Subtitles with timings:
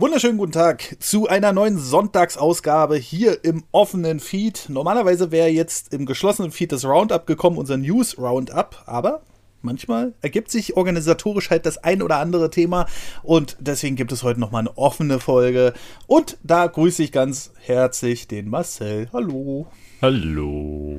[0.00, 4.66] Wunderschönen guten Tag zu einer neuen Sonntagsausgabe hier im offenen Feed.
[4.68, 9.22] Normalerweise wäre jetzt im geschlossenen Feed das Roundup gekommen, unser News Roundup, aber
[9.60, 12.86] manchmal ergibt sich organisatorisch halt das ein oder andere Thema
[13.24, 15.72] und deswegen gibt es heute nochmal eine offene Folge
[16.06, 19.08] und da grüße ich ganz herzlich den Marcel.
[19.12, 19.66] Hallo.
[20.00, 20.96] Hallo.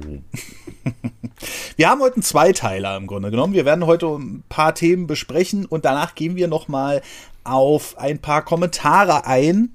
[1.78, 3.54] Wir haben heute einen Zweiteiler im Grunde genommen.
[3.54, 7.02] Wir werden heute ein paar Themen besprechen und danach gehen wir nochmal
[7.46, 9.70] auf ein paar Kommentare ein,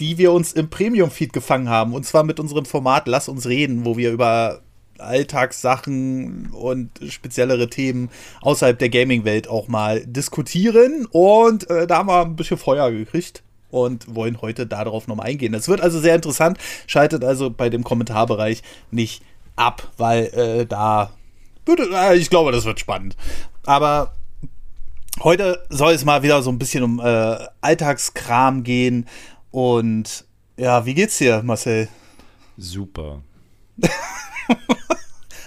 [0.00, 1.92] die wir uns im Premium-Feed gefangen haben.
[1.92, 4.62] Und zwar mit unserem Format Lass uns reden, wo wir über
[4.96, 8.08] Alltagssachen und speziellere Themen
[8.40, 11.06] außerhalb der Gaming-Welt auch mal diskutieren.
[11.10, 15.54] Und äh, da haben wir ein bisschen Feuer gekriegt und wollen heute darauf nochmal eingehen.
[15.54, 16.58] Es wird also sehr interessant.
[16.86, 19.22] Schaltet also bei dem Kommentarbereich nicht
[19.56, 21.10] ab, weil äh, da
[21.64, 23.16] würde, äh, ich glaube, das wird spannend.
[23.64, 24.12] Aber
[25.22, 29.08] Heute soll es mal wieder so ein bisschen um äh, Alltagskram gehen.
[29.50, 30.26] Und
[30.58, 31.88] ja, wie geht's dir, Marcel?
[32.58, 33.22] Super.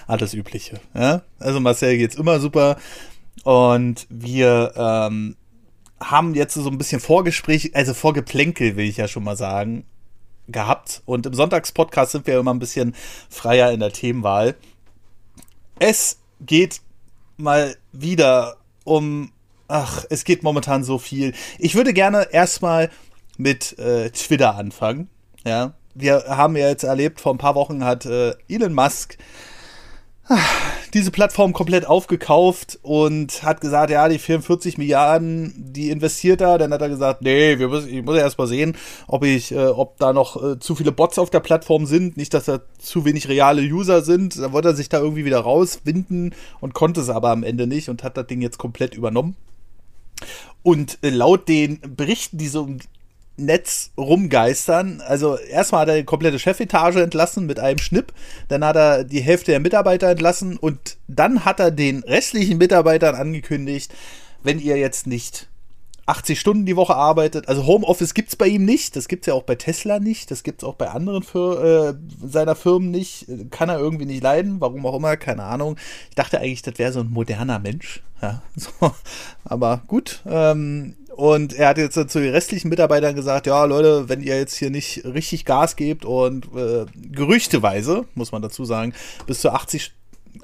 [0.07, 0.79] Alles Übliche.
[0.95, 1.21] Ja?
[1.37, 2.77] Also Marcel geht's immer super.
[3.43, 5.35] Und wir ähm,
[6.01, 9.85] haben jetzt so ein bisschen Vorgespräch, also Vorgeplänkel, will ich ja schon mal sagen,
[10.47, 11.01] gehabt.
[11.05, 12.95] Und im Sonntagspodcast sind wir immer ein bisschen
[13.29, 14.55] freier in der Themenwahl.
[15.79, 16.81] Es geht
[17.37, 19.31] mal wieder um
[19.69, 21.33] ach, es geht momentan so viel.
[21.57, 22.89] Ich würde gerne erstmal
[23.37, 25.09] mit äh, Twitter anfangen.
[25.45, 29.17] Ja, wir haben ja jetzt erlebt, vor ein paar Wochen hat äh, Elon Musk
[30.93, 36.57] diese Plattform komplett aufgekauft und hat gesagt, ja, die 44 Milliarden, die investiert er.
[36.57, 38.75] Dann hat er gesagt, nee, wir müssen, ich muss ja erst mal sehen,
[39.07, 42.33] ob ich, äh, ob da noch äh, zu viele Bots auf der Plattform sind, nicht,
[42.33, 44.37] dass da zu wenig reale User sind.
[44.39, 47.89] Da wollte er sich da irgendwie wieder rauswinden und konnte es aber am Ende nicht
[47.89, 49.35] und hat das Ding jetzt komplett übernommen.
[50.63, 52.67] Und äh, laut den Berichten, die so
[53.45, 58.13] Netz rumgeistern, also erstmal hat er die komplette Chefetage entlassen mit einem Schnipp,
[58.47, 63.15] dann hat er die Hälfte der Mitarbeiter entlassen und dann hat er den restlichen Mitarbeitern
[63.15, 63.93] angekündigt,
[64.43, 65.49] wenn ihr jetzt nicht
[66.09, 67.47] 80 Stunden die Woche arbeitet.
[67.47, 68.95] Also Homeoffice gibt es bei ihm nicht.
[68.95, 70.31] Das gibt es ja auch bei Tesla nicht.
[70.31, 73.27] Das gibt es auch bei anderen für, äh, seiner Firmen nicht.
[73.51, 74.59] Kann er irgendwie nicht leiden.
[74.59, 75.77] Warum auch immer, keine Ahnung.
[76.09, 78.01] Ich dachte eigentlich, das wäre so ein moderner Mensch.
[78.21, 78.91] Ja, so.
[79.43, 80.23] Aber gut.
[80.25, 84.55] Ähm, und er hat jetzt zu den restlichen Mitarbeitern gesagt, ja Leute, wenn ihr jetzt
[84.55, 88.93] hier nicht richtig Gas gebt und äh, gerüchteweise, muss man dazu sagen,
[89.27, 89.91] bis zu 80,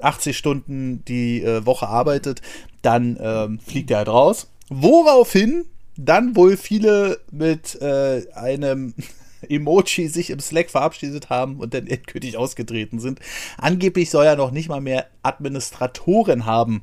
[0.00, 2.42] 80 Stunden die äh, Woche arbeitet,
[2.82, 4.50] dann ähm, fliegt er halt raus.
[4.68, 5.64] Woraufhin
[5.96, 8.92] dann wohl viele mit äh, einem
[9.48, 13.20] Emoji sich im Slack verabschiedet haben und dann endgültig ausgetreten sind.
[13.56, 16.82] Angeblich soll er noch nicht mal mehr Administratoren haben,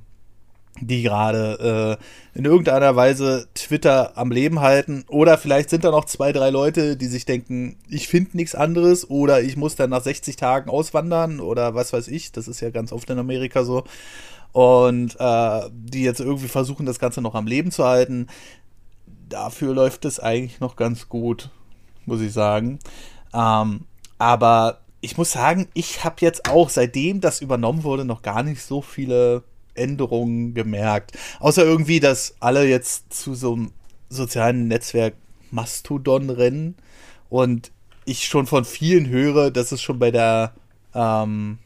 [0.81, 1.99] die gerade
[2.33, 5.05] äh, in irgendeiner Weise Twitter am Leben halten.
[5.07, 9.09] Oder vielleicht sind da noch zwei, drei Leute, die sich denken, ich finde nichts anderes
[9.09, 12.31] oder ich muss dann nach 60 Tagen auswandern oder was weiß ich.
[12.31, 13.83] Das ist ja ganz oft in Amerika so
[14.51, 18.27] und äh, die jetzt irgendwie versuchen, das Ganze noch am Leben zu halten.
[19.27, 21.49] Dafür läuft es eigentlich noch ganz gut,
[22.05, 22.79] muss ich sagen.
[23.33, 23.81] Ähm,
[24.19, 28.61] aber ich muss sagen, ich habe jetzt auch, seitdem das übernommen wurde, noch gar nicht
[28.61, 29.43] so viele
[29.75, 31.17] Änderungen gemerkt.
[31.39, 33.71] Außer irgendwie, dass alle jetzt zu so einem
[34.09, 35.15] sozialen Netzwerk
[35.51, 36.75] Mastodon rennen
[37.29, 37.71] und
[38.05, 40.53] ich schon von vielen höre, dass es schon bei der
[40.93, 41.59] ähm,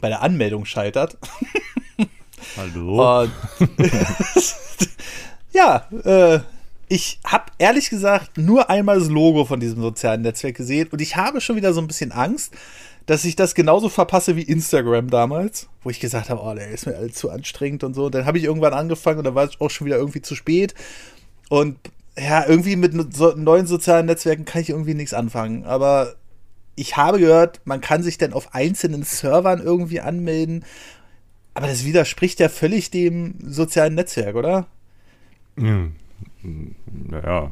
[0.00, 1.16] bei der Anmeldung scheitert.
[2.56, 3.22] Hallo.
[3.22, 3.32] Und,
[5.52, 6.40] ja, äh,
[6.88, 11.16] ich habe ehrlich gesagt nur einmal das Logo von diesem sozialen Netzwerk gesehen und ich
[11.16, 12.54] habe schon wieder so ein bisschen Angst,
[13.06, 16.86] dass ich das genauso verpasse wie Instagram damals, wo ich gesagt habe, oh, der ist
[16.86, 18.06] mir alles zu anstrengend und so.
[18.06, 20.34] Und dann habe ich irgendwann angefangen und dann war es auch schon wieder irgendwie zu
[20.34, 20.74] spät.
[21.48, 21.78] Und
[22.18, 25.64] ja, irgendwie mit so neuen sozialen Netzwerken kann ich irgendwie nichts anfangen.
[25.64, 26.14] Aber
[26.74, 30.64] ich habe gehört, man kann sich dann auf einzelnen Servern irgendwie anmelden
[31.56, 34.66] aber das widerspricht ja völlig dem sozialen Netzwerk, oder?
[35.56, 35.96] Hm.
[36.42, 37.50] Naja,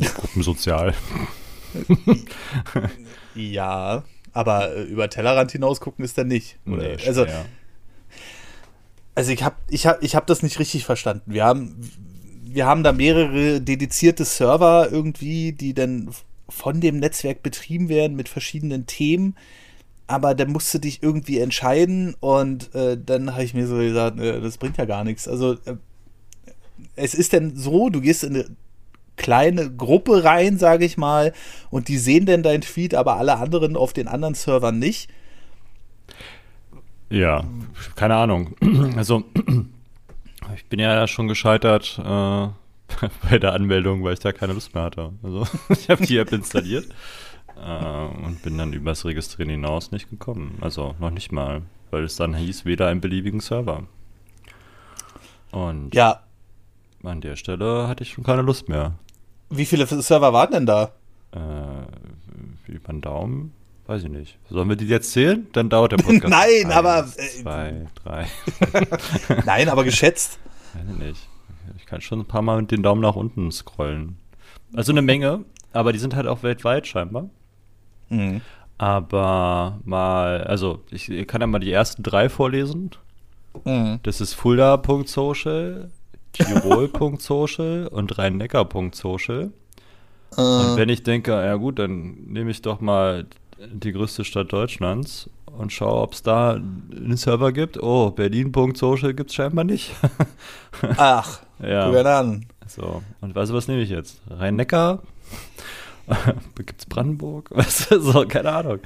[0.16, 0.92] gruppensozial.
[3.36, 4.02] ja,
[4.32, 6.58] aber äh, über Tellerrand hinaus gucken ist dann nicht.
[6.64, 7.26] Nee, also,
[9.14, 11.32] also ich habe ich hab, ich hab das nicht richtig verstanden.
[11.32, 11.90] Wir haben,
[12.44, 16.10] wir haben da mehrere dedizierte Server irgendwie, die dann
[16.48, 19.36] von dem Netzwerk betrieben werden mit verschiedenen Themen
[20.12, 24.20] aber dann musst du dich irgendwie entscheiden und äh, dann habe ich mir so gesagt,
[24.20, 25.26] äh, das bringt ja gar nichts.
[25.26, 25.76] Also äh,
[26.96, 28.46] es ist denn so, du gehst in eine
[29.16, 31.32] kleine Gruppe rein, sage ich mal,
[31.70, 35.10] und die sehen denn dein Tweet, aber alle anderen auf den anderen Servern nicht.
[37.10, 37.44] Ja,
[37.94, 38.54] keine Ahnung.
[38.96, 39.24] Also
[40.56, 42.48] ich bin ja schon gescheitert, äh,
[43.30, 45.12] bei der Anmeldung, weil ich da keine Lust mehr hatte.
[45.22, 46.86] Also ich habe die App installiert
[47.56, 50.58] äh, und bin dann übers Registrieren hinaus nicht gekommen.
[50.60, 53.84] Also noch nicht mal, weil es dann hieß, weder einen beliebigen Server.
[55.50, 56.22] Und Ja,
[57.04, 58.94] an der Stelle hatte ich schon keine Lust mehr.
[59.50, 60.92] wie viele Server waren denn da?
[61.32, 63.52] Äh, über den Daumen?
[63.86, 64.38] Weiß ich nicht.
[64.48, 65.46] Sollen wir die jetzt zählen?
[65.52, 66.24] dann dauert der Podcast.
[66.28, 68.26] Nein, Eins, aber, äh, Zwei, drei.
[69.44, 70.38] Nein, aber geschätzt.
[70.74, 71.28] Weiß ich nicht.
[71.76, 74.16] Ich kann schon ein paar Mal mit den Daumen nach unten scrollen.
[74.74, 77.28] Also eine Menge, aber die sind halt auch weltweit scheinbar.
[78.08, 78.40] Mhm.
[78.78, 82.90] Aber mal, also ich kann ja mal die ersten drei vorlesen.
[83.64, 83.98] Mhm.
[84.02, 85.90] Das ist fulda.social,
[86.32, 89.50] tirol.social und rhein-neckar.social.
[90.36, 90.40] Äh.
[90.40, 93.26] Und wenn ich denke, ja gut, dann nehme ich doch mal
[93.72, 97.82] die größte Stadt Deutschlands und schaue, ob es da einen Server gibt.
[97.82, 99.94] Oh, Berlin.social gibt es scheinbar nicht.
[100.96, 101.90] Ach, ja.
[101.90, 102.46] guck an.
[102.66, 104.22] So, und weißt du, was nehme ich jetzt?
[104.30, 105.02] Rhein-Neckar?
[106.56, 107.50] gibt es Brandenburg?
[107.54, 108.78] Weißt du, so, keine Ahnung.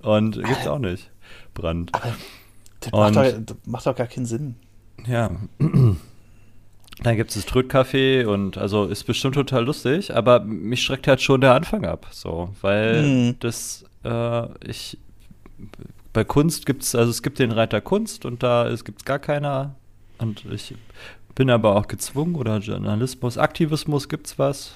[0.00, 1.10] Und gibt es auch nicht.
[1.54, 1.92] Brand.
[2.80, 4.56] Das Und- macht, doch, das macht doch gar keinen Sinn.
[5.06, 5.30] Ja.
[7.02, 11.20] Dann gibt es das Trödcafé und also ist bestimmt total lustig, aber mich schreckt halt
[11.20, 13.36] schon der Anfang ab, so, weil Mhm.
[13.40, 14.98] das, äh, ich,
[16.12, 19.18] bei Kunst gibt es, also es gibt den Reiter Kunst und da gibt es gar
[19.18, 19.74] keiner
[20.18, 20.74] und ich
[21.34, 24.74] bin aber auch gezwungen oder Journalismus, Aktivismus gibt's was,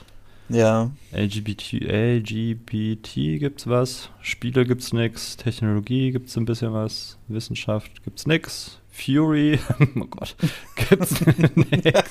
[0.49, 0.91] Ja.
[1.13, 8.79] LGBT, LGBT gibt's was, Spiele gibt's nix, Technologie gibt's ein bisschen was, Wissenschaft gibt's nix,
[8.97, 9.59] Fury,
[9.97, 10.35] oh Gott,
[10.75, 11.15] gibt's
[11.55, 12.11] nix.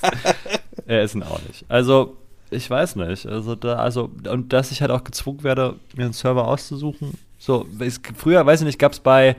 [0.86, 1.66] Er ist auch nicht.
[1.68, 2.18] Also,
[2.52, 3.26] ich weiß nicht.
[3.26, 7.18] Also, da, also, und dass ich halt auch gezwungen werde, mir einen Server auszusuchen.
[7.38, 9.36] So, es, früher, weiß ich nicht, gab's bei,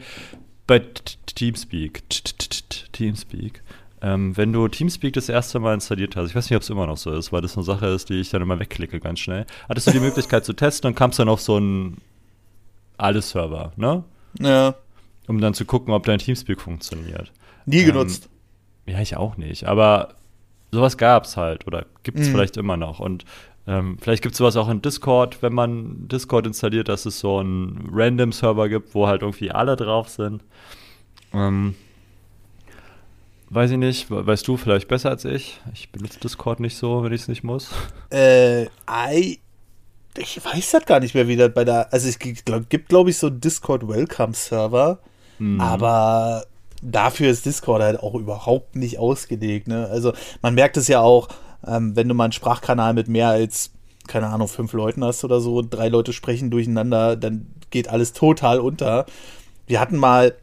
[0.66, 0.82] bei
[1.26, 2.02] Teamspeak,
[2.92, 3.62] Teamspeak,
[4.02, 6.86] ähm, wenn du Teamspeak das erste Mal installiert hast, ich weiß nicht, ob es immer
[6.86, 9.46] noch so ist, weil das eine Sache ist, die ich dann immer wegklicke ganz schnell,
[9.68, 12.00] hattest du die Möglichkeit zu testen und kamst dann auf so einen
[12.98, 14.04] Alles-Server, ne?
[14.40, 14.74] Ja.
[15.26, 17.32] Um dann zu gucken, ob dein Teamspeak funktioniert.
[17.64, 18.28] Nie Ähm, genutzt.
[18.86, 20.14] Ja, ich auch nicht, aber
[20.70, 22.32] sowas gab's halt oder gibt es Mhm.
[22.32, 23.00] vielleicht immer noch.
[23.00, 23.24] Und
[23.66, 27.38] ähm, vielleicht gibt es sowas auch in Discord, wenn man Discord installiert, dass es so
[27.38, 30.44] einen Random-Server gibt, wo halt irgendwie alle drauf sind.
[31.34, 31.74] Ähm,
[33.50, 35.60] weiß ich nicht, we- weißt du vielleicht besser als ich?
[35.74, 37.70] Ich benutze Discord nicht so, wenn ich es nicht muss.
[38.10, 39.40] Äh, I,
[40.16, 41.92] ich weiß das gar nicht mehr, wie das bei der.
[41.92, 44.98] Also es gibt, glaub, gibt glaube ich, so einen Discord Welcome Server,
[45.38, 45.60] Mhm.
[45.60, 46.44] aber
[46.82, 49.68] dafür ist Discord halt auch überhaupt nicht ausgelegt.
[49.68, 49.88] Ne?
[49.90, 50.12] Also
[50.42, 51.28] man merkt es ja auch,
[51.66, 53.70] ähm, wenn du mal einen Sprachkanal mit mehr als,
[54.06, 58.12] keine Ahnung, fünf Leuten hast oder so, und drei Leute sprechen durcheinander, dann geht alles
[58.12, 59.06] total unter.
[59.66, 60.34] Wir hatten mal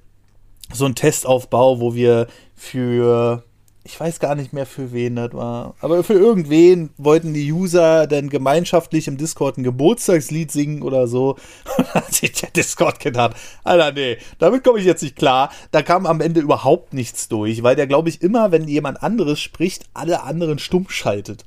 [0.71, 3.43] so einen Testaufbau, wo wir für,
[3.85, 8.07] ich weiß gar nicht mehr für wen das war, aber für irgendwen wollten die User
[8.07, 11.31] dann gemeinschaftlich im Discord ein Geburtstagslied singen oder so.
[11.77, 15.51] Und dann hat sich der Discord gedacht, Alter, nee, damit komme ich jetzt nicht klar.
[15.71, 19.41] Da kam am Ende überhaupt nichts durch, weil der, glaube ich, immer, wenn jemand anderes
[19.41, 21.43] spricht, alle anderen stumm schaltet.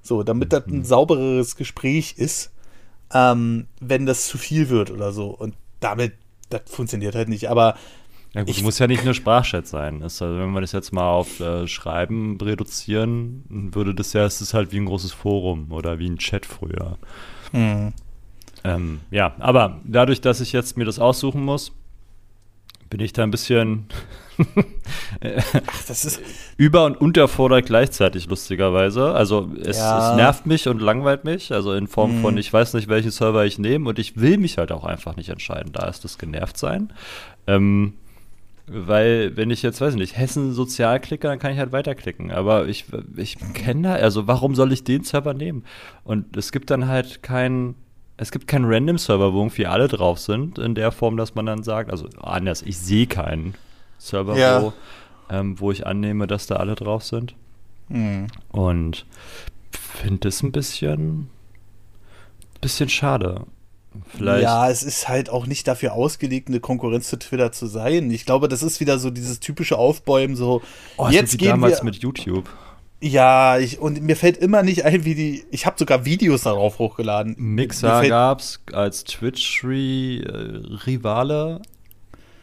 [0.00, 2.50] So, damit das ein saubereres Gespräch ist,
[3.12, 5.28] ähm, wenn das zu viel wird oder so.
[5.28, 6.14] Und damit,
[6.48, 7.50] das funktioniert halt nicht.
[7.50, 7.76] Aber
[8.34, 10.02] Ja gut, Ich- muss ja nicht nur Sprachchat sein.
[10.02, 14.40] Ist, also, wenn wir das jetzt mal auf äh, Schreiben reduzieren, würde das ja, es
[14.40, 16.98] ist halt wie ein großes Forum oder wie ein Chat früher.
[17.52, 21.72] Ähm, ja, aber dadurch, dass ich jetzt mir das aussuchen muss,
[22.90, 23.86] bin ich da ein bisschen
[25.22, 26.20] ach, das ist,
[26.56, 29.12] über- und unterfordert gleichzeitig, lustigerweise.
[29.14, 30.10] Also es, Ja.
[30.12, 32.22] es nervt mich und langweilt mich, also in Form Mhm.
[32.22, 35.14] von, ich weiß nicht, welchen Server ich nehme und ich will mich halt auch einfach
[35.16, 35.70] nicht entscheiden.
[35.72, 36.92] Da ist das genervt sein.
[37.46, 37.94] Ähm,
[38.66, 42.30] weil, wenn ich jetzt, weiß ich nicht, Hessen sozial klicke, dann kann ich halt weiterklicken.
[42.30, 45.64] Aber ich, ich kenne da, also warum soll ich den Server nehmen?
[46.04, 47.74] Und es gibt dann halt keinen,
[48.16, 51.62] es gibt keinen Random-Server, wo irgendwie alle drauf sind, in der Form, dass man dann
[51.62, 53.54] sagt, also anders, ich sehe keinen
[53.98, 54.62] Server, Ja.
[54.62, 54.72] wo,
[55.30, 57.34] ähm, wo ich annehme, dass da alle drauf sind.
[57.88, 58.28] hm.
[58.50, 59.04] Und
[59.70, 61.28] finde das ein bisschen,
[62.60, 63.42] bisschen schade.
[64.16, 64.42] Vielleicht.
[64.44, 68.10] Ja, es ist halt auch nicht dafür ausgelegt, eine Konkurrenz zu Twitter zu sein.
[68.10, 70.62] Ich glaube, das ist wieder so dieses typische Aufbäumen, so
[70.96, 71.84] oh, jetzt wie gehen damals wir.
[71.84, 72.48] mit YouTube.
[73.00, 75.44] ja, ich, und mir fällt immer nicht ein, wie die.
[75.50, 77.34] Ich habe sogar Videos darauf hochgeladen.
[77.38, 81.60] Mixer fällt- gab's als Twitch-Rivale.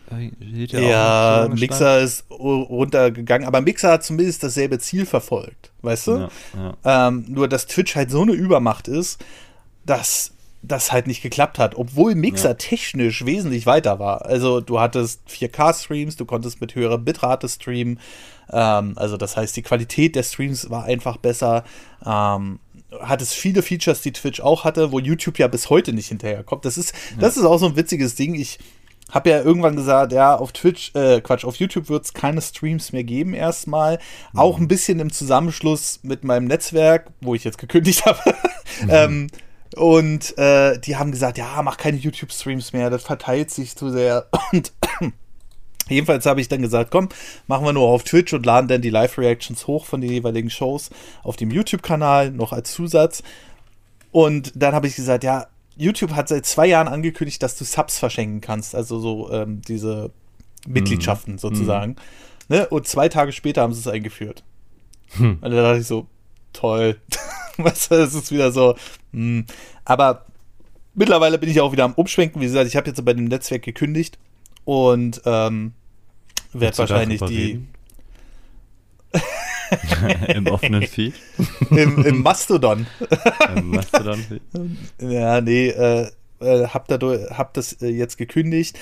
[0.09, 6.07] Steht auch Ja, so Mixer ist runtergegangen, aber Mixer hat zumindest dasselbe Ziel verfolgt, weißt
[6.07, 6.11] du?
[6.11, 6.29] Ja,
[6.83, 7.07] ja.
[7.07, 9.23] Ähm, nur, dass Twitch halt so eine Übermacht ist,
[9.85, 12.53] dass das halt nicht geklappt hat, obwohl Mixer ja.
[12.53, 14.25] technisch wesentlich weiter war.
[14.25, 17.99] Also du hattest 4K-Streams, du konntest mit höherer Bitrate streamen.
[18.51, 21.63] Ähm, also das heißt, die Qualität der Streams war einfach besser.
[22.05, 22.59] Ähm,
[22.99, 26.65] hat es viele Features, die Twitch auch hatte, wo YouTube ja bis heute nicht hinterherkommt.
[26.65, 27.17] Das ist, ja.
[27.19, 28.35] das ist auch so ein witziges Ding.
[28.35, 28.59] Ich
[29.09, 32.91] habe ja irgendwann gesagt, ja, auf Twitch, äh, Quatsch, auf YouTube wird es keine Streams
[32.91, 33.99] mehr geben erstmal.
[34.33, 34.39] Mhm.
[34.39, 38.35] Auch ein bisschen im Zusammenschluss mit meinem Netzwerk, wo ich jetzt gekündigt habe.
[38.81, 38.89] Mhm.
[38.89, 39.27] ähm,
[39.75, 44.27] und äh, die haben gesagt, ja, mach keine YouTube-Streams mehr, das verteilt sich zu sehr.
[44.51, 44.73] Und
[45.89, 47.09] Jedenfalls habe ich dann gesagt, komm,
[47.47, 50.89] machen wir nur auf Twitch und laden dann die Live-Reactions hoch von den jeweiligen Shows
[51.21, 53.23] auf dem YouTube-Kanal, noch als Zusatz.
[54.11, 57.99] Und dann habe ich gesagt, ja, YouTube hat seit zwei Jahren angekündigt, dass du Subs
[57.99, 60.11] verschenken kannst, also so ähm, diese
[60.65, 61.39] Mitgliedschaften mm.
[61.39, 61.91] sozusagen.
[62.47, 62.53] Mm.
[62.53, 62.67] Ne?
[62.67, 64.43] Und zwei Tage später haben sie es eingeführt.
[65.17, 65.39] Hm.
[65.41, 66.07] Und da dachte ich so,
[66.53, 66.97] toll.
[67.57, 68.75] das ist wieder so.
[69.13, 69.45] Hm.
[69.85, 70.25] Aber
[70.93, 72.41] mittlerweile bin ich auch wieder am Umschwenken.
[72.41, 74.17] Wie gesagt, ich habe jetzt bei dem Netzwerk gekündigt
[74.65, 75.73] und ähm,
[76.53, 77.65] werde wahrscheinlich die.
[80.27, 81.13] Im offenen Feed?
[81.69, 82.87] Im, Im Mastodon.
[83.55, 84.41] Im Mastodon-Feed.
[84.99, 86.09] ja, nee, äh,
[86.41, 88.77] äh, hab, dadurch, hab das äh, jetzt gekündigt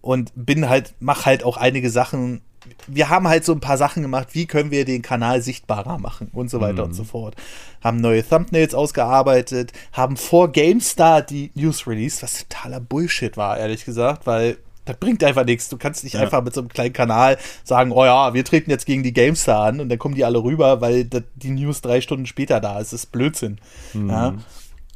[0.00, 2.42] und bin halt, mach halt auch einige Sachen.
[2.86, 6.28] Wir haben halt so ein paar Sachen gemacht, wie können wir den Kanal sichtbarer machen
[6.32, 6.90] und so weiter mhm.
[6.90, 7.34] und so fort.
[7.82, 13.84] Haben neue Thumbnails ausgearbeitet, haben vor GameStar die News released, was totaler Bullshit war, ehrlich
[13.84, 15.68] gesagt, weil das bringt einfach nichts.
[15.68, 16.20] Du kannst nicht ja.
[16.20, 19.64] einfach mit so einem kleinen Kanal sagen, oh ja, wir treten jetzt gegen die GameStar
[19.66, 22.92] an und dann kommen die alle rüber, weil die News drei Stunden später da ist.
[22.92, 23.58] Das ist Blödsinn.
[23.92, 24.10] Mhm.
[24.10, 24.34] Ja.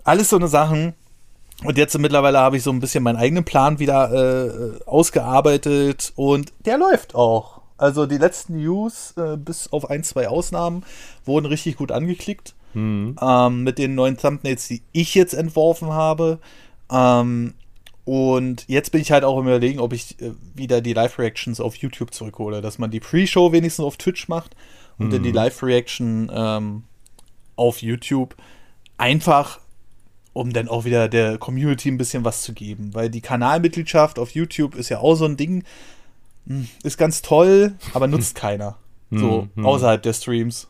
[0.05, 0.95] Alles so eine Sachen.
[1.65, 6.53] Und jetzt mittlerweile habe ich so ein bisschen meinen eigenen Plan wieder äh, ausgearbeitet und
[6.65, 7.60] der läuft auch.
[7.81, 10.85] Also die letzten News, äh, bis auf ein, zwei Ausnahmen,
[11.25, 12.55] wurden richtig gut angeklickt.
[12.75, 13.17] Mhm.
[13.21, 16.41] Ähm, mit den neuen Thumbnails, die ich jetzt entworfen habe.
[16.93, 17.55] Ähm,
[18.05, 21.75] und jetzt bin ich halt auch im Überlegen, ob ich äh, wieder die Live-Reactions auf
[21.77, 24.55] YouTube zurückhole, dass man die Pre-Show wenigstens auf Twitch macht
[24.99, 25.11] und mhm.
[25.13, 25.37] dann die mhm.
[25.37, 26.83] Live-Reaction ähm,
[27.57, 28.37] auf YouTube.
[28.99, 29.59] Einfach,
[30.35, 32.93] um dann auch wieder der Community ein bisschen was zu geben.
[32.93, 35.65] Weil die Kanalmitgliedschaft auf YouTube ist ja auch so ein Ding, hm,
[36.83, 38.77] ist ganz toll, aber nutzt keiner.
[39.11, 39.67] So, mhm.
[39.67, 40.69] außerhalb der Streams.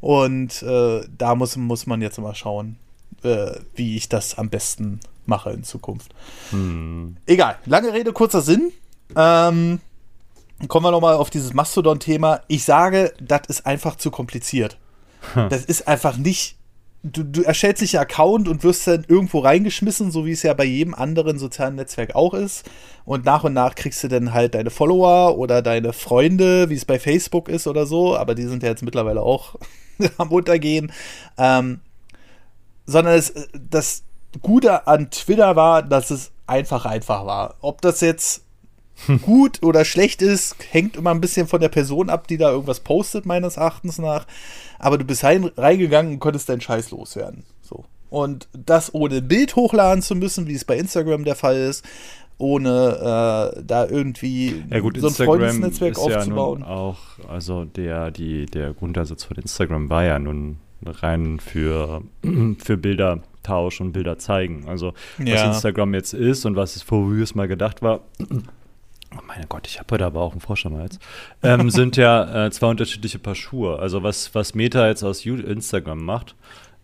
[0.00, 2.76] Und äh, da muss, muss man jetzt mal schauen,
[3.22, 6.14] äh, wie ich das am besten mache in Zukunft.
[6.50, 7.16] Hm.
[7.24, 8.72] Egal, lange Rede, kurzer Sinn.
[9.16, 9.80] Ähm,
[10.68, 12.42] kommen wir nochmal auf dieses Mastodon-Thema.
[12.48, 14.78] Ich sage, das ist einfach zu kompliziert.
[15.32, 15.48] Hm.
[15.48, 16.56] Das ist einfach nicht.
[17.06, 20.54] Du, du erstellst dich einen Account und wirst dann irgendwo reingeschmissen, so wie es ja
[20.54, 22.64] bei jedem anderen sozialen Netzwerk auch ist.
[23.04, 26.86] Und nach und nach kriegst du dann halt deine Follower oder deine Freunde, wie es
[26.86, 28.16] bei Facebook ist oder so.
[28.16, 29.56] Aber die sind ja jetzt mittlerweile auch
[30.16, 30.92] am Untergehen.
[31.36, 31.80] Ähm,
[32.86, 34.02] sondern es, das,
[34.40, 37.56] Gute an Twitter war, dass es einfach einfach war.
[37.60, 38.43] Ob das jetzt
[39.22, 42.80] gut oder schlecht ist, hängt immer ein bisschen von der Person ab, die da irgendwas
[42.80, 44.26] postet, meines Erachtens nach.
[44.78, 47.44] Aber du bist reingegangen und konntest deinen Scheiß loswerden.
[47.62, 47.84] So.
[48.10, 51.84] Und das ohne Bild hochladen zu müssen, wie es bei Instagram der Fall ist,
[52.38, 56.60] ohne äh, da irgendwie ja gut, so ein Instagram Freundesnetzwerk aufzubauen.
[56.60, 56.98] Ja auch,
[57.28, 62.02] also der, die, der Grundsatz von Instagram war ja nun rein für,
[62.58, 64.64] für Bilder Tausch und Bilder zeigen.
[64.66, 65.34] Also ja.
[65.34, 68.00] was Instagram jetzt ist und was es vorher mal gedacht war.
[69.16, 70.98] Oh mein Gott, ich habe heute aber auch einen Frosch am Hals.
[71.42, 73.78] Ähm, sind ja äh, zwei unterschiedliche Paar Schuhe.
[73.78, 76.34] Also was, was Meta jetzt aus Instagram macht,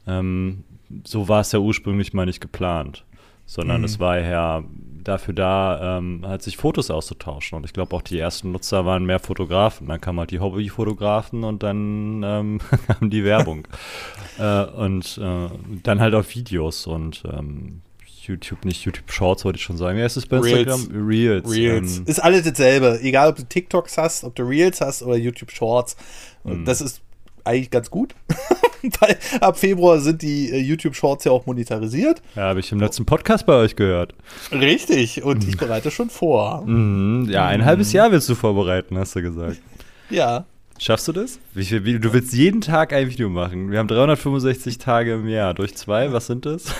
[0.07, 0.65] ähm,
[1.05, 3.05] so war es ja ursprünglich mal nicht geplant.
[3.47, 3.85] Sondern mhm.
[3.85, 4.63] es war ja
[5.03, 7.57] dafür da, ähm, halt sich Fotos auszutauschen.
[7.57, 9.89] Und ich glaube auch die ersten Nutzer waren mehr Fotografen.
[9.89, 13.67] Dann kamen halt die Hobbyfotografen und dann ähm, kam die Werbung.
[14.39, 15.49] äh, und äh,
[15.83, 17.83] dann halt auf Videos und ähm,
[18.31, 19.99] YouTube, nicht YouTube Shorts, wollte ich schon sagen.
[19.99, 20.89] Ja, ist es bei Instagram?
[20.93, 21.51] Reels.
[21.51, 21.99] Reels.
[21.99, 23.01] Ähm, ist alles dasselbe.
[23.03, 25.97] Egal, ob du TikToks hast, ob du Reels hast oder YouTube Shorts.
[26.43, 26.65] Und mhm.
[26.65, 27.03] das ist
[27.45, 28.15] eigentlich ganz gut.
[29.01, 32.23] Weil ab Februar sind die äh, YouTube-Shorts ja auch monetarisiert.
[32.35, 34.15] Ja, habe ich im letzten Podcast bei euch gehört.
[34.53, 36.63] Richtig, und ich bereite schon vor.
[36.67, 37.29] Mhm.
[37.31, 37.65] Ja, ein mhm.
[37.67, 39.61] halbes Jahr willst du vorbereiten, hast du gesagt.
[40.09, 40.47] Ja.
[40.83, 41.39] Schaffst du das?
[41.53, 43.71] Wie, wie, du willst jeden Tag ein Video machen.
[43.71, 45.53] Wir haben 365 Tage im Jahr.
[45.53, 46.75] Durch zwei, was sind das?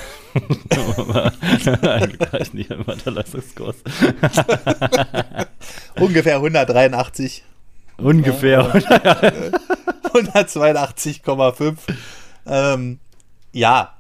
[1.83, 3.77] Eigentlich nicht einmal Leistungskurs.
[6.01, 7.45] Ungefähr 183.
[7.99, 8.73] Ungefähr.
[8.73, 8.73] Ja.
[10.15, 11.77] 182,5.
[12.47, 13.01] Ähm,
[13.53, 13.93] ja.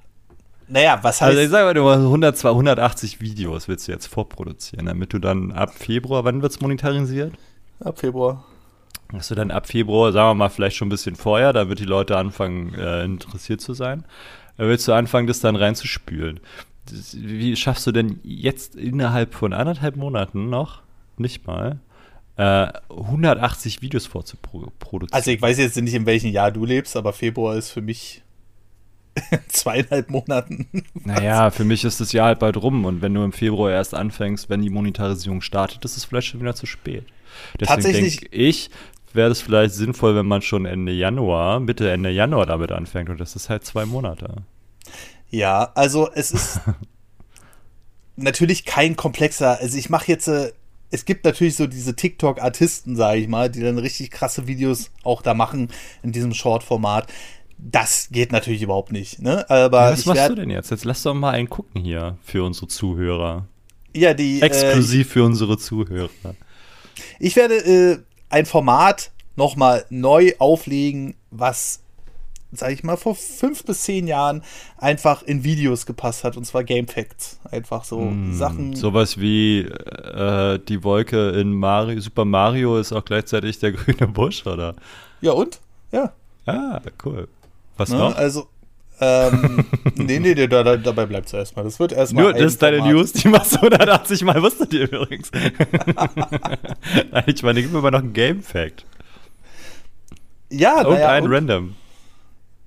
[0.66, 1.28] Naja, was heißt.
[1.28, 5.18] Also ich sage mal, du hast 100, 180 Videos willst du jetzt vorproduzieren, damit du
[5.18, 7.34] dann ab Februar, wann wird es monetarisiert?
[7.80, 8.46] Ab Februar.
[9.12, 11.78] Dass du dann ab Februar, sagen wir mal, vielleicht schon ein bisschen vorher, da wird
[11.80, 14.04] die Leute anfangen, äh, interessiert zu sein.
[14.56, 16.40] Da willst du anfangen, das dann reinzuspülen.
[17.14, 20.82] wie schaffst du denn jetzt innerhalb von anderthalb Monaten noch,
[21.18, 21.78] nicht mal,
[22.36, 25.08] äh, 180 Videos vorzuproduzieren?
[25.12, 28.22] Also ich weiß jetzt nicht, in welchem Jahr du lebst, aber Februar ist für mich
[29.48, 30.68] zweieinhalb Monaten.
[30.94, 33.94] Naja, für mich ist das Jahr halt bald rum und wenn du im Februar erst
[33.94, 37.04] anfängst, wenn die Monetarisierung startet, ist es vielleicht schon wieder zu spät.
[37.54, 38.70] Deswegen Tatsächlich- denke ich,
[39.14, 43.20] wäre es vielleicht sinnvoll, wenn man schon Ende Januar, Mitte Ende Januar damit anfängt und
[43.20, 44.36] das ist halt zwei Monate.
[45.30, 46.60] Ja, also es ist
[48.16, 50.52] natürlich kein komplexer, also ich mache jetzt, äh,
[50.90, 55.22] es gibt natürlich so diese TikTok-Artisten, sage ich mal, die dann richtig krasse Videos auch
[55.22, 55.68] da machen
[56.02, 57.06] in diesem Short-Format.
[57.58, 59.48] Das geht natürlich überhaupt nicht, ne?
[59.50, 60.70] Aber Ja, was machst du denn jetzt?
[60.70, 63.46] Jetzt lass doch mal einen gucken hier für unsere Zuhörer.
[63.94, 64.40] Ja, die.
[64.40, 66.08] Äh, Exklusiv für unsere Zuhörer.
[67.18, 67.98] ich werde äh,
[68.30, 71.80] ein Format nochmal neu auflegen, was,
[72.52, 74.42] sag ich mal, vor fünf bis zehn Jahren
[74.78, 77.38] einfach in Videos gepasst hat, und zwar Game Facts.
[77.50, 78.74] Einfach so Hm, Sachen.
[78.76, 84.46] Sowas wie äh, die Wolke in Mario, Super Mario ist auch gleichzeitig der grüne Busch,
[84.46, 84.74] oder?
[85.20, 85.60] Ja, und?
[85.92, 86.12] Ja.
[86.46, 87.28] Ah, cool.
[87.76, 87.98] Was Ne?
[87.98, 88.14] noch?
[88.16, 88.48] Also,
[89.00, 89.64] ähm,
[89.96, 91.64] nee, nee, nee da, da, dabei bleibt es erstmal.
[91.64, 92.24] Das wird erstmal.
[92.24, 92.94] Nur, ein das ist deine Format.
[92.94, 95.30] News, die machst du 180 Mal, wusstet ihr übrigens.
[97.10, 98.84] Nein, ich meine, gib mir mal noch einen Game Fact.
[100.50, 101.74] Ja, Und naja, einen und Random.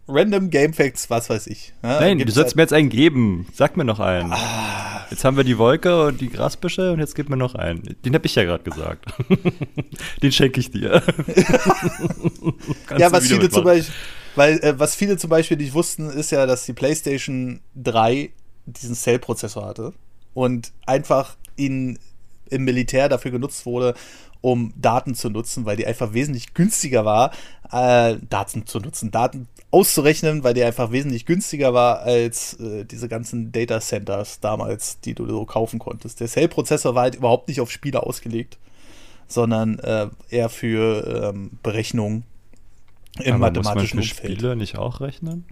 [0.07, 1.73] Random Game Facts, was weiß ich.
[1.81, 3.47] Ja, Nein, du sollst halt- mir jetzt einen geben.
[3.53, 4.33] Sag mir noch einen.
[4.33, 5.05] Ah.
[5.09, 7.95] Jetzt haben wir die Wolke und die Grasbüsche und jetzt gib mir noch einen.
[8.03, 9.05] Den habe ich ja gerade gesagt.
[10.21, 11.03] Den schenke ich dir.
[12.97, 13.63] Ja, was viele zum.
[13.63, 13.93] Beispiel,
[14.35, 18.31] weil, äh, was viele zum Beispiel nicht wussten, ist ja, dass die PlayStation 3
[18.65, 19.93] diesen Cell-Prozessor hatte
[20.33, 21.99] und einfach in,
[22.49, 23.93] im Militär dafür genutzt wurde,
[24.41, 27.31] um Daten zu nutzen, weil die einfach wesentlich günstiger war,
[27.71, 33.07] äh, Daten zu nutzen, Daten auszurechnen, weil die einfach wesentlich günstiger war als äh, diese
[33.07, 36.19] ganzen Data Centers damals, die du so kaufen konntest.
[36.19, 38.57] Der Cell-Prozessor war halt überhaupt nicht auf Spiele ausgelegt,
[39.27, 42.25] sondern äh, eher für ähm, Berechnungen
[43.19, 44.31] im Aber muss man mathematischen für Umfeld.
[44.39, 45.45] Spiele nicht auch rechnen?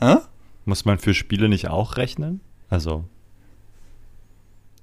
[0.00, 0.16] Hä?
[0.64, 2.40] Muss man für Spiele nicht auch rechnen?
[2.70, 3.04] Also,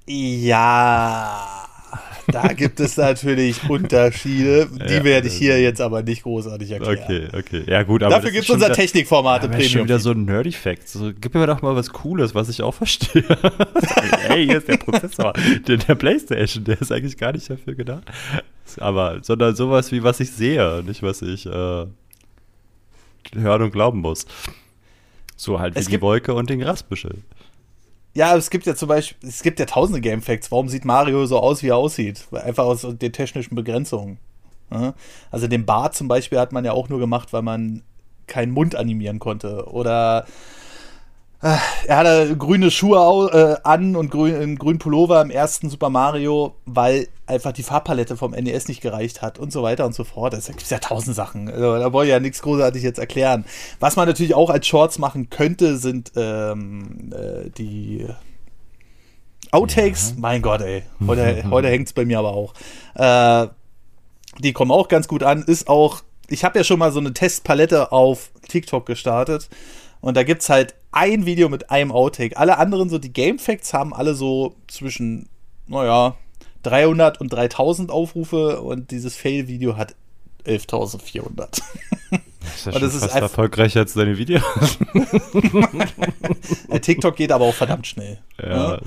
[0.08, 1.68] Ja,
[2.32, 7.00] da gibt es natürlich Unterschiede, die Ja, werde ich hier jetzt aber nicht großartig erklären.
[7.04, 7.64] okay, okay.
[7.68, 8.16] Ja, gut, aber.
[8.16, 9.88] Dafür gibt es unser Technikformat im Aber ist schon Premium.
[9.88, 10.88] wieder so ein Nerdy Fact.
[10.88, 13.24] So, gib mir doch mal was Cooles, was ich auch verstehe.
[14.30, 15.34] Ey, hier ist der Prozessor.
[15.68, 18.04] Der, der Playstation, der ist eigentlich gar nicht dafür gedacht.
[18.80, 21.50] Aber, sondern sowas wie was ich sehe, nicht was ich äh,
[23.36, 24.26] hören und glauben muss.
[25.36, 27.16] So halt wie Es die Wolke und den Grasbüschel.
[28.14, 30.52] Ja, es gibt ja zum Beispiel, es gibt ja tausende Game Facts.
[30.52, 32.28] Warum sieht Mario so aus, wie er aussieht?
[32.32, 34.18] Einfach aus den technischen Begrenzungen.
[34.70, 34.94] Ja?
[35.30, 37.84] Also den Bart zum Beispiel hat man ja auch nur gemacht, weil man
[38.28, 39.66] keinen Mund animieren konnte.
[39.68, 40.26] Oder
[41.42, 46.56] er hatte grüne Schuhe äh, an und grün, einen grünen Pullover im ersten Super Mario,
[46.66, 50.36] weil einfach die Farbpalette vom NES nicht gereicht hat und so weiter und so fort.
[50.36, 51.50] Es gibt ja tausend Sachen.
[51.50, 53.46] Also, da wollte ich ja nichts großartig jetzt erklären.
[53.80, 58.08] Was man natürlich auch als Shorts machen könnte, sind ähm, äh, die
[59.50, 60.16] Outtakes.
[60.18, 60.84] Mein Gott, ey.
[61.06, 62.54] Heute, heute hängt es bei mir aber auch.
[62.96, 63.48] Äh,
[64.40, 65.44] die kommen auch ganz gut an.
[65.44, 69.50] Ist auch, ich habe ja schon mal so eine Testpalette auf TikTok gestartet.
[70.02, 72.36] Und da gibt es halt ein Video mit einem Outtake.
[72.38, 75.30] Alle anderen, so die Game Facts, haben alle so zwischen,
[75.68, 76.16] naja,
[76.64, 78.62] 300 und 3000 Aufrufe.
[78.62, 79.96] Und dieses Fail-Video hat
[80.46, 81.38] 11.400.
[81.38, 81.62] Das ist
[82.12, 82.18] ja
[82.72, 84.44] Und schon das ist fast einfach- erfolgreicher als deine Videos.
[86.82, 88.20] TikTok geht aber auch verdammt schnell.
[88.42, 88.80] ja,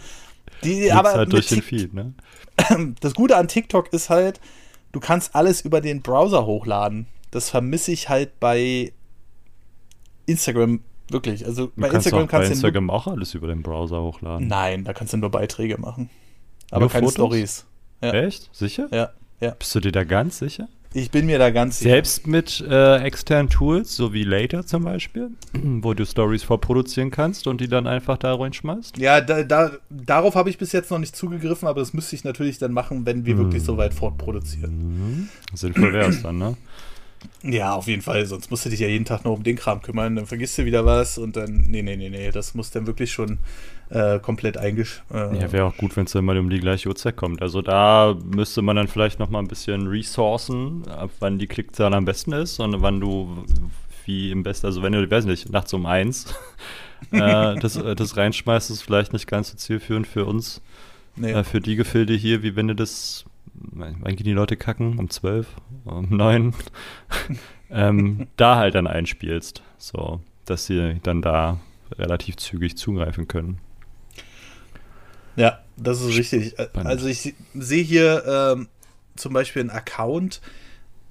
[0.64, 2.12] Die, geht's aber halt durch den Feed, ne?
[3.00, 4.40] das Gute an TikTok ist halt,
[4.92, 7.06] du kannst alles über den Browser hochladen.
[7.30, 8.92] Das vermisse ich halt bei
[10.26, 10.80] Instagram
[11.14, 11.46] wirklich.
[11.46, 14.46] Also bei kannst Instagram bei kannst du Instagram auch alles über den Browser hochladen.
[14.46, 16.10] Nein, da kannst du nur Beiträge machen.
[16.70, 17.08] Aber Nur keine?
[17.08, 17.64] Stories.
[18.02, 18.12] Ja.
[18.12, 18.50] Echt?
[18.52, 18.88] Sicher?
[18.92, 19.52] Ja, ja.
[19.52, 20.68] Bist du dir da ganz sicher?
[20.96, 21.90] Ich bin mir da ganz sicher.
[21.90, 27.48] Selbst mit äh, externen Tools, so wie Later zum Beispiel, wo du Stories vorproduzieren kannst
[27.48, 28.98] und die dann einfach da reinschmeißt?
[28.98, 32.22] Ja, da, da, darauf habe ich bis jetzt noch nicht zugegriffen, aber das müsste ich
[32.22, 35.28] natürlich dann machen, wenn wir wirklich so weit fortproduzieren.
[35.52, 36.56] Sinnvoll wäre es dann, ne?
[37.42, 39.82] Ja, auf jeden Fall, sonst musst du dich ja jeden Tag nur um den Kram
[39.82, 42.86] kümmern, dann vergisst du wieder was und dann, nee, nee, nee, nee, das muss dann
[42.86, 43.38] wirklich schon
[43.90, 45.02] äh, komplett eingesch...
[45.12, 47.42] Äh, Ja, wäre auch gut, wenn es dann mal um die gleiche Uhrzeit kommt.
[47.42, 51.92] Also da müsste man dann vielleicht noch mal ein bisschen resourcen, ab wann die Klickzahl
[51.94, 53.44] am besten ist und wann du
[54.06, 56.26] wie im besten, also wenn du, weiß nicht, nachts um eins
[57.10, 60.60] äh, das, äh, das reinschmeißt, ist vielleicht nicht ganz so zielführend für uns,
[61.16, 61.32] nee.
[61.32, 64.98] äh, für die Gefilde hier, wie wenn du das, wann gehen die Leute kacken?
[64.98, 65.48] Um zwölf,
[65.84, 66.54] um neun,
[67.70, 71.60] ähm, da halt dann einspielst, so, dass sie dann da
[71.98, 73.58] relativ zügig zugreifen können.
[75.36, 76.54] Ja, das ist richtig.
[76.74, 78.68] Also ich sehe hier ähm,
[79.16, 80.40] zum Beispiel einen Account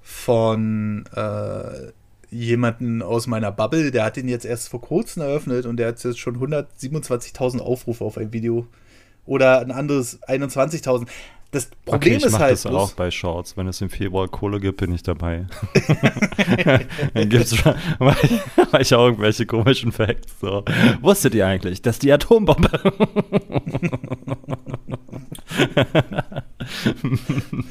[0.00, 1.92] von äh,
[2.30, 6.02] jemanden aus meiner Bubble, der hat ihn jetzt erst vor kurzem eröffnet und der hat
[6.02, 8.66] jetzt schon 127.000 Aufrufe auf ein Video.
[9.26, 11.08] Oder ein anderes 21.000.
[11.54, 12.52] Das Problem okay, ich ist halt.
[12.52, 13.56] das bloß, auch bei Shorts.
[13.56, 15.46] Wenn es im Februar Kohle gibt, bin ich dabei.
[17.14, 18.40] Dann gibt's schon, weil ich,
[18.72, 20.34] weil ich auch irgendwelche komischen Facts.
[20.40, 20.64] So.
[21.00, 22.68] Wusstet ihr eigentlich, dass die Atombombe.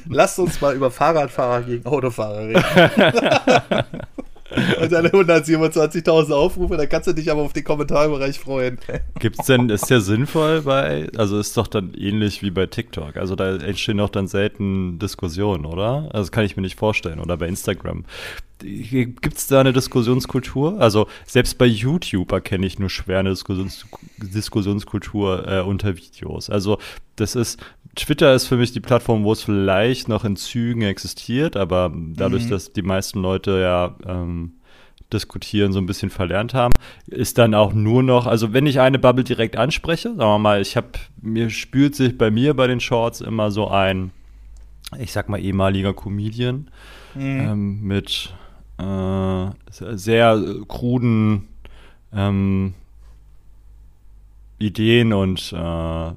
[0.07, 2.63] Lasst uns mal über Fahrradfahrer gegen Autofahrer reden.
[4.81, 8.77] Und seine 127.000 Aufrufe, da kannst du dich aber auf den Kommentarbereich freuen.
[9.19, 13.17] Gibt's denn, ist der sinnvoll bei, also ist doch dann ähnlich wie bei TikTok.
[13.17, 16.09] Also da entstehen doch dann selten Diskussionen, oder?
[16.13, 17.19] Also kann ich mir nicht vorstellen.
[17.19, 18.05] Oder bei Instagram.
[18.59, 20.79] Gibt es da eine Diskussionskultur?
[20.79, 23.85] Also selbst bei YouTube erkenne ich nur schwer eine Diskussions
[24.17, 26.49] Diskussionskultur äh, unter Videos.
[26.49, 26.77] Also
[27.17, 27.59] das ist,
[27.95, 32.45] Twitter ist für mich die Plattform, wo es vielleicht noch in Zügen existiert, aber dadurch,
[32.45, 32.49] mhm.
[32.49, 34.53] dass die meisten Leute ja ähm,
[35.11, 36.73] diskutieren so ein bisschen verlernt haben,
[37.05, 40.61] ist dann auch nur noch, also wenn ich eine Bubble direkt anspreche, sagen wir mal,
[40.61, 40.89] ich habe,
[41.21, 44.11] mir spült sich bei mir bei den Shorts immer so ein,
[44.97, 46.69] ich sag mal, ehemaliger Comedian
[47.13, 47.21] mhm.
[47.21, 48.33] ähm, mit
[48.79, 51.47] äh, sehr kruden
[52.11, 52.73] ähm,
[54.57, 56.11] Ideen und äh,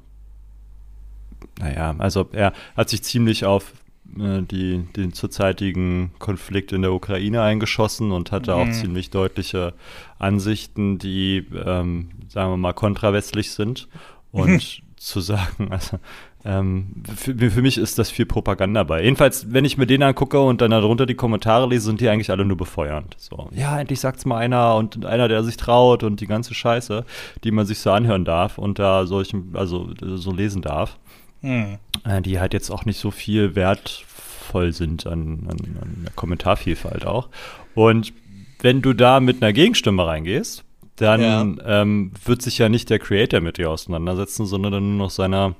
[1.59, 3.73] naja, also er hat sich ziemlich auf
[4.19, 8.61] äh, die, den zurzeitigen Konflikt in der Ukraine eingeschossen und hatte mhm.
[8.61, 9.73] auch ziemlich deutliche
[10.19, 13.87] Ansichten, die, ähm, sagen wir mal, kontrawestlich sind.
[14.31, 15.99] Und zu sagen, also
[16.43, 19.03] ähm, für, für, mich ist das viel Propaganda bei.
[19.03, 22.31] Jedenfalls, wenn ich mir den angucke und dann darunter die Kommentare lese, sind die eigentlich
[22.31, 23.15] alle nur befeuernd.
[23.17, 27.05] So, ja, endlich sagt's mal einer und einer, der sich traut und die ganze Scheiße,
[27.43, 30.97] die man sich so anhören darf und da solchen, also so lesen darf.
[31.41, 31.77] Mhm.
[32.23, 37.29] Die halt jetzt auch nicht so viel wertvoll sind an, an, an der Kommentarvielfalt auch.
[37.75, 38.13] Und
[38.59, 40.63] wenn du da mit einer Gegenstimme reingehst,
[40.95, 41.81] dann ja.
[41.81, 45.55] ähm, wird sich ja nicht der Creator mit dir auseinandersetzen, sondern dann nur noch seiner,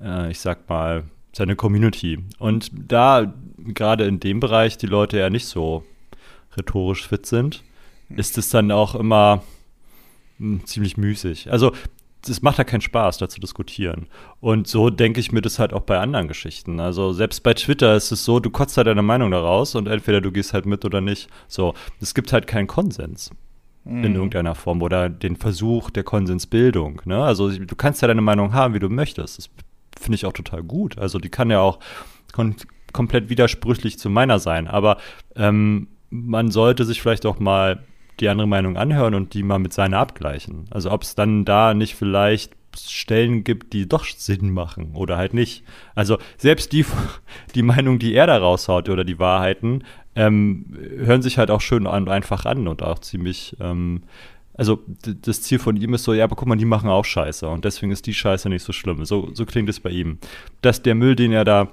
[0.00, 2.18] äh, ich sag mal, seine Community.
[2.38, 5.84] Und da gerade in dem Bereich die Leute ja nicht so
[6.56, 7.62] rhetorisch fit sind,
[8.08, 9.42] ist es dann auch immer
[10.38, 11.52] mh, hm, ziemlich müßig.
[11.52, 11.72] Also
[12.28, 14.06] es macht ja keinen Spaß, da zu diskutieren.
[14.40, 16.80] Und so denke ich mir das halt auch bei anderen Geschichten.
[16.80, 19.88] Also selbst bei Twitter ist es so, du kotzt halt deine Meinung da raus und
[19.88, 21.28] entweder du gehst halt mit oder nicht.
[21.48, 23.30] So, es gibt halt keinen Konsens
[23.84, 24.04] mhm.
[24.04, 27.02] in irgendeiner Form oder den Versuch der Konsensbildung.
[27.04, 27.22] Ne?
[27.22, 29.38] Also du kannst ja deine Meinung haben, wie du möchtest.
[29.38, 29.50] Das
[29.98, 30.98] finde ich auch total gut.
[30.98, 31.78] Also die kann ja auch
[32.92, 34.68] komplett widersprüchlich zu meiner sein.
[34.68, 34.98] Aber
[35.36, 37.84] ähm, man sollte sich vielleicht auch mal
[38.20, 40.66] die andere Meinung anhören und die mal mit seiner abgleichen.
[40.70, 45.34] Also ob es dann da nicht vielleicht Stellen gibt, die doch Sinn machen oder halt
[45.34, 45.64] nicht.
[45.94, 46.84] Also selbst die,
[47.54, 51.86] die Meinung, die er da raushaut oder die Wahrheiten, ähm, hören sich halt auch schön
[51.86, 54.02] und einfach an und auch ziemlich, ähm,
[54.54, 54.82] also
[55.22, 57.64] das Ziel von ihm ist so, ja, aber guck mal, die machen auch Scheiße und
[57.64, 59.04] deswegen ist die Scheiße nicht so schlimm.
[59.04, 60.18] So, so klingt es bei ihm.
[60.60, 61.68] Dass der Müll, den er da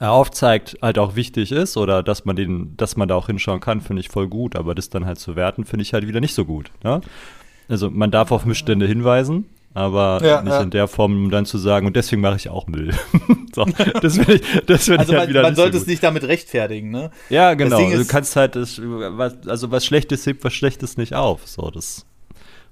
[0.00, 3.80] aufzeigt, halt auch wichtig ist oder dass man den, dass man da auch hinschauen kann,
[3.80, 6.34] finde ich voll gut, aber das dann halt zu werten, finde ich halt wieder nicht
[6.34, 6.70] so gut.
[6.82, 7.00] Ne?
[7.68, 10.62] Also man darf auf Missstände hinweisen, aber ja, nicht ja.
[10.62, 12.94] in der Form, um dann zu sagen, und deswegen mache ich auch Müll.
[13.54, 13.66] so,
[14.00, 16.02] das will ich, das will also ich halt man, wieder man sollte so es nicht
[16.02, 17.10] damit rechtfertigen, ne?
[17.28, 17.78] Ja, genau.
[17.78, 21.46] Du kannst halt, das, was, also was Schlechtes hebt was Schlechtes nicht auf.
[21.46, 22.06] So, das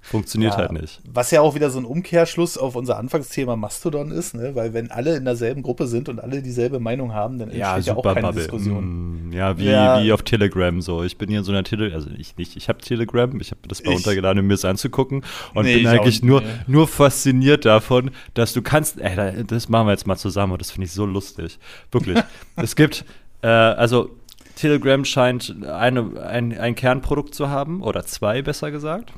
[0.04, 1.00] Funktioniert ja, halt nicht.
[1.10, 4.56] Was ja auch wieder so ein Umkehrschluss auf unser Anfangsthema Mastodon ist, ne?
[4.56, 7.78] weil wenn alle in derselben Gruppe sind und alle dieselbe Meinung haben, dann entsteht ja,
[7.78, 8.42] ja auch keine Bubble.
[8.42, 9.28] Diskussion.
[9.28, 11.04] Mm, ja, wie, ja, wie auf Telegram so.
[11.04, 13.60] Ich bin hier in so einer Telegram, also ich nicht, ich habe Telegram, ich habe
[13.68, 15.22] das mal runtergeladen, um mir das anzugucken
[15.54, 16.48] und nee, bin eigentlich nur, nee.
[16.66, 20.72] nur fasziniert davon, dass du kannst, ey, das machen wir jetzt mal zusammen und das
[20.72, 21.60] finde ich so lustig.
[21.92, 22.18] Wirklich.
[22.56, 23.04] es gibt,
[23.42, 24.10] äh, also
[24.56, 29.12] Telegram scheint eine, ein, ein Kernprodukt zu haben, oder zwei besser gesagt.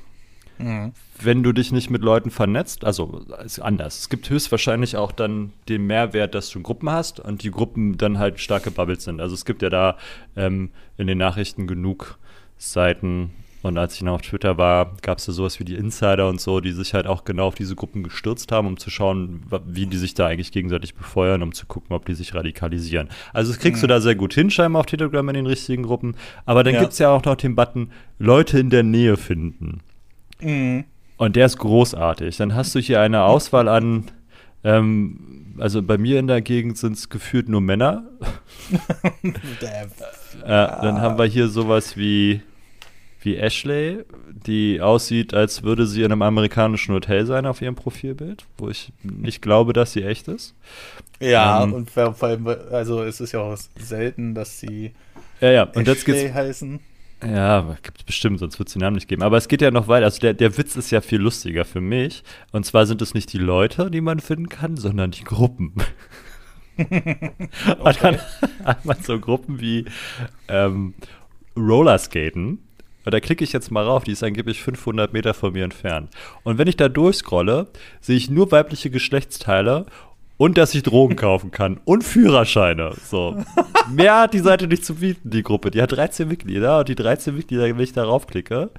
[0.58, 0.92] Mhm.
[1.20, 4.00] Wenn du dich nicht mit Leuten vernetzt, also ist anders.
[4.00, 8.18] Es gibt höchstwahrscheinlich auch dann den Mehrwert, dass du Gruppen hast und die Gruppen dann
[8.18, 9.20] halt starke Bubbles sind.
[9.20, 9.96] Also es gibt ja da
[10.36, 12.18] ähm, in den Nachrichten genug
[12.56, 13.30] Seiten.
[13.62, 16.38] Und als ich noch auf Twitter war, gab es ja sowas wie die Insider und
[16.38, 19.86] so, die sich halt auch genau auf diese Gruppen gestürzt haben, um zu schauen, wie
[19.86, 23.08] die sich da eigentlich gegenseitig befeuern, um zu gucken, ob die sich radikalisieren.
[23.32, 23.86] Also das kriegst mhm.
[23.86, 26.14] du da sehr gut hin, scheinbar auf Telegram in den richtigen Gruppen.
[26.44, 26.80] Aber dann ja.
[26.80, 29.80] gibt es ja auch noch den Button Leute in der Nähe finden.
[30.40, 30.84] Mhm.
[31.16, 32.36] Und der ist großartig.
[32.36, 34.10] Dann hast du hier eine Auswahl an,
[34.64, 38.04] ähm, also bei mir in der Gegend sind es gefühlt nur Männer.
[39.22, 39.86] äh,
[40.44, 42.42] dann haben wir hier sowas wie,
[43.20, 48.44] wie Ashley, die aussieht, als würde sie in einem amerikanischen Hotel sein auf ihrem Profilbild,
[48.58, 50.54] wo ich nicht glaube, dass sie echt ist.
[51.20, 54.92] Ja, ähm, und vor allem, also es ist ja auch selten, dass sie
[55.40, 55.62] ja, ja.
[55.64, 56.80] Und jetzt geht's, heißen.
[57.24, 59.22] Ja, gibt es bestimmt, sonst wird es den Namen nicht geben.
[59.22, 60.04] Aber es geht ja noch weiter.
[60.04, 62.22] Also der, der Witz ist ja viel lustiger für mich.
[62.52, 65.74] Und zwar sind es nicht die Leute, die man finden kann, sondern die Gruppen.
[66.78, 67.30] okay.
[67.78, 68.18] Und dann
[68.64, 69.86] hat man so Gruppen wie
[70.48, 70.94] ähm,
[71.56, 72.58] Rollerskaten
[73.04, 76.10] und da klicke ich jetzt mal rauf, die ist angeblich 500 Meter von mir entfernt.
[76.42, 77.68] Und wenn ich da durchscrolle,
[78.00, 79.86] sehe ich nur weibliche Geschlechtsteile
[80.36, 82.92] und dass ich Drogen kaufen kann und Führerscheine.
[83.04, 83.36] So.
[83.90, 85.70] Mehr hat die Seite nicht zu bieten, die Gruppe.
[85.70, 88.70] Die hat 13 Mitglieder und die 13 Mitglieder, wenn ich darauf klicke,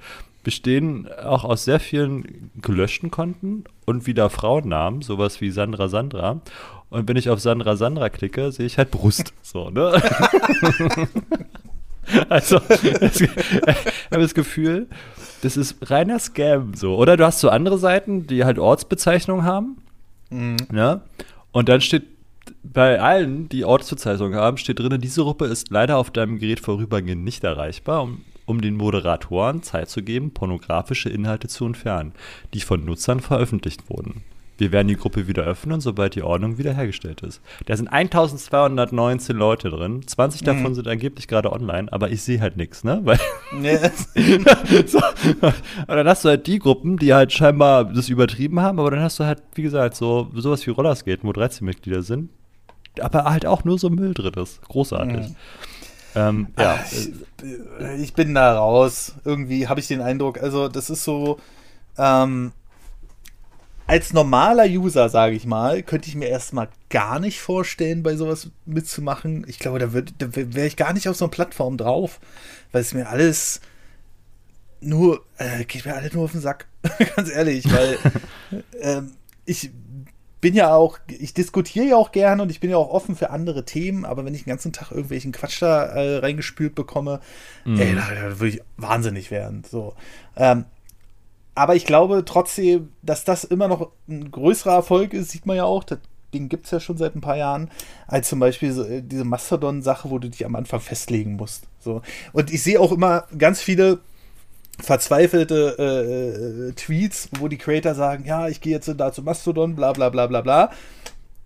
[0.42, 6.40] bestehen auch aus sehr vielen gelöschten Konten und wieder Frauennamen, sowas wie Sandra Sandra.
[6.88, 9.32] Und wenn ich auf Sandra Sandra klicke, sehe ich halt Brust.
[9.42, 10.00] So, ne?
[12.28, 13.28] Also, ich
[14.12, 14.86] habe das Gefühl,
[15.42, 16.96] das ist reiner Scam so.
[16.96, 19.78] Oder du hast so andere Seiten, die halt Ortsbezeichnungen haben.
[20.30, 20.56] Mhm.
[20.70, 21.00] Ne?
[21.52, 22.04] Und dann steht
[22.62, 27.24] bei allen, die Ortsbezeichnungen haben, steht drin, diese Gruppe ist leider auf deinem Gerät vorübergehend
[27.24, 32.12] nicht erreichbar, um, um den Moderatoren Zeit zu geben, pornografische Inhalte zu entfernen,
[32.54, 34.22] die von Nutzern veröffentlicht wurden.
[34.58, 37.40] Wir werden die Gruppe wieder öffnen, sobald die Ordnung wiederhergestellt ist.
[37.66, 40.06] Da sind 1219 Leute drin.
[40.06, 40.44] 20 mhm.
[40.46, 43.00] davon sind angeblich gerade online, aber ich sehe halt nichts, ne?
[43.04, 43.18] Weil
[43.62, 44.08] yes.
[44.86, 44.98] so.
[44.98, 49.00] Und dann hast du halt die Gruppen, die halt scheinbar das übertrieben haben, aber dann
[49.00, 52.30] hast du halt, wie gesagt, so sowas wie Rollerskaten, wo 13 Mitglieder sind,
[53.00, 54.62] aber halt auch nur so Müll drin ist.
[54.62, 55.28] Großartig.
[55.28, 55.36] Mhm.
[56.14, 56.78] Ähm, ja.
[56.90, 57.10] Ich,
[58.00, 59.14] ich, bin da raus.
[59.24, 61.38] Irgendwie habe ich den Eindruck, also das ist so,
[61.98, 62.52] ähm,
[63.86, 68.50] als normaler User, sage ich mal, könnte ich mir erstmal gar nicht vorstellen, bei sowas
[68.64, 69.44] mitzumachen.
[69.48, 72.20] Ich glaube, da, da wäre ich gar nicht auf so einer Plattform drauf,
[72.72, 73.60] weil es mir alles
[74.80, 76.66] nur, äh, geht mir alle nur auf den Sack.
[77.16, 77.98] Ganz ehrlich, weil
[78.80, 79.12] ähm,
[79.44, 79.70] ich
[80.40, 83.30] bin ja auch, ich diskutiere ja auch gerne und ich bin ja auch offen für
[83.30, 87.20] andere Themen, aber wenn ich den ganzen Tag irgendwelchen Quatsch da äh, reingespült bekomme,
[87.64, 87.80] mm.
[87.80, 89.64] ey, da, da würde ich wahnsinnig werden.
[89.68, 89.94] So.
[90.36, 90.66] Ähm,
[91.56, 95.64] aber ich glaube trotzdem, dass das immer noch ein größerer Erfolg ist, sieht man ja
[95.64, 95.82] auch.
[95.84, 95.98] Das
[96.34, 97.70] Ding gibt es ja schon seit ein paar Jahren,
[98.06, 101.64] als zum Beispiel äh, diese Mastodon-Sache, wo du dich am Anfang festlegen musst.
[101.80, 102.02] So.
[102.32, 104.00] Und ich sehe auch immer ganz viele
[104.78, 109.74] verzweifelte äh, äh, Tweets, wo die Creator sagen, ja, ich gehe jetzt da zu Mastodon,
[109.74, 110.70] bla bla bla bla bla.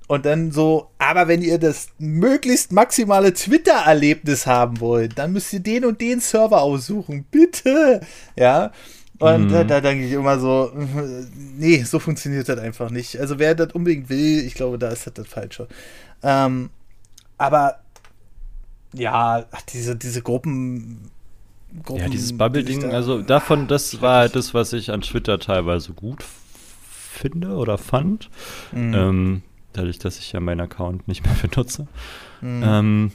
[0.09, 5.61] Und dann so, aber wenn ihr das möglichst maximale Twitter-Erlebnis haben wollt, dann müsst ihr
[5.61, 7.27] den und den Server aussuchen.
[7.31, 8.01] Bitte.
[8.35, 8.73] Ja.
[9.21, 9.53] Und mhm.
[9.53, 10.73] da, da denke ich immer so,
[11.57, 13.21] nee, so funktioniert das einfach nicht.
[13.21, 15.69] Also wer das unbedingt will, ich glaube, da ist das das Falsche.
[16.23, 16.71] Ähm,
[17.37, 17.81] aber
[18.95, 21.11] ja, ach, diese, diese Gruppen,
[21.85, 22.03] Gruppen.
[22.03, 25.93] Ja, dieses Bubble-Ding, da, also davon, das war halt das, was ich an Twitter teilweise
[25.93, 28.31] gut finde oder fand.
[28.73, 28.95] Mhm.
[28.95, 29.43] Ähm,
[29.75, 31.87] dadurch, dass ich ja meinen Account nicht mehr benutze.
[32.41, 32.63] Mhm.
[32.65, 33.13] Ähm,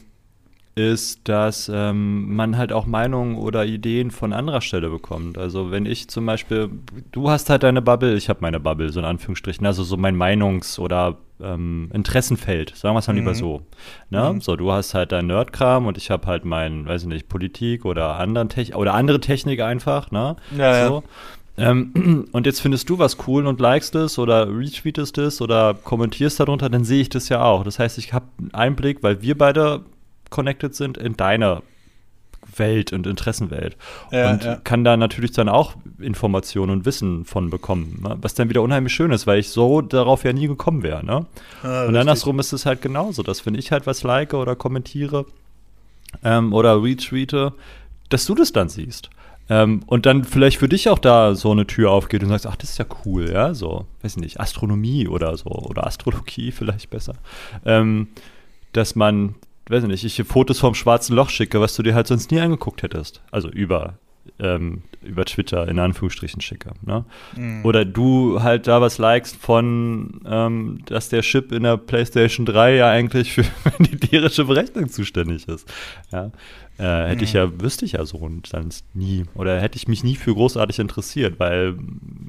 [0.75, 5.37] ist, dass ähm, man halt auch Meinungen oder Ideen von anderer Stelle bekommt.
[5.37, 6.69] Also wenn ich zum Beispiel,
[7.13, 10.17] du hast halt deine Bubble, ich habe meine Bubble, so in Anführungsstrichen, also so mein
[10.17, 13.19] Meinungs- oder ähm, Interessenfeld, sagen wir es mal mhm.
[13.19, 13.61] lieber so.
[14.09, 14.33] Ne?
[14.33, 14.41] Mhm.
[14.41, 17.85] So, du hast halt dein Nerdkram und ich habe halt mein, weiß ich nicht, Politik
[17.85, 20.35] oder anderen Technik oder andere Technik einfach, ne?
[20.57, 21.03] Ja, so.
[21.57, 21.71] ja.
[21.71, 26.37] Ähm, und jetzt findest du was cool und likest es oder retweetest es oder kommentierst
[26.39, 27.63] darunter, dann sehe ich das ja auch.
[27.63, 29.81] Das heißt, ich habe einen Einblick, weil wir beide
[30.35, 31.63] connected sind in deiner
[32.57, 33.77] Welt und Interessenwelt.
[34.11, 34.55] Ja, und ja.
[34.57, 38.17] kann da natürlich dann auch Informationen und Wissen von bekommen, ne?
[38.21, 41.05] was dann wieder unheimlich schön ist, weil ich so darauf ja nie gekommen wäre.
[41.05, 41.25] Ne?
[41.63, 45.25] Ja, und andersrum ist es halt genauso, dass wenn ich halt was like oder kommentiere
[46.23, 47.53] ähm, oder retweete,
[48.09, 49.09] dass du das dann siehst.
[49.47, 52.55] Ähm, und dann vielleicht für dich auch da so eine Tür aufgeht und sagst, ach,
[52.55, 56.89] das ist ja cool, ja, so, weiß ich nicht, Astronomie oder so, oder Astrologie vielleicht
[56.89, 57.15] besser.
[57.63, 58.07] Ähm,
[58.73, 59.35] dass man
[59.69, 62.31] weiß ich nicht, ich hier Fotos vom schwarzen Loch schicke, was du dir halt sonst
[62.31, 63.21] nie angeguckt hättest.
[63.31, 63.97] Also über,
[64.39, 66.71] ähm, über Twitter in Anführungsstrichen schicke.
[66.83, 67.05] Ne?
[67.35, 67.65] Mhm.
[67.65, 72.75] Oder du halt da was likest von, ähm, dass der Chip in der PlayStation 3
[72.75, 73.45] ja eigentlich für
[73.79, 75.67] die tierische Berechnung zuständig ist.
[76.11, 76.31] Ja?
[76.77, 77.23] Äh, hätte mhm.
[77.23, 79.23] ich ja, wüsste ich ja so und sonst nie.
[79.33, 81.75] Oder hätte ich mich nie für großartig interessiert, weil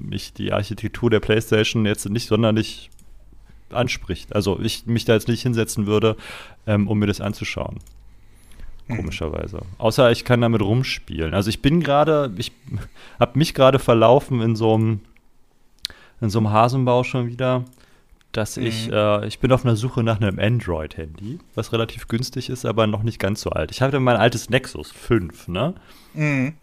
[0.08, 2.90] mich die Architektur der PlayStation jetzt nicht sonderlich
[3.70, 4.34] anspricht.
[4.34, 6.16] Also ich mich da jetzt nicht hinsetzen würde,
[6.66, 7.78] ähm, um mir das anzuschauen.
[8.86, 8.96] Hm.
[8.96, 9.58] Komischerweise.
[9.58, 9.78] Mhm.
[9.78, 11.34] Außer ich kann damit rumspielen.
[11.34, 12.52] Also ich bin gerade, ich
[13.18, 15.00] habe mich gerade verlaufen in so einem
[16.20, 17.64] in so einem Hasenbau schon wieder,
[18.32, 18.66] dass mhm.
[18.66, 22.86] ich, äh, ich bin auf einer Suche nach einem Android-Handy, was relativ günstig ist, aber
[22.86, 23.70] noch nicht ganz so alt.
[23.70, 25.74] Ich hatte mein altes Nexus 5, ne?
[26.14, 26.54] Mhm.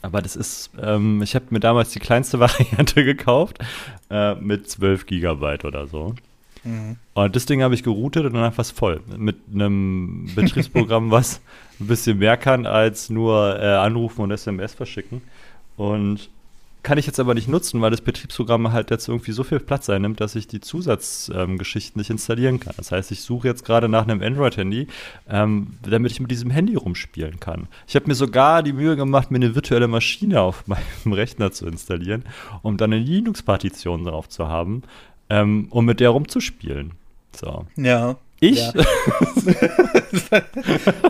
[0.00, 3.58] Aber das ist, ähm, ich habe mir damals die kleinste Variante gekauft
[4.10, 6.14] äh, mit 12 Gigabyte oder so.
[6.68, 6.96] Mhm.
[7.14, 9.00] Und das Ding habe ich geroutet und war es voll.
[9.16, 11.40] Mit einem Betriebsprogramm, was
[11.80, 15.22] ein bisschen mehr kann als nur äh, anrufen und SMS verschicken.
[15.76, 16.28] Und
[16.82, 19.90] kann ich jetzt aber nicht nutzen, weil das Betriebsprogramm halt jetzt irgendwie so viel Platz
[19.90, 22.74] einnimmt, dass ich die Zusatzgeschichten ähm, nicht installieren kann.
[22.76, 24.86] Das heißt, ich suche jetzt gerade nach einem Android-Handy,
[25.28, 27.66] ähm, damit ich mit diesem Handy rumspielen kann.
[27.86, 31.66] Ich habe mir sogar die Mühe gemacht, mir eine virtuelle Maschine auf meinem Rechner zu
[31.66, 32.24] installieren,
[32.62, 34.82] um dann eine Linux-Partition drauf zu haben,
[35.30, 36.92] ähm, um mit der rumzuspielen.
[37.36, 37.66] So.
[37.76, 38.16] Ja.
[38.40, 38.58] Ich?
[38.58, 38.72] Ja.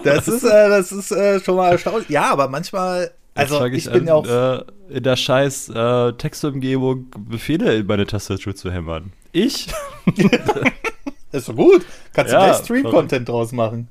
[0.03, 2.09] das ist, äh, das ist äh, schon mal erstaunlich.
[2.09, 7.07] Ja, aber manchmal also ich, ich, bin ja auch äh, in der scheiß äh, Textumgebung
[7.29, 9.13] Befehle in meine Tastatur zu hämmern.
[9.31, 9.69] Ich?
[11.33, 11.87] ist so gut.
[12.13, 13.89] Kannst ja, du gleich Stream-Content draus machen.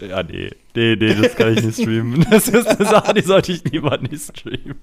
[0.00, 0.50] Ja, nee.
[0.74, 2.26] Nee, nee, das kann ich nicht streamen.
[2.28, 4.80] Das ist eine Sache, die sollte ich niemand nicht streamen.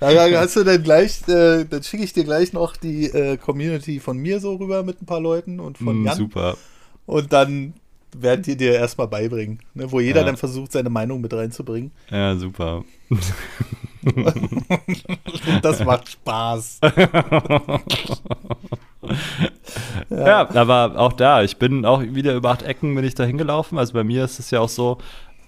[0.00, 4.00] Ja, hast du denn gleich, äh, dann schicke ich dir gleich noch die äh, Community
[4.00, 6.16] von mir so rüber mit ein paar Leuten und von mm, Jan.
[6.16, 6.56] Super.
[7.06, 7.72] Und dann
[8.16, 9.90] werden die dir erstmal beibringen, ne?
[9.90, 10.26] wo jeder ja.
[10.26, 11.90] dann versucht, seine Meinung mit reinzubringen.
[12.10, 12.84] Ja, super.
[15.62, 16.80] das macht Spaß.
[20.18, 20.26] ja.
[20.26, 20.54] ja.
[20.54, 23.78] aber auch da, ich bin auch wieder über acht Ecken bin ich da hingelaufen.
[23.78, 24.98] Also bei mir ist es ja auch so,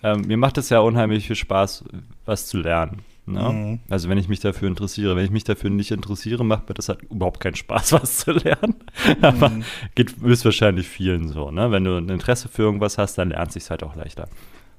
[0.03, 1.85] ähm, mir macht es ja unheimlich viel Spaß,
[2.25, 3.03] was zu lernen.
[3.27, 3.41] Ne?
[3.41, 3.81] Mhm.
[3.89, 5.17] Also wenn ich mich dafür interessiere.
[5.17, 8.33] Wenn ich mich dafür nicht interessiere, macht mir das halt überhaupt keinen Spaß, was zu
[8.33, 8.77] lernen.
[9.07, 9.25] Mhm.
[9.25, 9.53] Aber
[9.95, 11.51] geht ist wahrscheinlich vielen so.
[11.51, 11.71] Ne?
[11.71, 14.29] Wenn du ein Interesse für irgendwas hast, dann lernt sich halt auch leichter.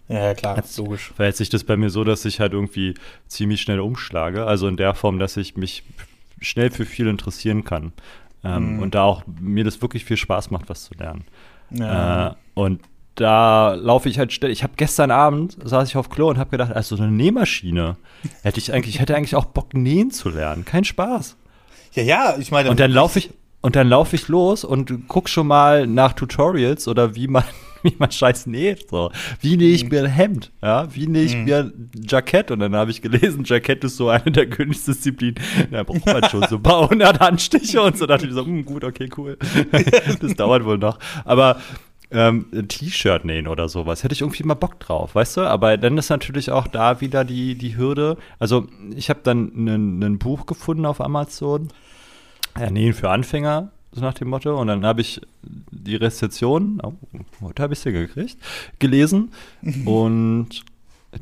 [0.08, 1.12] Ja, klar, Jetzt logisch.
[1.14, 2.94] Verhält sich das bei mir so, dass ich halt irgendwie
[3.28, 4.46] ziemlich schnell umschlage.
[4.46, 5.84] Also in der Form, dass ich mich
[6.40, 7.92] schnell für viel interessieren kann.
[8.48, 8.80] Ähm, mhm.
[8.82, 11.26] Und da auch mir das wirklich viel Spaß macht, was zu lernen.
[11.72, 12.30] Ja.
[12.30, 12.82] Äh, und
[13.16, 14.52] da laufe ich halt schnell.
[14.52, 17.98] Ich habe gestern Abend saß ich auf Klo und habe gedacht, also so eine Nähmaschine
[18.44, 20.66] hätte ich eigentlich, ich hätte eigentlich auch Bock nähen zu lernen.
[20.66, 21.36] Kein Spaß.
[21.94, 22.70] Ja, ja, ich meine.
[22.70, 23.32] Und dann laufe ich
[23.62, 27.44] und dann laufe ich los und guck schon mal nach Tutorials oder wie man
[27.84, 28.90] wie man scheiß näht.
[28.90, 29.12] So.
[29.42, 29.90] Wie nähe ich mhm.
[29.90, 30.52] mir ein Hemd?
[30.62, 30.94] Ja?
[30.94, 31.46] Wie nähe ich mhm.
[31.46, 32.52] mir ein Jackett?
[32.52, 35.36] Und dann habe ich gelesen, Jackett ist so eine der günstigsten Disziplinen.
[35.72, 38.06] Da braucht man schon so ein paar hundert Handstiche und so.
[38.06, 39.38] Da dachte ich so, hm, gut, okay, cool.
[40.22, 41.00] das dauert wohl noch.
[41.26, 41.58] Aber
[42.10, 44.04] ähm, ein T-Shirt nähen oder sowas.
[44.04, 45.42] Hätte ich irgendwie mal Bock drauf, weißt du?
[45.42, 48.18] Aber dann ist natürlich auch da wieder die, die Hürde.
[48.40, 51.70] Also, ich habe dann ein Buch gefunden auf Amazon.
[52.58, 54.60] Ja, Nähen für Anfänger, so nach dem Motto.
[54.60, 56.94] Und dann habe ich die Rezession, oh,
[57.42, 58.38] heute habe ich sie gekriegt,
[58.80, 59.32] gelesen.
[59.86, 60.64] und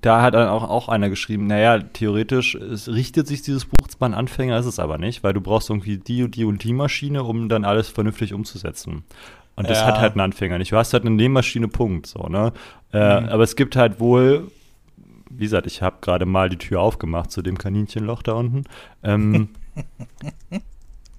[0.02, 4.08] da hat dann auch, auch einer geschrieben, naja, theoretisch es richtet sich dieses Buch zwar
[4.08, 6.74] an Anfänger, ist es aber nicht, weil du brauchst irgendwie die und die und die
[6.74, 9.04] Maschine, um dann alles vernünftig umzusetzen.
[9.56, 9.88] Und das ja.
[9.88, 10.72] hat halt ein Anfänger nicht.
[10.72, 12.08] Du hast halt eine Nähmaschine, Punkt.
[12.08, 12.52] So, ne?
[12.92, 13.30] Äh, mhm.
[13.30, 14.52] Aber es gibt halt wohl,
[15.30, 18.66] wie gesagt, ich habe gerade mal die Tür aufgemacht zu dem Kaninchenloch da unten.
[19.02, 19.50] Ähm,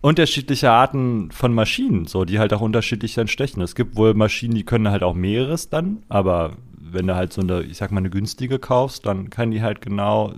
[0.07, 3.61] unterschiedliche Arten von Maschinen, so, die halt auch unterschiedlich dann stechen.
[3.61, 7.41] Es gibt wohl Maschinen, die können halt auch mehreres dann, aber wenn du halt so
[7.41, 10.33] eine, ich sag mal, eine günstige kaufst, dann kann die halt genau,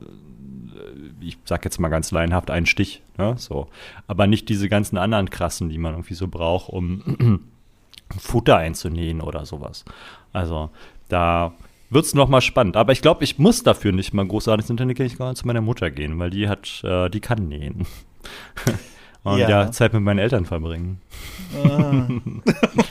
[1.20, 3.68] ich sag jetzt mal ganz laienhaft, einen Stich, ne, so.
[4.06, 7.44] Aber nicht diese ganzen anderen krassen, die man irgendwie so braucht, um
[8.18, 9.84] Futter einzunähen oder sowas.
[10.32, 10.70] Also
[11.10, 11.52] da
[11.90, 12.78] wird es nochmal spannend.
[12.78, 15.06] Aber ich glaube, ich muss dafür nicht mal großartig ins Internet gehen.
[15.06, 17.86] Ich kann zu meiner Mutter gehen, weil die hat, äh, die kann nähen.
[19.24, 19.48] Und ja.
[19.48, 19.72] ja.
[19.72, 21.00] Zeit mit meinen Eltern verbringen.
[21.54, 22.06] Ah.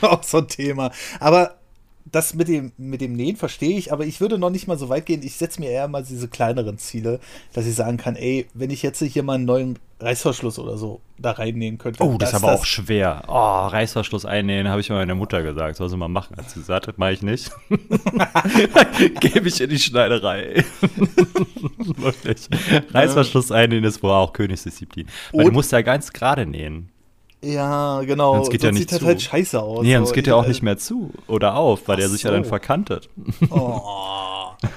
[0.06, 0.90] Auch so ein Thema.
[1.20, 1.57] Aber
[2.12, 4.88] das mit dem, mit dem Nähen verstehe ich, aber ich würde noch nicht mal so
[4.88, 5.22] weit gehen.
[5.22, 7.20] Ich setze mir eher mal diese kleineren Ziele,
[7.52, 11.00] dass ich sagen kann, ey, wenn ich jetzt hier mal einen neuen Reißverschluss oder so
[11.18, 12.04] da reinnähen könnte.
[12.04, 13.24] Oh, das ist aber das auch schwer.
[13.26, 15.76] Oh, Reißverschluss einnähen, habe ich mal meiner Mutter gesagt.
[15.76, 16.36] Soll sie mal machen.
[16.36, 17.50] Hat sie gesagt, das mache ich nicht.
[19.20, 20.64] Gebe ich in die Schneiderei.
[21.78, 22.48] Wirklich.
[22.92, 25.08] Reißverschluss einnähen ist wohl auch Königsdisziplin.
[25.32, 26.90] Weil du musst ja ganz gerade nähen.
[27.42, 28.34] Ja, genau.
[28.36, 29.06] Sonst geht Sonst ja nicht sieht zu.
[29.06, 29.84] halt scheiße aus.
[29.84, 32.28] Nee, sonst geht ja auch nicht mehr zu oder auf, weil der sich so.
[32.28, 33.08] ja dann verkantet.
[33.50, 33.80] Oh.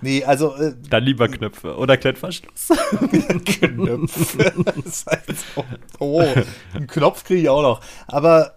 [0.00, 0.54] Nee, also.
[0.54, 2.68] Äh, dann lieber Knöpfe oder Klettverschluss.
[3.44, 4.52] Knöpfe.
[4.84, 5.64] das heißt so,
[5.98, 6.22] oh,
[6.74, 7.80] einen Knopf kriege ich auch noch.
[8.06, 8.54] Aber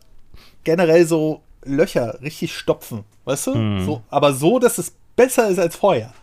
[0.63, 3.55] generell so Löcher richtig stopfen, weißt du?
[3.55, 3.85] Mm.
[3.85, 6.13] So, aber so, dass es besser ist als vorher.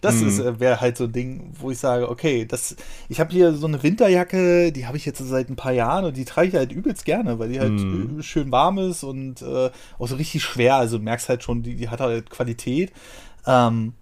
[0.00, 0.40] Das mhm.
[0.40, 2.76] Äh, wäre halt so ein Ding, wo ich sage, okay, das,
[3.08, 6.16] ich habe hier so eine Winterjacke, die habe ich jetzt seit ein paar Jahren und
[6.16, 8.22] die trage ich halt übelst gerne, weil die halt mhm.
[8.22, 10.76] schön warm ist und äh, auch so richtig schwer.
[10.76, 12.92] Also du merkst halt schon, die, die hat halt Qualität.
[13.46, 13.92] Ähm,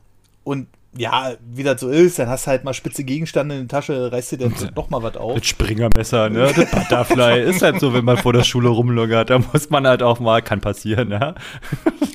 [0.44, 0.68] und
[0.98, 4.12] ja, wie das so ist, dann hast du halt mal spitze Gegenstände in der Tasche,
[4.12, 5.34] reißt dir dann doch mal was auf.
[5.34, 6.52] Mit Springermesser, ne?
[6.54, 10.02] Das Butterfly ist halt so, wenn man vor der Schule rumlungert, da muss man halt
[10.02, 11.34] auch mal, kann passieren, ja?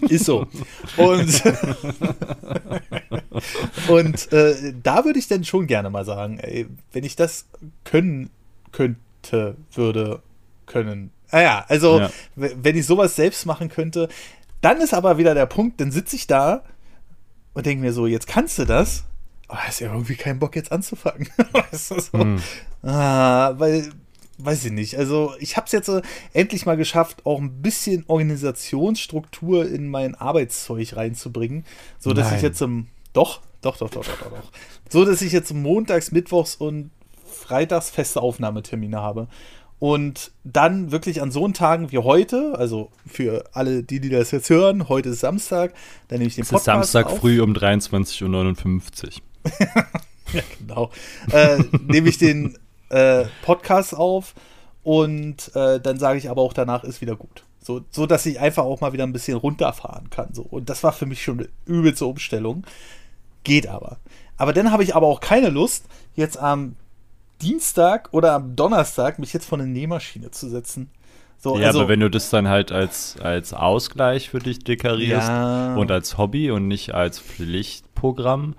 [0.10, 0.48] Ist so.
[0.98, 1.44] Und
[3.88, 7.46] Und äh, da würde ich dann schon gerne mal sagen, ey, wenn ich das
[7.84, 8.30] können
[8.72, 10.22] könnte, würde,
[10.66, 11.12] können.
[11.32, 12.10] Naja, ah also ja.
[12.36, 14.08] wenn ich sowas selbst machen könnte,
[14.62, 16.64] dann ist aber wieder der Punkt, dann sitze ich da
[17.54, 19.06] und denke mir so, jetzt kannst du das,
[19.48, 21.30] aber hast ja irgendwie keinen Bock jetzt anzufangen.
[21.52, 22.20] weißt du, so.
[22.20, 22.42] hm.
[22.84, 23.92] ah, weil
[24.40, 24.98] weiß ich nicht.
[24.98, 26.02] Also ich habe es jetzt äh,
[26.34, 31.66] endlich mal geschafft, auch ein bisschen Organisationsstruktur in mein Arbeitszeug reinzubringen,
[32.00, 34.52] so dass ich jetzt im doch, doch, doch, doch, doch, doch, doch,
[34.90, 36.90] so dass ich jetzt montags, mittwochs und
[37.26, 39.28] freitags feste Aufnahmetermine habe.
[39.84, 44.50] Und dann wirklich an so Tagen wie heute, also für alle, die, die das jetzt
[44.50, 45.74] hören, heute ist Samstag,
[46.08, 46.80] dann nehme ich den es Podcast.
[46.80, 47.20] Es ist Samstag auf.
[47.20, 49.12] früh um 23.59 Uhr.
[50.32, 50.90] ja, genau.
[51.34, 52.58] Äh, nehme ich den
[52.92, 54.36] äh, Podcast auf
[54.84, 57.44] und äh, dann sage ich aber auch danach ist wieder gut.
[57.60, 60.34] So, so dass ich einfach auch mal wieder ein bisschen runterfahren kann.
[60.34, 60.44] So.
[60.44, 62.66] Und das war für mich schon eine übelste Umstellung.
[63.44, 63.98] Geht aber.
[64.38, 66.78] Aber dann habe ich aber auch keine Lust, jetzt am
[67.42, 70.90] Dienstag oder am Donnerstag mich jetzt vor eine Nähmaschine zu setzen.
[71.38, 75.28] So, ja, also, aber wenn du das dann halt als, als Ausgleich für dich dekarierst
[75.28, 75.76] ja.
[75.76, 78.56] und als Hobby und nicht als Pflichtprogramm,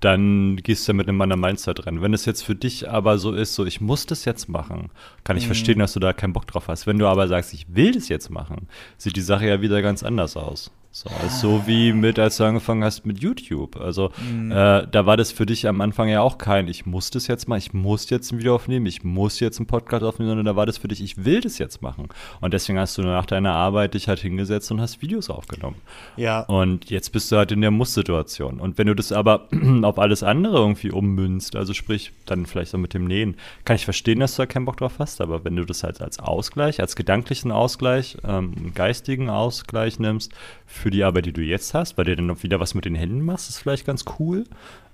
[0.00, 2.00] dann gehst du ja mit einem anderen Mindset rein.
[2.00, 4.90] Wenn es jetzt für dich aber so ist, so ich muss das jetzt machen,
[5.24, 5.48] kann ich mhm.
[5.48, 6.86] verstehen, dass du da keinen Bock drauf hast.
[6.86, 10.04] Wenn du aber sagst, ich will das jetzt machen, sieht die Sache ja wieder ganz
[10.04, 10.70] anders aus.
[10.90, 13.76] So, so wie mit, als du angefangen hast mit YouTube.
[13.76, 14.50] Also mhm.
[14.50, 17.46] äh, da war das für dich am Anfang ja auch kein, ich muss das jetzt
[17.46, 20.56] mal, ich muss jetzt ein Video aufnehmen, ich muss jetzt einen Podcast aufnehmen, sondern da
[20.56, 22.08] war das für dich, ich will das jetzt machen.
[22.40, 25.76] Und deswegen hast du nach deiner Arbeit dich halt hingesetzt und hast Videos aufgenommen.
[26.16, 26.40] Ja.
[26.40, 28.58] Und jetzt bist du halt in der Muss-Situation.
[28.58, 29.48] Und wenn du das aber
[29.82, 33.36] auf alles andere irgendwie ummünzt, also sprich, dann vielleicht so mit dem Nähen,
[33.66, 36.00] kann ich verstehen, dass du da keinen Bock drauf hast, aber wenn du das halt
[36.00, 40.32] als Ausgleich, als gedanklichen Ausgleich, ähm, geistigen Ausgleich nimmst,
[40.78, 42.94] für die Arbeit, die du jetzt hast, weil du dann noch wieder was mit den
[42.94, 44.44] Händen machst, ist vielleicht ganz cool.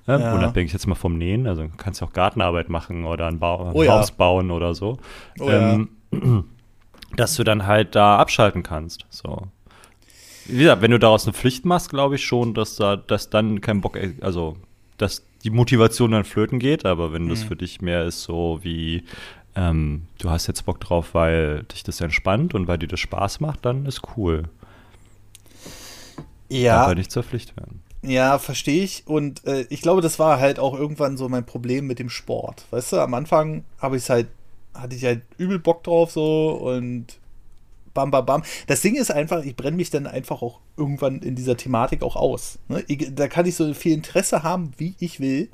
[0.06, 0.34] Ähm, ja.
[0.34, 3.86] Unabhängig jetzt mal vom Nähen, also kannst du auch Gartenarbeit machen oder ein, ba oh,
[3.86, 4.14] Haus ja.
[4.16, 4.98] bauen oder so.
[5.38, 6.44] Oh, ähm, ja.
[7.16, 9.06] Dass du dann halt da abschalten kannst.
[9.08, 9.46] So.
[10.46, 13.60] Wie gesagt, wenn du daraus eine Pflicht machst, glaube ich schon, dass da, dass dann
[13.60, 14.56] kein Bock, also
[14.98, 17.28] dass die Motivation dann flöten geht, aber wenn mhm.
[17.28, 19.04] das für dich mehr ist so wie
[19.56, 23.40] ähm, du hast jetzt Bock drauf, weil dich das entspannt und weil dir das Spaß
[23.40, 24.44] macht, dann ist cool.
[26.48, 26.82] Ja.
[26.82, 27.82] Aber nicht zur Pflicht werden.
[28.02, 29.04] Ja, verstehe ich.
[29.06, 32.66] Und äh, ich glaube, das war halt auch irgendwann so mein Problem mit dem Sport.
[32.70, 34.28] Weißt du, am Anfang habe ich halt,
[34.74, 37.18] hatte ich halt übel Bock drauf so und
[37.94, 38.42] bam, bam, bam.
[38.66, 42.16] Das Ding ist einfach, ich brenne mich dann einfach auch irgendwann in dieser Thematik auch
[42.16, 42.58] aus.
[42.68, 42.84] Ne?
[42.88, 45.48] Ich, da kann ich so viel Interesse haben, wie ich will,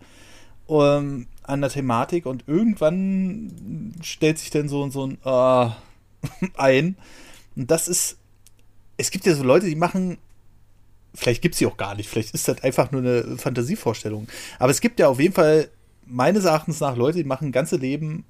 [0.69, 5.71] ähm, an der Thematik und irgendwann stellt sich dann so, so ein uh,
[6.57, 6.97] ein.
[7.55, 8.17] Und das ist,
[8.97, 10.19] es gibt ja so Leute, die machen
[11.15, 14.29] vielleicht gibt es sie auch gar nicht, vielleicht ist das einfach nur eine Fantasievorstellung.
[14.59, 15.69] Aber es gibt ja auf jeden Fall
[16.07, 18.25] meines Erachtens nach Leute, die machen ein ganzes Leben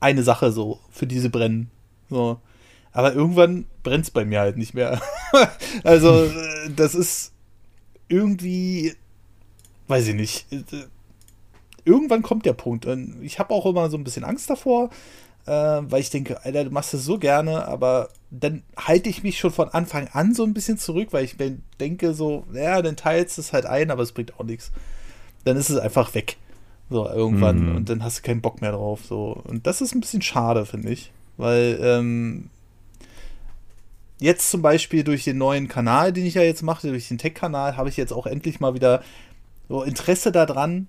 [0.00, 1.70] eine Sache so, für diese brennen.
[2.10, 2.38] So.
[2.92, 5.00] Aber irgendwann brennt es bei mir halt nicht mehr.
[5.82, 6.30] also,
[6.76, 7.32] das ist
[8.08, 8.94] irgendwie,
[9.88, 10.46] weiß ich nicht.
[11.84, 12.86] Irgendwann kommt der Punkt.
[12.86, 14.90] Und ich habe auch immer so ein bisschen Angst davor,
[15.46, 18.10] äh, weil ich denke, Alter, du machst das so gerne, aber
[18.40, 21.36] dann halte ich mich schon von Anfang an so ein bisschen zurück, weil ich
[21.80, 24.72] denke so, ja, dann teilst du es halt ein, aber es bringt auch nichts.
[25.44, 26.36] Dann ist es einfach weg.
[26.90, 27.70] So, irgendwann.
[27.70, 27.76] Mhm.
[27.76, 29.00] Und dann hast du keinen Bock mehr drauf.
[29.06, 29.40] So.
[29.44, 31.12] Und das ist ein bisschen schade, finde ich.
[31.36, 32.50] Weil, ähm,
[34.20, 37.76] jetzt zum Beispiel durch den neuen Kanal, den ich ja jetzt mache, durch den Tech-Kanal,
[37.76, 39.02] habe ich jetzt auch endlich mal wieder
[39.68, 40.88] so Interesse daran,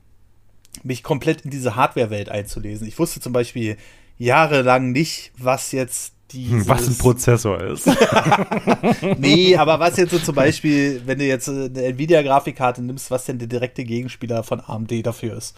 [0.83, 2.87] mich komplett in diese Hardware-Welt einzulesen.
[2.87, 3.77] Ich wusste zum Beispiel
[4.17, 7.87] jahrelang nicht, was jetzt dieses was ein Prozessor ist.
[9.17, 13.37] nee, aber was jetzt so zum Beispiel, wenn du jetzt eine Nvidia-Grafikkarte nimmst, was denn
[13.37, 15.55] der direkte Gegenspieler von AMD dafür ist.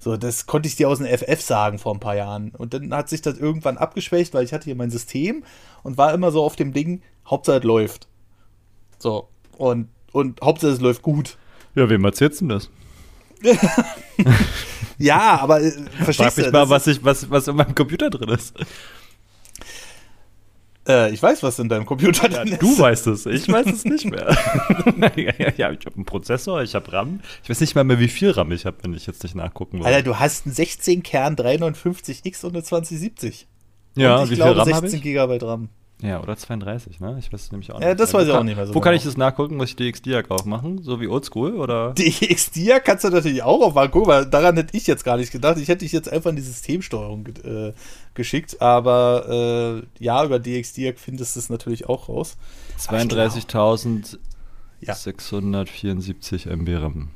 [0.00, 2.50] So, das konnte ich dir aus dem FF sagen vor ein paar Jahren.
[2.56, 5.44] Und dann hat sich das irgendwann abgeschwächt, weil ich hatte hier mein System
[5.82, 8.06] und war immer so auf dem Ding, Hauptsache es läuft.
[8.98, 11.36] So, und, und Hauptsache es läuft gut.
[11.74, 12.70] Ja, wem erzählst du denn das?
[14.98, 16.52] ja, aber äh, verstehst Frag mich du?
[16.52, 18.54] mal, was, ich, was, was in meinem Computer drin ist.
[20.88, 22.62] Äh, ich weiß, was in deinem Computer drin ja, ist.
[22.62, 24.26] Du weißt es, ich weiß es nicht mehr.
[25.16, 27.20] ja, ja, ich habe einen Prozessor, ich habe RAM.
[27.42, 29.78] Ich weiß nicht mal mehr, wie viel RAM ich habe, wenn ich jetzt nicht nachgucken
[29.78, 29.86] will.
[29.86, 33.46] Alter, du hast einen 16-Kern 359X und eine 2070.
[33.96, 35.68] Ja, und ich wie glaube, viel RAM 16 GB RAM.
[36.00, 37.16] Ja, oder 32, ne?
[37.18, 37.88] Ich weiß es nämlich auch nicht.
[37.88, 38.70] Ja, das weiß ich auch nicht mehr so.
[38.70, 38.84] Wo genau.
[38.84, 39.56] kann ich das nachgucken?
[39.56, 40.80] Muss ich DXDiag aufmachen?
[40.80, 41.92] So wie Oldschool, oder?
[41.94, 43.90] DXDiag kannst du natürlich auch aufmachen.
[43.90, 45.58] Guck mal, daran hätte ich jetzt gar nicht gedacht.
[45.58, 47.72] Ich hätte dich jetzt einfach in die Systemsteuerung äh,
[48.14, 48.62] geschickt.
[48.62, 52.36] Aber äh, ja, über DXDiag findest du es natürlich auch raus.
[52.78, 54.18] 32.000
[54.80, 54.94] Ja.
[54.94, 57.10] 674 MB RAM.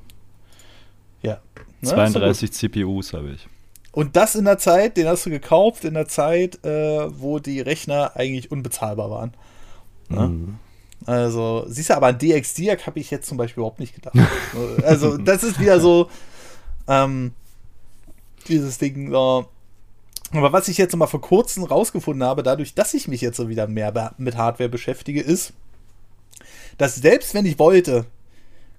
[1.23, 1.41] Ja.
[1.83, 3.49] Ne, 32 CPUs habe ich.
[3.93, 7.61] Und das in der Zeit, den hast du gekauft, in der Zeit, äh, wo die
[7.61, 9.35] Rechner eigentlich unbezahlbar waren.
[10.09, 10.29] Ne?
[10.29, 10.59] Mhm.
[11.05, 14.17] Also, siehst du, aber an DX-Diag habe ich jetzt zum Beispiel überhaupt nicht gedacht.
[14.85, 16.09] also, das ist wieder so,
[16.89, 17.33] ähm,
[18.49, 19.47] dieses Ding, so.
[20.33, 23.51] Aber was ich jetzt mal vor kurzem rausgefunden habe, dadurch, dass ich mich jetzt so
[23.51, 25.53] wieder mehr mit Hardware beschäftige, ist,
[26.79, 28.07] dass selbst wenn ich wollte,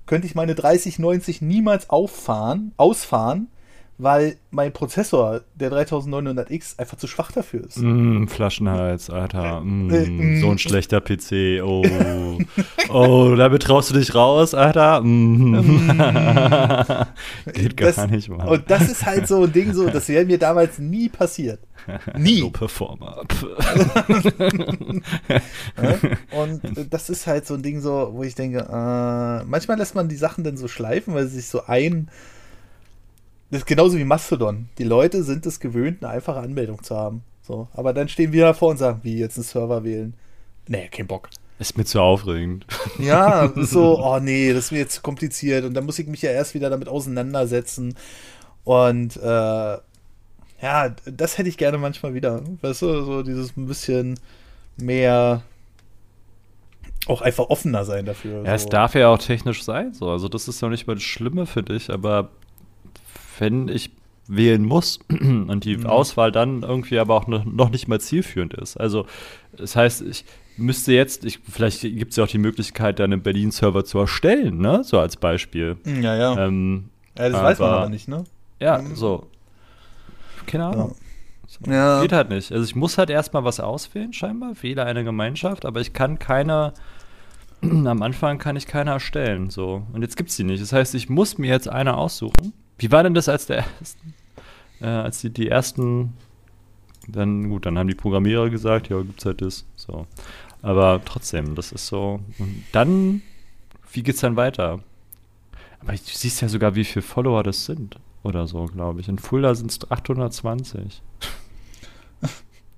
[0.07, 3.49] könnte ich meine 3090 niemals auffahren, ausfahren,
[3.97, 7.77] weil mein Prozessor, der 3900X, einfach zu schwach dafür ist.
[7.77, 9.61] Mm, Flaschenhals, Alter.
[9.61, 10.41] Mm, Äh, mm.
[10.41, 11.61] so ein schlechter PC.
[11.63, 12.37] Oh.
[12.89, 15.01] oh, damit traust du dich raus, Alter.
[15.01, 15.53] Mm.
[17.53, 18.47] Geht gar Das- nicht, Mann.
[18.47, 21.59] Und das ist halt so ein Ding, so, das wäre mir damals nie passiert.
[22.17, 22.39] Nie.
[22.41, 23.23] Low Performer.
[26.31, 29.95] Und äh, das ist halt so ein Ding, so, wo ich denke, äh, manchmal lässt
[29.95, 32.09] man die Sachen dann so schleifen, weil sie sich so ein.
[33.53, 34.67] Das ist genauso wie Mastodon.
[34.79, 37.21] Die Leute sind es gewöhnt, eine einfache Anmeldung zu haben.
[37.43, 40.15] So, aber dann stehen wir davor und sagen, wie jetzt einen Server wählen.
[40.67, 41.29] Nee, kein Bock.
[41.59, 42.65] Ist mir zu aufregend.
[42.97, 46.23] Ja, so, oh nee, das ist mir jetzt zu kompliziert und dann muss ich mich
[46.23, 47.93] ja erst wieder damit auseinandersetzen.
[48.63, 52.41] Und äh, ja, das hätte ich gerne manchmal wieder.
[52.61, 54.19] Weißt du, so dieses ein bisschen
[54.77, 55.43] mehr
[57.05, 58.45] auch einfach offener sein dafür.
[58.45, 58.69] Ja, es so.
[58.69, 60.09] darf ja auch technisch sein, so.
[60.09, 62.31] Also, das ist ja nicht mal das Schlimme für dich, aber
[63.39, 63.91] wenn ich
[64.27, 65.85] wählen muss und die Mhm.
[65.85, 68.77] Auswahl dann irgendwie aber auch noch, nicht mal zielführend ist.
[68.77, 69.05] Also,
[69.57, 70.23] das heißt, ich
[70.55, 74.59] müsste jetzt, ich, vielleicht gibt es ja auch die Möglichkeit, dann einen Berlin-Server zu erstellen,
[74.59, 74.83] ne?
[74.83, 75.77] So als Beispiel.
[75.85, 76.45] Ja, ja.
[76.45, 76.85] Ähm,
[77.17, 78.23] ja das weiß man aber- aber nicht, ne?
[78.59, 78.95] ja, Mhm.
[78.95, 79.27] so.
[80.45, 80.95] Keine Ahnung.
[81.47, 81.69] So.
[81.71, 82.01] Ja.
[82.01, 82.51] Geht halt nicht.
[82.51, 84.53] Also ich muss halt erstmal was auswählen, scheinbar.
[84.61, 86.73] Wähle eine Gemeinschaft, aber ich kann keine,
[87.61, 89.49] am Anfang kann ich keine erstellen.
[89.49, 89.83] So.
[89.93, 90.61] Und jetzt gibt's die nicht.
[90.61, 92.53] Das heißt, ich muss mir jetzt eine aussuchen.
[92.77, 94.13] Wie war denn das als der ersten?
[94.81, 96.13] Äh, als die, die ersten,
[97.07, 99.65] dann, gut, dann haben die Programmierer gesagt, ja, gibt's halt das.
[99.75, 100.07] So.
[100.61, 102.19] Aber trotzdem, das ist so.
[102.39, 103.21] Und dann,
[103.91, 104.79] wie geht's dann weiter?
[105.81, 107.97] Aber du siehst ja sogar, wie viele Follower das sind.
[108.23, 109.09] Oder so, glaube ich.
[109.09, 111.01] In Fulda sind es 820.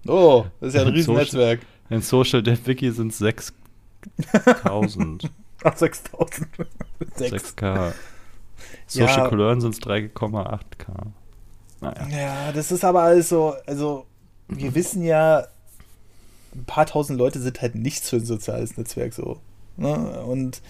[0.08, 1.62] Oh, das ist ja ein Riesennetzwerk.
[1.90, 5.32] In Social Dev Wiki sind es 6000.
[5.64, 6.48] Ach, 6000.
[7.16, 7.56] 6.
[7.56, 7.94] 6K.
[8.88, 9.30] Social Ja.
[9.30, 10.60] Cologne sind es 3,8K.
[11.82, 12.08] Naja.
[12.10, 14.06] Ja, das ist aber alles so, also
[14.48, 15.46] wir wissen ja,
[16.56, 19.40] ein paar tausend Leute sind halt nichts für ein soziales Netzwerk so.
[19.78, 19.94] Ne?
[20.24, 20.62] Und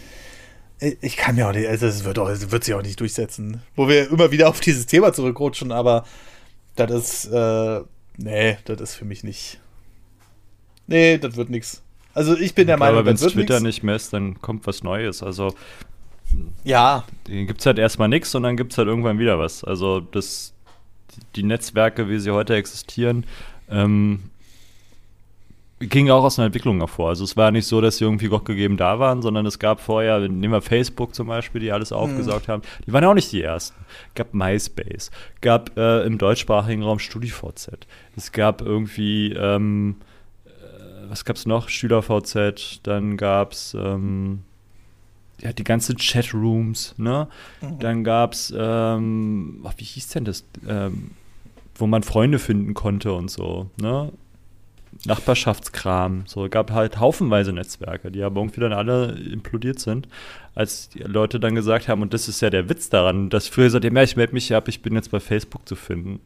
[0.79, 3.61] ich ich kann mir auch nicht, also es wird, auch, wird sich auch nicht durchsetzen.
[3.75, 6.05] Wo wir immer wieder auf dieses Thema zurückrutschen, aber
[6.75, 7.81] das ist, äh,
[8.17, 9.59] nee, das ist für mich nicht.
[10.87, 11.81] Nee, das wird nichts.
[12.13, 13.75] Also ich bin der Meinung, Aber wenn das es wird Twitter nix.
[13.75, 15.21] nicht mehr ist, dann kommt was Neues.
[15.21, 15.53] Also
[16.63, 19.63] Ja, gibt es halt erstmal nichts und dann gibt es halt irgendwann wieder was.
[19.63, 20.53] Also das,
[21.35, 23.25] die Netzwerke, wie sie heute existieren,
[23.69, 24.31] ähm,
[25.79, 27.09] gingen auch aus einer Entwicklung hervor.
[27.09, 29.81] Also es war nicht so, dass sie irgendwie Gott gegeben da waren, sondern es gab
[29.81, 33.31] vorher, nehmen wir Facebook zum Beispiel, die alles aufgesaugt haben, die waren ja auch nicht
[33.31, 33.75] die ersten.
[34.15, 35.11] gab MySpace,
[35.41, 37.69] gab äh, im deutschsprachigen Raum StudiVZ,
[38.15, 39.97] es gab irgendwie, ähm,
[40.45, 41.67] äh, was gab es noch?
[41.67, 44.43] SchülerVZ, dann gab es ähm,
[45.41, 47.27] ja, die ganzen Chatrooms, ne?
[47.79, 50.45] Dann gab es, ähm, ach, wie hieß denn das?
[50.67, 51.11] Ähm,
[51.75, 54.11] wo man Freunde finden konnte und so, ne?
[55.05, 56.23] Nachbarschaftskram.
[56.25, 60.07] So, gab halt haufenweise Netzwerke, die aber irgendwie dann alle implodiert sind,
[60.55, 63.65] als die Leute dann gesagt haben, und das ist ja der Witz daran, dass früher
[63.65, 66.21] gesagt, ja, ich melde mich ab, ich bin jetzt bei Facebook zu finden.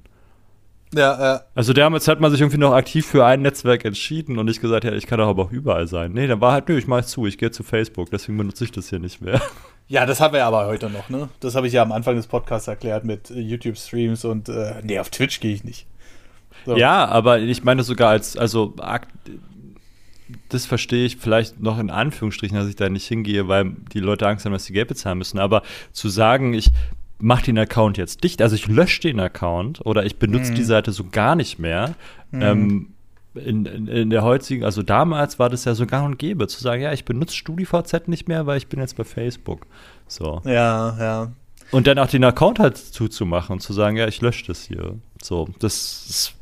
[0.94, 4.46] Ja, äh, Also damals hat man sich irgendwie noch aktiv für ein Netzwerk entschieden und
[4.46, 6.14] nicht gesagt, ja, ich kann doch aber auch überall sein.
[6.14, 8.72] Nee, dann war halt, nö, ich mach zu, ich gehe zu Facebook, deswegen benutze ich
[8.72, 9.42] das hier nicht mehr.
[9.92, 11.30] Ja, das haben wir aber heute noch, ne?
[11.40, 15.00] Das habe ich ja am Anfang des Podcasts erklärt mit äh, YouTube-Streams und äh, nee,
[15.00, 15.88] auf Twitch gehe ich nicht.
[16.68, 16.78] So.
[16.78, 18.76] Ja, aber ich meine sogar als, also
[20.50, 24.28] das verstehe ich vielleicht noch in Anführungsstrichen, dass ich da nicht hingehe, weil die Leute
[24.28, 25.40] Angst haben, dass sie Geld bezahlen müssen.
[25.40, 26.70] Aber zu sagen, ich
[27.20, 30.56] mache den Account jetzt dicht, also ich lösche den Account oder ich benutze Mhm.
[30.56, 31.96] die Seite so gar nicht mehr.
[32.34, 32.90] Ähm,
[33.36, 36.62] in, in, in der heutigen, also damals war das ja so gang und gäbe, zu
[36.62, 39.68] sagen, ja, ich benutze StudiVZ nicht mehr, weil ich bin jetzt bei Facebook.
[40.08, 40.42] So.
[40.46, 41.32] Ja, ja.
[41.72, 44.96] Und dann auch den Account halt zuzumachen und zu sagen, ja, ich lösche das hier.
[45.22, 46.34] So, das, das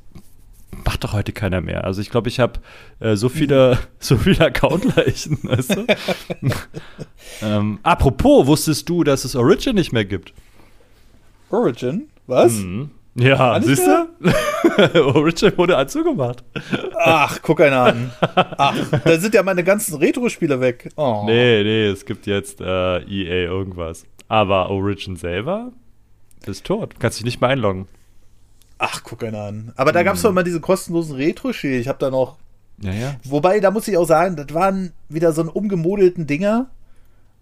[0.86, 1.84] macht doch heute keiner mehr.
[1.84, 2.59] Also ich glaube, ich habe
[2.99, 5.88] äh, so viele, so viele Accountleichen, weißt du?
[7.41, 10.34] ähm, apropos, wusstest du, dass es Origin nicht mehr gibt?
[11.49, 12.09] Origin?
[12.25, 12.53] Was?
[12.53, 12.91] Mhm.
[13.15, 15.03] Ja, siehst du?
[15.15, 16.43] Origin wurde zugemacht.
[16.95, 18.11] Ach, guck einer an.
[18.21, 20.89] Ach, da sind ja meine ganzen Retro-Spiele weg.
[20.97, 21.23] Oh.
[21.25, 24.05] Nee, nee, es gibt jetzt äh, EA irgendwas.
[24.27, 25.71] Aber Origin selber
[26.45, 26.93] ist tot.
[26.93, 27.87] Du kannst dich nicht mehr einloggen.
[28.77, 29.73] Ach, guck einer an.
[29.75, 31.77] Aber da gab es doch immer diese kostenlosen Retro-Spiele.
[31.77, 32.37] Ich habe da noch.
[32.79, 33.15] Ja, ja.
[33.23, 36.69] Wobei, da muss ich auch sagen, das waren wieder so ein umgemodelten Dinger.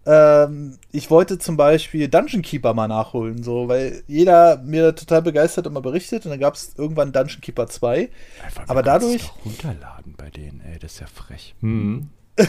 [0.06, 5.66] Ähm, ich wollte zum Beispiel Dungeon Keeper mal nachholen, so, weil jeder mir total begeistert
[5.66, 8.10] immer berichtet und dann gab es irgendwann Dungeon Keeper 2.
[8.44, 9.24] Einfach, aber dadurch.
[9.24, 11.56] Doch runterladen bei denen, ey, das ist ja frech.
[11.62, 12.10] Mhm.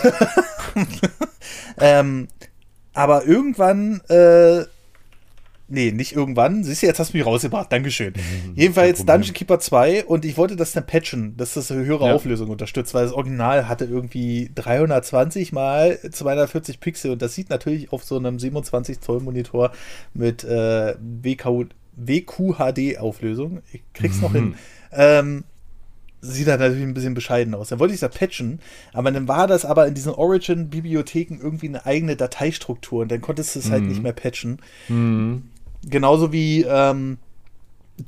[1.80, 2.28] ähm,
[2.92, 4.64] aber irgendwann äh,
[5.68, 6.62] Nee, nicht irgendwann.
[6.62, 7.72] Siehst du, jetzt hast du mich rausgebracht.
[7.72, 8.12] Dankeschön.
[8.26, 12.08] Mhm, Jedenfalls Dungeon Keeper 2 und ich wollte das dann patchen, dass das eine höhere
[12.08, 12.14] ja.
[12.14, 17.92] Auflösung unterstützt, weil das Original hatte irgendwie 320 mal 240 Pixel und das sieht natürlich
[17.92, 19.72] auf so einem 27 Zoll Monitor
[20.12, 23.62] mit äh, WQ, WQHD Auflösung.
[23.72, 24.22] Ich krieg's mhm.
[24.22, 24.54] noch hin.
[24.92, 25.44] Ähm,
[26.20, 27.68] sieht halt natürlich ein bisschen bescheiden aus.
[27.68, 28.60] Dann wollte ich das patchen,
[28.92, 33.54] aber dann war das aber in diesen Origin-Bibliotheken irgendwie eine eigene Dateistruktur und dann konntest
[33.54, 33.86] du es halt mhm.
[33.86, 34.58] halt nicht mehr patchen.
[34.88, 35.50] Mhm.
[35.86, 37.18] Genauso wie ähm,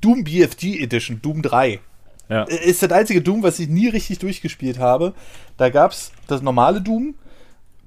[0.01, 1.81] Doom BFG Edition, Doom 3.
[2.29, 2.43] Ja.
[2.43, 5.14] Ist das einzige Doom, was ich nie richtig durchgespielt habe.
[5.57, 7.14] Da gab es das normale Doom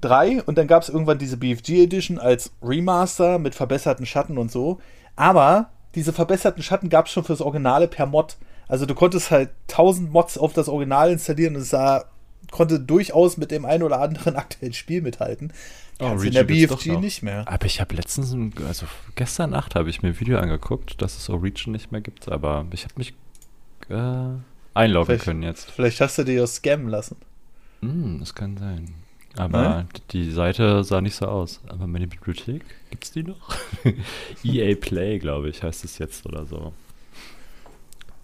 [0.00, 4.50] 3 und dann gab es irgendwann diese BFG Edition als Remaster mit verbesserten Schatten und
[4.50, 4.80] so.
[5.14, 8.36] Aber diese verbesserten Schatten gab es schon fürs Originale per Mod.
[8.66, 12.04] Also du konntest halt 1000 Mods auf das Original installieren und es sah,
[12.52, 15.52] konnte durchaus mit dem einen oder anderen aktuellen Spiel mithalten.
[15.98, 17.46] Oh, in der BFG nicht mehr.
[17.46, 18.34] Aber ich habe letztens,
[18.66, 22.28] also gestern Nacht habe ich mir ein Video angeguckt, dass es Origin nicht mehr gibt,
[22.28, 23.14] aber ich habe mich
[23.88, 24.38] äh,
[24.74, 25.70] einloggen vielleicht, können jetzt.
[25.70, 27.16] Vielleicht hast du dir ja scammen lassen.
[27.80, 28.94] Mm, das kann sein.
[29.36, 29.88] Aber Nein?
[30.10, 31.60] die Seite sah nicht so aus.
[31.68, 33.56] Aber meine Bibliothek, gibt es die noch?
[34.44, 36.72] EA Play, glaube ich, heißt es jetzt oder so.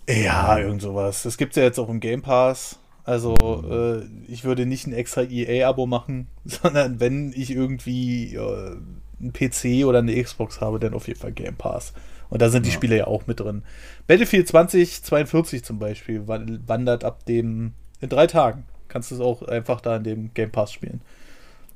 [0.08, 1.22] Ja, irgend sowas.
[1.22, 2.78] Das gibt es ja jetzt auch im Game Pass.
[3.08, 3.34] Also
[3.70, 8.76] äh, ich würde nicht ein extra EA-Abo machen, sondern wenn ich irgendwie äh,
[9.18, 11.94] einen PC oder eine Xbox habe, dann auf jeden Fall Game Pass.
[12.28, 12.74] Und da sind die ja.
[12.74, 13.62] Spiele ja auch mit drin.
[14.06, 18.64] Battlefield 2042 zum Beispiel wandert ab dem in drei Tagen.
[18.88, 21.00] Kannst du es auch einfach da in dem Game Pass spielen.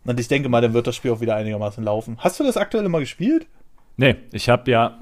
[0.05, 2.19] Und ich denke mal, dann wird das Spiel auch wieder einigermaßen laufen.
[2.19, 3.47] Hast du das aktuell mal gespielt?
[3.97, 4.99] Nee, ich habe ja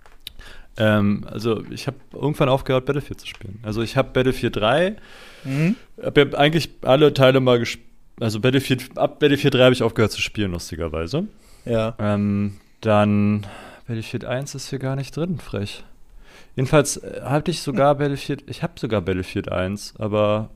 [0.78, 3.60] ähm, also ich habe irgendwann aufgehört, Battlefield zu spielen.
[3.62, 4.96] Also ich habe Battlefield 3,
[5.44, 5.76] mhm.
[6.02, 7.88] habe ja eigentlich alle Teile mal gespielt.
[8.20, 11.24] Also Battlefield, ab Battlefield 3 habe ich aufgehört zu spielen, lustigerweise.
[11.64, 11.94] Ja.
[11.98, 13.46] Ähm, dann
[13.86, 15.84] Battlefield 1 ist hier gar nicht drin, frech.
[16.56, 20.50] Jedenfalls äh, hatte ich sogar Battlefield, ich habe sogar Battlefield 1, aber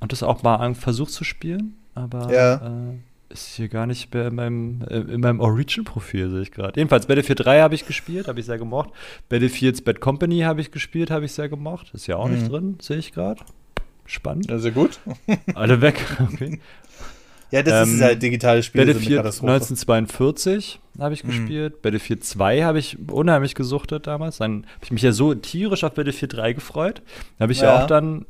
[0.00, 2.54] und das auch mal versucht zu spielen, aber ja.
[2.54, 2.94] äh,
[3.30, 6.78] ist hier gar nicht mehr in meinem, äh, in meinem Origin-Profil, sehe ich gerade.
[6.78, 8.90] Jedenfalls, Battlefield 3 habe ich gespielt, habe ich sehr gemocht.
[9.28, 11.90] Battlefields Bad Company habe ich gespielt, habe ich sehr gemocht.
[11.94, 12.34] Ist ja auch mhm.
[12.34, 13.42] nicht drin, sehe ich gerade.
[14.08, 14.50] Spannend.
[14.52, 14.98] Sehr gut.
[15.54, 16.04] Alle weg.
[16.32, 16.60] Okay.
[17.50, 18.84] Ja, das ähm, ist halt digitales Spiel.
[18.84, 21.28] Battlefield 1942 habe ich mhm.
[21.28, 21.82] gespielt.
[21.82, 24.38] Battlefield 2 habe ich unheimlich gesuchtet damals.
[24.38, 27.02] Dann habe ich mich ja so tierisch auf Battlefield 3 gefreut.
[27.38, 27.74] Da habe ich ja.
[27.74, 28.26] ja auch dann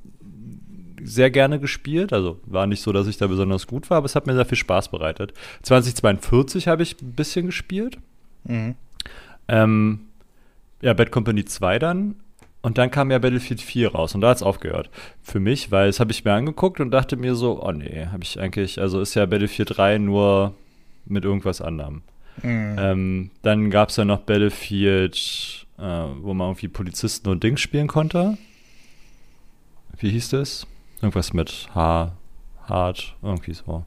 [1.02, 2.12] sehr gerne gespielt.
[2.12, 4.44] Also war nicht so, dass ich da besonders gut war, aber es hat mir sehr
[4.44, 5.32] viel Spaß bereitet.
[5.62, 7.98] 2042 habe ich ein bisschen gespielt.
[8.44, 8.74] Mhm.
[9.46, 10.00] Ähm,
[10.80, 12.16] ja, Bad Company 2 dann.
[12.68, 14.90] Und dann kam ja Battlefield 4 raus und da hat es aufgehört.
[15.22, 18.22] Für mich, weil das habe ich mir angeguckt und dachte mir so, oh nee, habe
[18.22, 20.52] ich eigentlich, also ist ja Battlefield 3 nur
[21.06, 22.02] mit irgendwas anderem.
[22.42, 22.76] Mhm.
[22.78, 27.86] Ähm, dann gab es ja noch Battlefield, äh, wo man irgendwie Polizisten und Dings spielen
[27.86, 28.36] konnte.
[29.96, 30.66] Wie hieß das?
[31.00, 32.12] Irgendwas mit H,
[32.66, 33.86] hart, irgendwie so.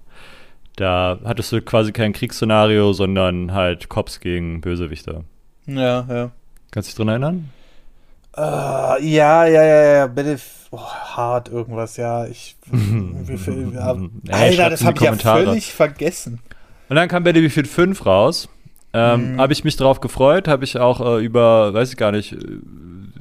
[0.75, 5.23] Da hattest du quasi kein Kriegsszenario, sondern halt Cops gegen Bösewichter.
[5.67, 6.31] Ja, ja.
[6.71, 7.49] Kannst du dich dran erinnern?
[8.37, 10.39] Uh, ja, ja, ja, ja, bitte.
[10.71, 12.25] Oh, hart irgendwas, ja.
[12.25, 12.55] Ich.
[12.71, 13.97] wie viel, ja.
[14.29, 16.39] Alter, das habe ich ja völlig vergessen.
[16.87, 18.49] Und dann kam Battlefield 5 raus.
[18.93, 19.41] Ähm, mhm.
[19.41, 22.35] Habe ich mich drauf gefreut, habe ich auch äh, über, weiß ich gar nicht,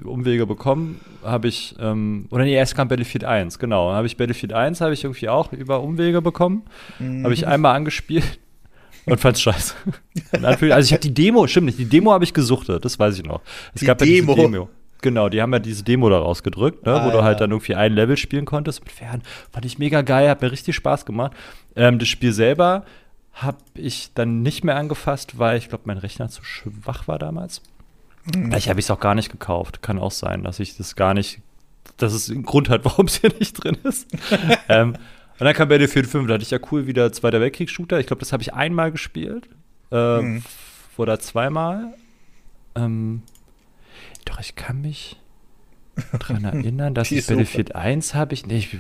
[0.05, 3.93] Umwege bekommen, habe ich, ähm, oder nee, erst kam Battlefield 1, genau.
[3.93, 6.65] Habe ich Battlefield 1, habe ich irgendwie auch über Umwege bekommen.
[6.99, 7.25] Mhm.
[7.25, 8.41] Habe ich einmal angespielt
[9.07, 9.75] und fand's scheiße.
[10.43, 13.25] also ich habe die Demo, stimmt nicht, die Demo habe ich gesuchtet, das weiß ich
[13.25, 13.41] noch.
[13.75, 14.37] Es die gab Demo.
[14.37, 14.69] Ja Demo.
[15.03, 17.75] Genau, die haben ja diese Demo da rausgedrückt, ne, ah, wo du halt dann irgendwie
[17.75, 19.23] ein Level spielen konntest mit Pferden.
[19.51, 21.33] Fand ich mega geil, hat mir richtig Spaß gemacht.
[21.77, 22.85] Ähm, das Spiel selber
[23.33, 27.63] habe ich dann nicht mehr angefasst, weil ich glaube, mein Rechner zu schwach war damals.
[28.33, 29.83] Vielleicht habe ich es auch gar nicht gekauft.
[29.83, 31.41] Kann auch sein, dass ich das gar nicht,
[31.97, 34.09] dass es einen Grund hat, warum es hier nicht drin ist.
[34.69, 34.95] ähm,
[35.39, 37.99] und dann kam Battlefield 5, da hatte ich ja cool wieder Zweiter Weltkriegs-Shooter.
[37.99, 39.49] Ich glaube, das habe ich einmal gespielt.
[39.91, 40.43] Äh, mhm.
[40.99, 41.95] Oder zweimal.
[42.75, 43.23] Ähm,
[44.31, 45.17] Doch, ich kann mich
[46.13, 48.77] daran erinnern, dass ich Battlefield 1 habe ich, nee, ich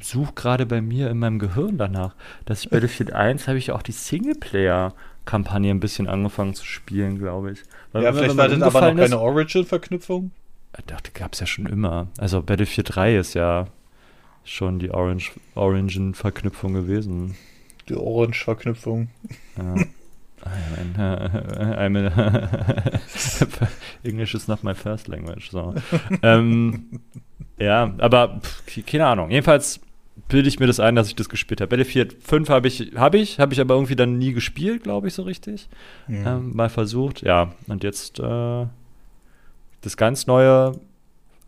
[0.00, 2.14] suche gerade bei mir in meinem Gehirn danach,
[2.46, 7.52] dass ich Battlefield 1 habe ich auch die Singleplayer-Kampagne ein bisschen angefangen zu spielen, glaube
[7.52, 7.62] ich.
[7.92, 10.30] Weil ja, vielleicht war das aber noch keine Origin-Verknüpfung.
[10.76, 12.08] Ich dachte, gab es ja schon immer.
[12.18, 13.68] Also Battlefield 3 ist ja
[14.42, 17.36] schon die Orange, Origin-Verknüpfung gewesen.
[17.88, 19.08] Die Orange-Verknüpfung.
[19.58, 19.74] Ja.
[20.44, 22.06] I'm in,
[24.02, 25.50] English is not my first language.
[25.50, 25.74] So.
[26.22, 27.00] ähm,
[27.58, 29.30] ja, aber pff, keine Ahnung.
[29.30, 29.80] Jedenfalls
[30.28, 31.70] bilde ich mir das ein, dass ich das gespielt habe.
[31.70, 35.14] Battlefield 5 habe ich, habe ich, habe ich aber irgendwie dann nie gespielt, glaube ich,
[35.14, 35.68] so richtig.
[36.06, 36.26] Mhm.
[36.26, 37.52] Ähm, mal versucht, ja.
[37.66, 38.66] Und jetzt äh,
[39.80, 40.72] das ganz neue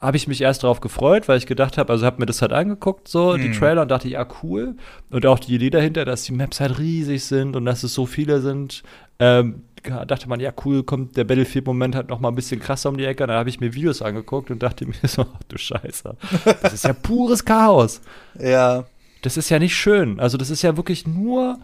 [0.06, 2.52] habe ich mich erst darauf gefreut, weil ich gedacht habe, also habe mir das halt
[2.52, 3.42] angeguckt, so mhm.
[3.42, 4.76] die Trailer und dachte, ja, cool.
[5.10, 8.06] Und auch die Idee dahinter, dass die Maps halt riesig sind und dass es so
[8.06, 8.84] viele sind.
[9.18, 9.62] Ähm,
[10.06, 13.04] dachte man, ja, cool, kommt der Battlefield-Moment halt noch mal ein bisschen krasser um die
[13.04, 13.26] Ecke.
[13.26, 16.16] Dann habe ich mir Videos angeguckt und dachte mir so, ach, du Scheiße,
[16.62, 18.00] das ist ja pures Chaos.
[18.38, 18.84] Ja.
[19.22, 20.20] Das ist ja nicht schön.
[20.20, 21.58] Also das ist ja wirklich nur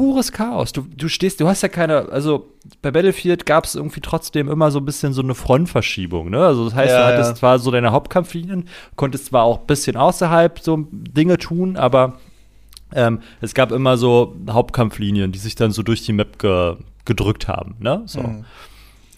[0.00, 0.72] pures Chaos.
[0.72, 2.48] Du, du stehst, du hast ja keine, also
[2.80, 6.42] bei Battlefield gab es irgendwie trotzdem immer so ein bisschen so eine Frontverschiebung, ne?
[6.42, 7.34] Also das heißt, ja, du hattest ja.
[7.34, 12.18] zwar so deine Hauptkampflinien, konntest zwar auch ein bisschen außerhalb so Dinge tun, aber
[12.94, 17.48] ähm, es gab immer so Hauptkampflinien, die sich dann so durch die Map ge gedrückt
[17.48, 18.02] haben, ne?
[18.06, 18.22] So.
[18.22, 18.44] Mhm.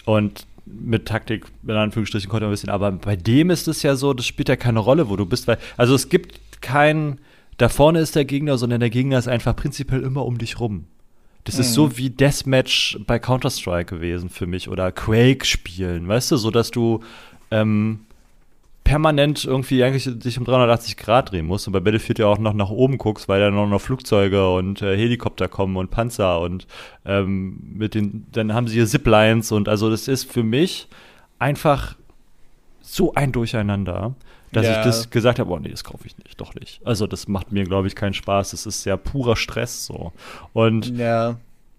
[0.04, 3.94] Und mit Taktik, in Anführungsstrichen, konnte man ein bisschen, aber bei dem ist es ja
[3.94, 7.18] so, das spielt ja keine Rolle, wo du bist, weil, also es gibt kein
[7.58, 10.86] da vorne ist der Gegner, sondern der Gegner ist einfach prinzipiell immer um dich rum.
[11.44, 11.60] Das mhm.
[11.60, 16.50] ist so wie Deathmatch bei Counter-Strike gewesen für mich oder Quake spielen, weißt du, so
[16.50, 17.00] dass du
[17.50, 18.00] ähm,
[18.84, 22.52] permanent irgendwie eigentlich dich um 380 Grad drehen musst und bei Battlefield ja auch noch
[22.54, 26.66] nach oben guckst, weil da noch, noch Flugzeuge und äh, Helikopter kommen und Panzer und
[27.04, 30.88] ähm, mit den, dann haben sie hier Ziplines und also das ist für mich
[31.38, 31.96] einfach
[32.80, 34.14] so ein Durcheinander
[34.52, 34.78] dass ja.
[34.78, 36.80] ich das gesagt habe, oh nee, das kaufe ich nicht, doch nicht.
[36.84, 38.50] Also das macht mir, glaube ich, keinen Spaß.
[38.50, 40.12] Das ist ja purer Stress so.
[40.52, 41.36] Und ja.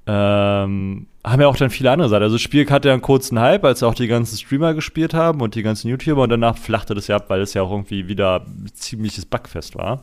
[0.08, 2.24] ähm, haben ja auch dann viele andere Sachen.
[2.24, 5.42] Also das Spiel hatte ja einen kurzen Hype, als auch die ganzen Streamer gespielt haben
[5.42, 8.08] und die ganzen YouTuber und danach flachte das ja ab, weil es ja auch irgendwie
[8.08, 10.02] wieder ziemliches Bugfest war.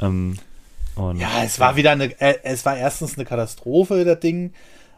[0.00, 0.36] Ähm,
[0.96, 4.52] ja, es war wieder eine, äh, es war erstens eine Katastrophe, das Ding.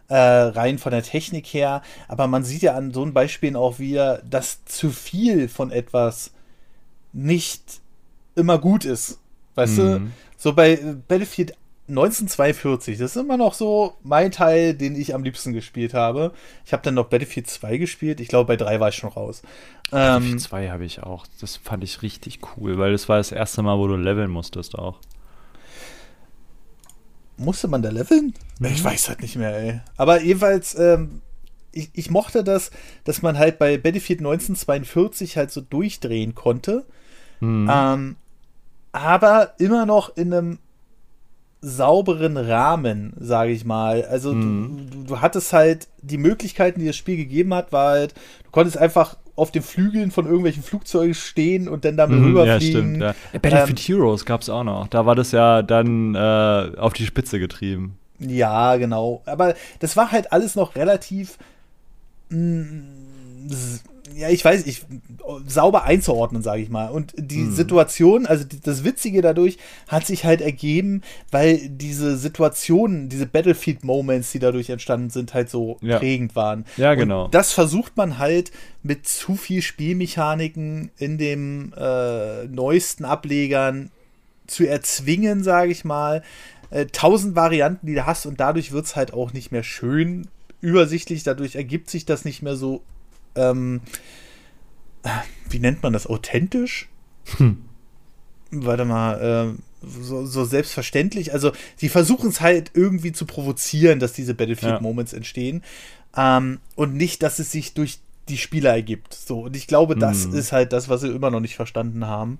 [0.08, 3.78] Äh, rein von der Technik her, aber man sieht ja an so einem Beispielen auch
[3.78, 6.32] wieder, dass zu viel von etwas
[7.12, 7.80] nicht
[8.34, 9.18] immer gut ist.
[9.54, 9.82] Weißt mhm.
[9.82, 10.00] du?
[10.36, 10.76] So bei
[11.08, 11.54] Battlefield
[11.90, 16.32] 1942, das ist immer noch so mein Teil, den ich am liebsten gespielt habe.
[16.64, 18.20] Ich habe dann noch Battlefield 2 gespielt.
[18.20, 19.42] Ich glaube, bei 3 war ich schon raus.
[19.90, 21.26] Battlefield ähm, 2 habe ich auch.
[21.40, 24.78] Das fand ich richtig cool, weil das war das erste Mal, wo du leveln musstest
[24.78, 25.00] auch.
[27.36, 28.34] Musste man da leveln?
[28.60, 28.66] Mhm.
[28.66, 29.80] Ich weiß halt nicht mehr, ey.
[29.96, 31.22] Aber jedenfalls, ähm,
[31.72, 32.70] ich, ich mochte das,
[33.04, 36.86] dass man halt bei Battlefield 1942 halt so durchdrehen konnte
[37.40, 37.70] Mhm.
[37.72, 38.16] Ähm,
[38.92, 40.58] aber immer noch in einem
[41.62, 44.04] sauberen Rahmen, sage ich mal.
[44.04, 44.88] Also mhm.
[44.90, 48.14] du, du, hattest halt die Möglichkeiten, die das Spiel gegeben hat, war halt,
[48.44, 53.00] du konntest einfach auf den Flügeln von irgendwelchen Flugzeugen stehen und dann damit mhm, rüberfliegen.
[53.00, 53.32] Ja, stimmt.
[53.32, 53.40] Ja.
[53.40, 54.88] Battlefield ähm, Heroes gab es auch noch.
[54.88, 57.96] Da war das ja dann äh, auf die Spitze getrieben.
[58.18, 59.22] Ja, genau.
[59.24, 61.38] Aber das war halt alles noch relativ
[62.28, 63.48] mh, mm,
[64.14, 64.82] ja, ich weiß, ich
[65.46, 66.88] sauber einzuordnen, sage ich mal.
[66.88, 67.54] Und die mhm.
[67.54, 69.58] Situation, also das Witzige dadurch,
[69.88, 75.78] hat sich halt ergeben, weil diese Situationen, diese Battlefield-Moments, die dadurch entstanden sind, halt so
[75.80, 75.98] ja.
[75.98, 76.64] prägend waren.
[76.76, 77.26] Ja, genau.
[77.26, 78.50] Und das versucht man halt
[78.82, 83.90] mit zu viel Spielmechaniken in den äh, neuesten Ablegern
[84.46, 86.22] zu erzwingen, sage ich mal.
[86.70, 90.28] Äh, tausend Varianten, die du hast und dadurch wird es halt auch nicht mehr schön
[90.60, 92.82] übersichtlich, dadurch ergibt sich das nicht mehr so
[93.34, 93.80] ähm,
[95.48, 96.88] wie nennt man das, authentisch?
[97.36, 97.62] Hm.
[98.50, 101.32] Warte mal, äh, so, so, selbstverständlich.
[101.32, 105.18] Also, sie versuchen es halt irgendwie zu provozieren, dass diese Battlefield-Moments ja.
[105.18, 105.62] entstehen.
[106.16, 109.14] Ähm, und nicht, dass es sich durch die Spieler ergibt.
[109.14, 110.34] So, und ich glaube, das hm.
[110.34, 112.38] ist halt das, was sie immer noch nicht verstanden haben.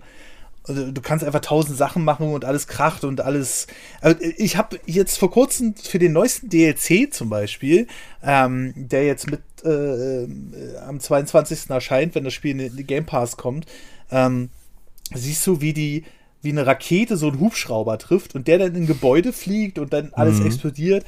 [0.64, 3.66] Also, du kannst einfach tausend Sachen machen und alles kracht und alles.
[4.00, 7.86] Also ich habe jetzt vor kurzem für den neuesten DLC zum Beispiel,
[8.22, 10.26] ähm, der jetzt mit äh,
[10.86, 11.70] am 22.
[11.70, 13.66] erscheint, wenn das Spiel in den Game Pass kommt,
[14.10, 14.50] ähm,
[15.14, 16.04] siehst du, wie die
[16.42, 19.92] wie eine Rakete so einen Hubschrauber trifft und der dann in ein Gebäude fliegt und
[19.92, 20.46] dann alles mhm.
[20.46, 21.04] explodiert.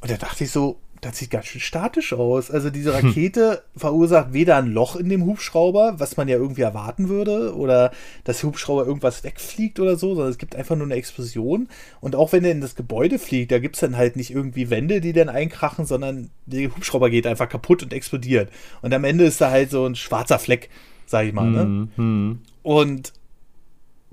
[0.00, 2.50] Und da dachte ich so, das sieht ganz schön statisch aus.
[2.50, 3.80] Also diese Rakete hm.
[3.80, 7.90] verursacht weder ein Loch in dem Hubschrauber, was man ja irgendwie erwarten würde, oder
[8.24, 11.68] dass der Hubschrauber irgendwas wegfliegt oder so, sondern es gibt einfach nur eine Explosion.
[12.00, 14.70] Und auch wenn er in das Gebäude fliegt, da gibt es dann halt nicht irgendwie
[14.70, 18.50] Wände, die dann einkrachen, sondern der Hubschrauber geht einfach kaputt und explodiert.
[18.80, 20.70] Und am Ende ist da halt so ein schwarzer Fleck,
[21.06, 21.50] sag ich mal.
[21.50, 21.88] Ne?
[21.96, 22.38] Mhm.
[22.62, 23.12] Und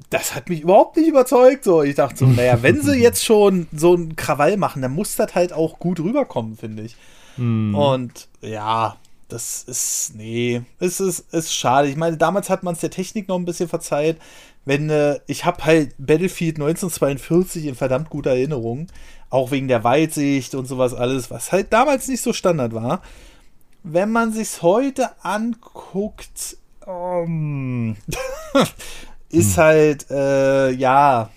[0.10, 1.64] das hat mich überhaupt nicht überzeugt.
[1.64, 5.16] So, ich dachte so, naja, wenn sie jetzt schon so einen Krawall machen, dann muss
[5.16, 6.96] das halt auch gut rüberkommen, finde ich.
[7.38, 7.76] Mm.
[7.76, 8.98] Und ja,
[9.32, 11.88] das ist, nee, es ist, ist schade.
[11.88, 14.18] Ich meine, damals hat man es der Technik noch ein bisschen verzeiht.
[14.66, 18.88] Wenn, äh, ich habe halt Battlefield 1942 in verdammt guter Erinnerung,
[19.30, 23.02] auch wegen der Weitsicht und sowas alles, was halt damals nicht so Standard war.
[23.84, 27.96] Wenn man sich's heute anguckt, um,
[29.32, 29.64] ist hm.
[29.64, 31.30] halt, äh, ja,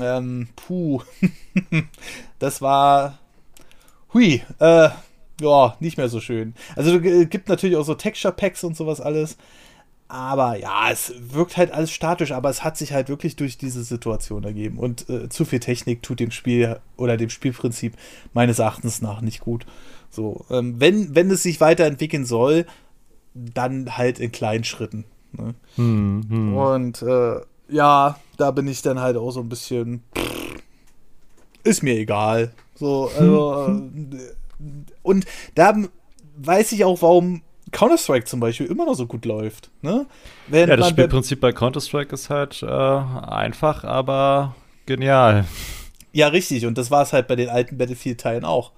[0.00, 1.02] ähm, puh,
[2.38, 3.18] das war,
[4.12, 4.88] hui, äh,
[5.40, 6.54] ja, nicht mehr so schön.
[6.76, 9.36] Also es gibt natürlich auch so Texture Packs und sowas alles.
[10.08, 13.82] Aber ja, es wirkt halt alles statisch, aber es hat sich halt wirklich durch diese
[13.82, 14.78] Situation ergeben.
[14.78, 17.94] Und äh, zu viel Technik tut dem Spiel oder dem Spielprinzip
[18.34, 19.64] meines Erachtens nach nicht gut.
[20.10, 22.66] So, ähm, wenn, wenn es sich weiterentwickeln soll,
[23.32, 25.04] dann halt in kleinen Schritten.
[25.32, 25.54] Ne?
[25.76, 26.56] Hm, hm.
[26.56, 30.02] Und äh, ja, da bin ich dann halt auch so ein bisschen.
[30.16, 30.56] Pff,
[31.64, 32.52] ist mir egal.
[32.74, 33.80] So, also.
[33.80, 34.18] äh,
[35.02, 35.24] und
[35.54, 35.76] da
[36.36, 39.70] weiß ich auch, warum Counter-Strike zum Beispiel immer noch so gut läuft.
[39.80, 40.06] Ne?
[40.50, 44.54] ja, das Spielprinzip bei Counter-Strike ist halt äh, einfach, aber
[44.86, 45.46] genial.
[46.12, 46.66] Ja, richtig.
[46.66, 48.72] Und das war es halt bei den alten Battlefield-Teilen auch.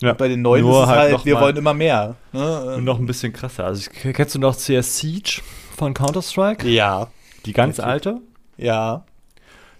[0.00, 0.14] Ja.
[0.14, 2.16] Bei den neuen Nur ist es halt, halt wir wollen immer mehr.
[2.32, 2.76] Ne?
[2.76, 3.66] Und noch ein bisschen krasser.
[3.66, 5.42] Also, kennst du noch CS Siege?
[5.80, 6.68] Von Counter-Strike?
[6.68, 7.08] Ja.
[7.46, 8.20] Die ganz alte?
[8.58, 9.04] Ja.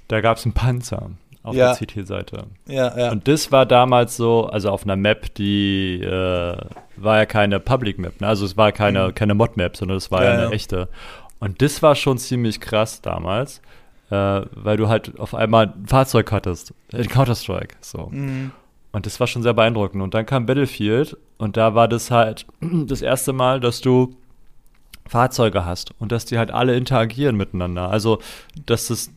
[0.09, 1.11] Da gab es einen Panzer
[1.43, 1.75] auf ja.
[1.75, 2.45] der CT-Seite.
[2.67, 3.13] Ja, ja.
[3.13, 6.57] Und das war damals so, also auf einer Map, die äh,
[6.97, 8.29] war ja keine Public Map, ne?
[8.29, 9.15] also es war keine, mhm.
[9.15, 10.51] keine Mod-Map, sondern es war ja, ja eine ja.
[10.53, 10.89] echte.
[11.39, 13.61] Und das war schon ziemlich krass damals,
[14.11, 18.09] äh, weil du halt auf einmal ein Fahrzeug hattest, in Counter-Strike, so.
[18.11, 18.53] Mhm.
[18.93, 20.03] Und das war schon sehr beeindruckend.
[20.03, 24.17] Und dann kam Battlefield und da war das halt das erste Mal, dass du
[25.11, 27.91] Fahrzeuge hast und dass die halt alle interagieren miteinander.
[27.91, 28.21] Also,
[28.65, 29.11] dass das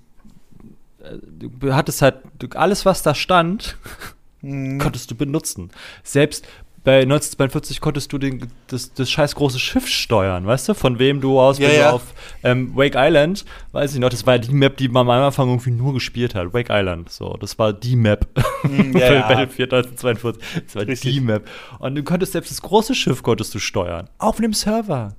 [1.29, 2.17] du hattest halt
[2.55, 3.77] alles, was da stand,
[4.41, 4.79] mhm.
[4.79, 5.69] konntest du benutzen.
[6.03, 6.47] Selbst
[6.83, 10.73] bei 1942 konntest du den, das, das scheiß große Schiff steuern, weißt du?
[10.73, 11.91] Von wem du aus, ja, wenn ja.
[11.91, 12.01] auf
[12.43, 15.71] ähm, Wake Island, weiß ich noch, das war die Map, die man am Anfang irgendwie
[15.71, 16.53] nur gespielt hat.
[16.53, 18.27] Wake Island, so, das war die Map.
[18.63, 19.27] Mm, ja, ja.
[19.27, 20.63] Battlefield 1942.
[20.65, 21.13] Das war Richtig.
[21.13, 21.47] die Map.
[21.79, 24.09] Und du konntest selbst das große Schiff konntest du steuern.
[24.17, 25.15] Auf einem Server.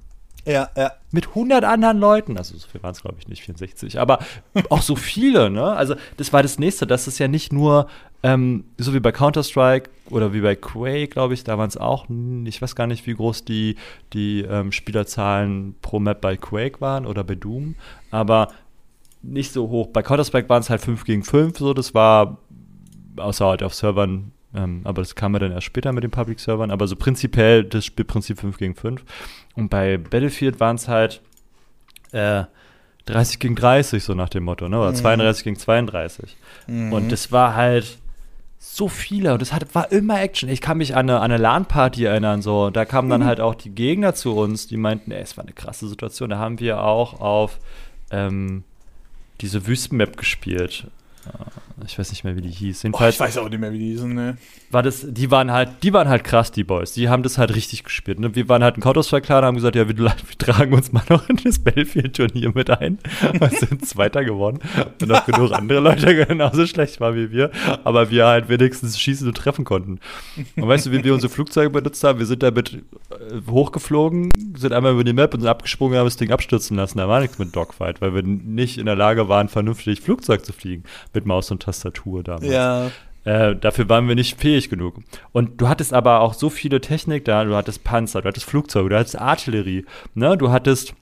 [0.47, 0.93] Ja, ja.
[1.11, 2.37] Mit 100 anderen Leuten.
[2.37, 3.99] Also so viel waren es, glaube ich, nicht 64.
[3.99, 4.19] Aber
[4.69, 5.65] auch so viele, ne?
[5.65, 6.87] Also das war das Nächste.
[6.87, 7.87] Das ist ja nicht nur
[8.23, 12.07] ähm, so wie bei Counter-Strike oder wie bei Quake, glaube ich, da waren es auch,
[12.47, 13.77] ich weiß gar nicht, wie groß die,
[14.15, 17.75] die ähm, Spielerzahlen pro Map bei Quake waren oder bei Doom,
[18.11, 18.49] aber
[19.23, 19.89] nicht so hoch.
[19.89, 22.39] Bei Counter-Strike waren es halt 5 gegen 5, so, das war
[23.17, 26.71] außer halt auf Servern ähm, aber das kam ja dann erst später mit den Public-Servern.
[26.71, 29.05] Aber so prinzipiell das Spielprinzip 5 gegen 5.
[29.55, 31.21] Und bei Battlefield waren es halt
[32.13, 32.45] äh,
[33.07, 34.79] 30 gegen 30, so nach dem Motto, ne?
[34.79, 34.97] Oder mhm.
[34.97, 36.37] 32 gegen 32.
[36.67, 36.93] Mhm.
[36.93, 37.99] Und das war halt
[38.59, 40.49] so viele und das hat, war immer Action.
[40.49, 42.71] Ich kann mich an eine, an eine LAN-Party erinnern, so.
[42.71, 43.27] Da kamen dann mhm.
[43.27, 46.31] halt auch die Gegner zu uns, die meinten, ey, es war eine krasse Situation.
[46.31, 47.59] Da haben wir auch auf
[48.11, 48.65] ähm,
[49.41, 50.87] diese Wüstenmap gespielt.
[51.85, 52.85] Ich weiß nicht mehr, wie die hieß.
[52.85, 54.37] Jedenfalls, oh, ich weiß auch nicht mehr, wie die hießen, ne?
[54.71, 56.93] War das, die waren halt, die waren halt krass, die Boys.
[56.93, 58.21] Die haben das halt richtig gespielt.
[58.21, 58.35] Ne?
[58.37, 61.29] Wir waren halt ein Counter-Strike-Clan und haben gesagt, ja, wir, wir, tragen uns mal noch
[61.29, 62.99] in das Battlefield-Turnier mit ein.
[63.33, 64.61] Wir sind Zweiter geworden.
[65.01, 67.51] Und auch genug andere Leute genauso schlecht waren wie wir.
[67.83, 69.99] Aber wir halt wenigstens schießen und treffen konnten.
[70.57, 72.19] Und weißt du, wie wir unsere Flugzeuge benutzt haben?
[72.19, 76.17] Wir sind damit äh, hochgeflogen, sind einmal über die Map und sind abgesprungen, haben das
[76.17, 76.99] Ding abstürzen lassen.
[76.99, 80.53] Da war nichts mit Dogfight, weil wir nicht in der Lage waren, vernünftig Flugzeug zu
[80.53, 82.53] fliegen mit Maus und Tastatur damals.
[82.53, 82.91] Ja.
[83.25, 84.97] Äh, dafür waren wir nicht fähig genug.
[85.33, 87.45] Und du hattest aber auch so viele Technik da.
[87.45, 89.87] Du hattest Panzer, du hattest Flugzeuge, du hattest Artillerie.
[90.15, 90.37] Ne?
[90.37, 90.95] Du hattest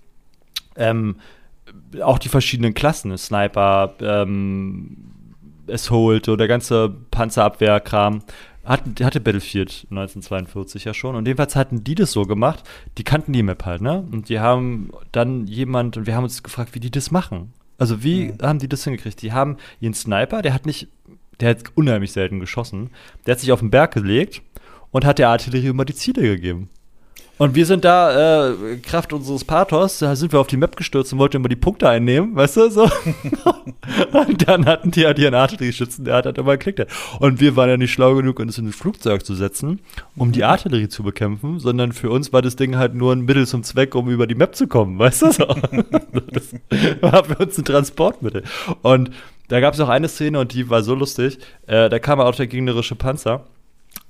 [0.76, 1.16] ähm,
[2.00, 4.96] auch die verschiedenen Klassen, Sniper, ähm,
[5.68, 8.22] Assault, so der ganze Panzerabwehrkram.
[8.64, 11.16] Hat, hatte Battlefield 1942 ja schon.
[11.16, 12.62] Und jedenfalls hatten die das so gemacht,
[12.96, 14.06] die kannten die Map halt, ne?
[14.12, 17.52] Und die haben dann jemand, und wir haben uns gefragt, wie die das machen.
[17.78, 18.38] Also wie mhm.
[18.42, 19.22] haben die das hingekriegt?
[19.22, 20.88] Die haben ihren Sniper, der hat nicht,
[21.40, 22.90] der hat unheimlich selten geschossen.
[23.26, 24.42] Der hat sich auf den Berg gelegt
[24.90, 26.70] und hat der Artillerie immer die Ziele gegeben.
[27.38, 31.12] Und wir sind da, äh, Kraft unseres Pathos, da sind wir auf die Map gestürzt
[31.12, 32.82] und wollten immer die Punkte einnehmen, weißt du, so.
[34.12, 36.86] und dann hatten die ja ihren Artillerieschützen, der hat halt immer geklickt.
[37.18, 39.80] Und wir waren ja nicht schlau genug, uns in ein Flugzeug zu setzen,
[40.14, 43.46] um die Artillerie zu bekämpfen, sondern für uns war das Ding halt nur ein Mittel
[43.46, 45.44] zum Zweck, um über die Map zu kommen, weißt du, so.
[46.32, 46.54] das
[47.00, 48.44] war für uns ein Transportmittel.
[48.82, 49.10] Und
[49.48, 52.34] da gab es auch eine Szene und die war so lustig, äh, da kam auch
[52.34, 53.44] der gegnerische Panzer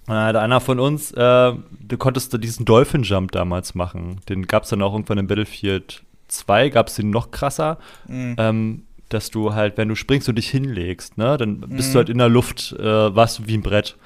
[0.07, 1.17] und dann hat einer von uns, äh,
[1.53, 4.21] du konntest diesen Dolphin Jump damals machen.
[4.29, 7.79] Den gab es dann auch irgendwann in Battlefield 2, gab es den noch krasser.
[8.09, 8.35] Mhm.
[8.39, 11.93] Ähm, dass du halt, wenn du springst und dich hinlegst, ne, dann bist mhm.
[11.93, 13.97] du halt in der Luft, äh, warst du wie ein Brett.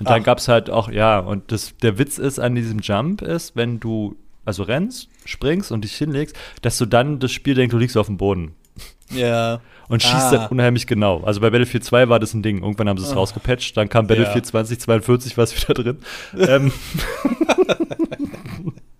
[0.00, 3.22] Und dann gab es halt auch, ja, und das, der Witz ist an diesem Jump
[3.22, 7.72] ist, wenn du also rennst, springst und dich hinlegst, dass du dann das Spiel denkst,
[7.72, 8.54] du liegst auf dem Boden.
[9.10, 9.60] Ja.
[9.88, 10.30] Und schießt ah.
[10.32, 11.22] dann unheimlich genau.
[11.22, 12.62] Also bei Battlefield 2 war das ein Ding.
[12.62, 13.16] Irgendwann haben sie es oh.
[13.16, 14.50] rausgepatcht, dann kam Battlefield ja.
[14.50, 15.98] 2042 was wieder drin.
[16.38, 16.72] ähm.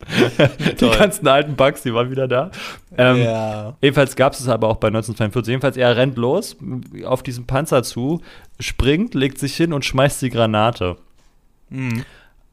[0.81, 2.51] die ganzen alten Bugs, die waren wieder da.
[2.97, 3.77] Ähm, ja.
[3.83, 5.51] Ebenfalls gab es es aber auch bei 1942.
[5.51, 6.57] Jedenfalls, er rennt los
[7.05, 8.21] auf diesen Panzer zu,
[8.61, 10.97] springt, legt sich hin und schmeißt die Granate.
[11.71, 12.05] Mhm.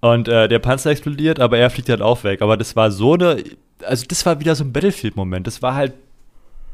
[0.01, 2.41] Und äh, der Panzer explodiert, aber er fliegt halt auch weg.
[2.41, 3.43] Aber das war so eine,
[3.85, 5.47] also das war wieder so ein Battlefield-Moment.
[5.47, 5.93] Das war halt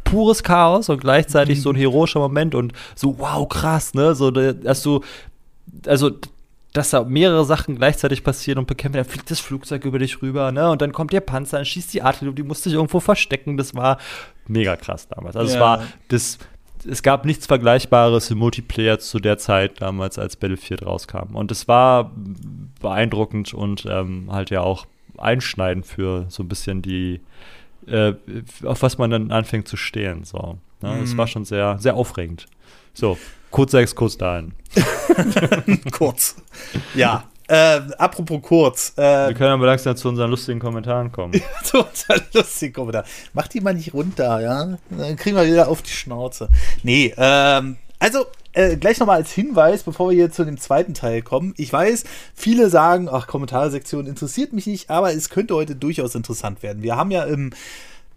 [0.10, 1.62] pures Chaos und gleichzeitig mhm.
[1.62, 4.16] so ein heroischer Moment und so, wow, krass, ne?
[4.16, 5.02] So, dass du,
[5.86, 6.12] also,
[6.74, 10.52] dass da mehrere Sachen gleichzeitig passieren und bekämpfen, dann fliegt das Flugzeug über dich rüber,
[10.52, 10.70] ne?
[10.70, 13.58] Und dann kommt der Panzer, dann schießt die Artillerie, die musste sich irgendwo verstecken.
[13.58, 13.98] Das war
[14.48, 15.36] mega krass damals.
[15.36, 15.56] Also, ja.
[15.56, 16.38] es war das.
[16.90, 21.36] Es gab nichts Vergleichbares im Multiplayer zu der Zeit damals, als Battlefield rauskam.
[21.36, 22.14] Und es war
[22.80, 24.86] beeindruckend und ähm, halt ja auch
[25.18, 27.20] einschneidend für so ein bisschen die,
[27.90, 28.16] äh,
[28.64, 30.24] auf was man dann anfängt zu stehen.
[30.24, 30.58] So.
[30.82, 30.90] Ne?
[30.94, 31.02] Mhm.
[31.02, 32.48] Das war schon sehr, sehr aufregend.
[32.94, 33.18] So,
[33.52, 34.54] kurzer Exkurs dahin.
[35.92, 36.36] kurz.
[36.96, 37.26] Ja.
[37.48, 38.94] Äh, apropos kurz.
[38.96, 41.34] Äh, Wir können aber langsam zu unseren lustigen Kommentaren kommen.
[41.64, 43.08] zu unseren lustigen Kommentaren.
[43.34, 44.78] Mach die mal nicht runter, ja?
[44.92, 46.50] Dann kriegen wir wieder auf die Schnauze.
[46.84, 51.22] Nee, ähm, also äh, gleich nochmal als Hinweis, bevor wir hier zu dem zweiten Teil
[51.22, 51.54] kommen.
[51.58, 56.64] Ich weiß, viele sagen, ach, Kommentarsektion interessiert mich nicht, aber es könnte heute durchaus interessant
[56.64, 56.84] werden.
[56.84, 57.52] Wir haben ja im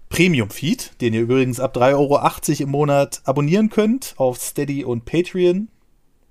[0.09, 5.69] Premium-Feed, den ihr übrigens ab 3,80 Euro im Monat abonnieren könnt, auf Steady und Patreon,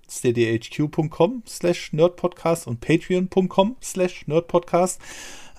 [0.10, 5.00] steadyhq.com slash nerdpodcast und patreon.com slash nerdpodcast,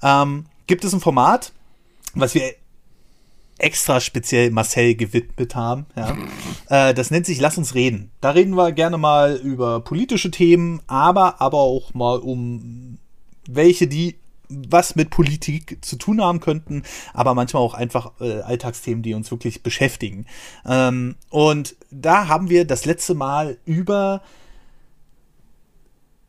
[0.02, 1.52] ähm, gibt es ein Format,
[2.14, 2.54] was wir
[3.62, 5.86] extra speziell Marcel gewidmet haben.
[5.96, 6.16] Ja.
[6.68, 8.10] Äh, das nennt sich Lass uns reden.
[8.20, 12.98] Da reden wir gerne mal über politische Themen, aber, aber auch mal um
[13.48, 14.16] welche, die
[14.48, 16.82] was mit Politik zu tun haben könnten,
[17.14, 20.26] aber manchmal auch einfach äh, Alltagsthemen, die uns wirklich beschäftigen.
[20.66, 24.22] Ähm, und da haben wir das letzte Mal über,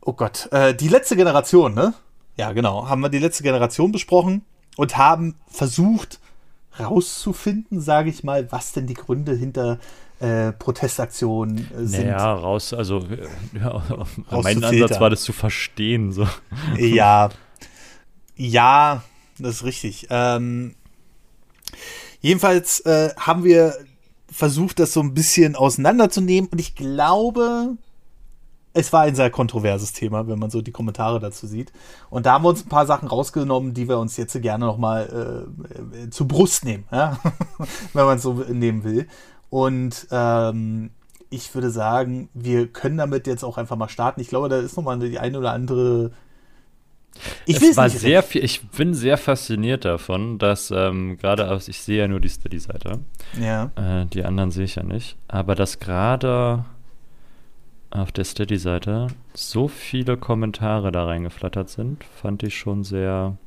[0.02, 1.94] oh Gott, äh, die letzte Generation, ne?
[2.38, 4.44] Ja, genau, haben wir die letzte Generation besprochen
[4.78, 6.20] und haben versucht,
[6.80, 9.80] rauszufinden, sage ich mal, was denn die Gründe hinter
[10.20, 12.08] äh, Protestaktionen äh, sind.
[12.08, 13.28] Ja, raus, also äh,
[13.60, 13.84] ja,
[14.42, 16.12] mein Ansatz war das zu verstehen.
[16.12, 16.28] So.
[16.78, 17.30] Ja,
[18.36, 19.04] ja,
[19.40, 20.08] das ist richtig.
[20.10, 20.76] Ähm,
[22.22, 23.76] jedenfalls äh, haben wir
[24.32, 27.78] versucht, das so ein bisschen auseinanderzunehmen und ich glaube,
[28.74, 31.72] es war ein sehr kontroverses Thema, wenn man so die Kommentare dazu sieht.
[32.10, 35.48] Und da haben wir uns ein paar Sachen rausgenommen, die wir uns jetzt gerne nochmal
[35.96, 37.20] äh, äh, zu Brust nehmen, ja?
[37.94, 39.08] wenn man es so nehmen will.
[39.50, 40.90] Und ähm,
[41.30, 44.22] ich würde sagen, wir können damit jetzt auch einfach mal starten.
[44.22, 46.12] Ich glaube, da ist nochmal die eine oder andere.
[47.46, 52.00] Ich es war sehr viel, ich bin sehr fasziniert davon, dass ähm, gerade, ich sehe
[52.00, 53.02] ja nur die Steady-Seite.
[53.40, 53.72] Ja.
[53.76, 55.16] Äh, die anderen sehe ich ja nicht.
[55.28, 56.66] Aber dass gerade
[57.94, 63.38] auf der Steady-Seite so viele Kommentare da reingeflattert sind, fand ich schon sehr.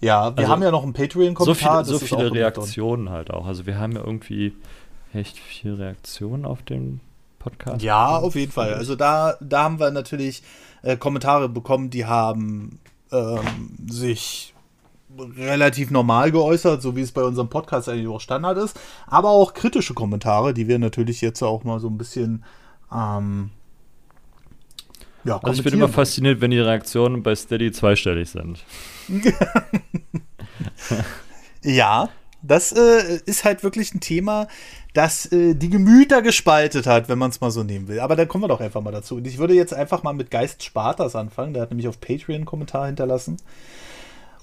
[0.00, 1.84] Ja, wir also, haben ja noch einen Patreon-Kommentar.
[1.84, 3.46] So, viel, so viele Reaktionen halt auch.
[3.46, 4.54] Also wir haben ja irgendwie
[5.12, 7.00] echt viel Reaktionen auf den
[7.38, 7.82] Podcast.
[7.82, 8.74] Ja, auf jeden Fall.
[8.74, 10.42] Also da, da haben wir natürlich
[10.82, 12.80] äh, Kommentare bekommen, die haben
[13.12, 14.54] ähm, sich
[15.36, 19.54] relativ normal geäußert, so wie es bei unserem Podcast eigentlich auch Standard ist, aber auch
[19.54, 22.44] kritische Kommentare, die wir natürlich jetzt auch mal so ein bisschen
[22.92, 23.50] ähm,
[25.24, 28.64] ja, also ich bin immer fasziniert, wenn die Reaktionen bei Steady zweistellig sind.
[31.62, 32.08] ja,
[32.42, 34.48] das äh, ist halt wirklich ein Thema,
[34.94, 38.00] das äh, die Gemüter gespaltet hat, wenn man es mal so nehmen will.
[38.00, 39.16] Aber da kommen wir doch einfach mal dazu.
[39.16, 41.52] Und ich würde jetzt einfach mal mit Geist Spartas anfangen.
[41.52, 43.36] Der hat nämlich auf Patreon einen Kommentar hinterlassen.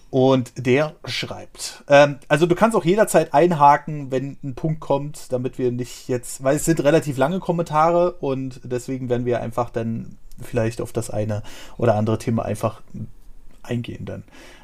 [0.10, 5.58] Und der schreibt, ähm, also du kannst auch jederzeit einhaken, wenn ein Punkt kommt, damit
[5.58, 10.18] wir nicht jetzt, weil es sind relativ lange Kommentare und deswegen werden wir einfach dann
[10.42, 11.44] vielleicht auf das eine
[11.78, 12.82] oder andere Thema einfach
[13.68, 14.24] eingehen dann.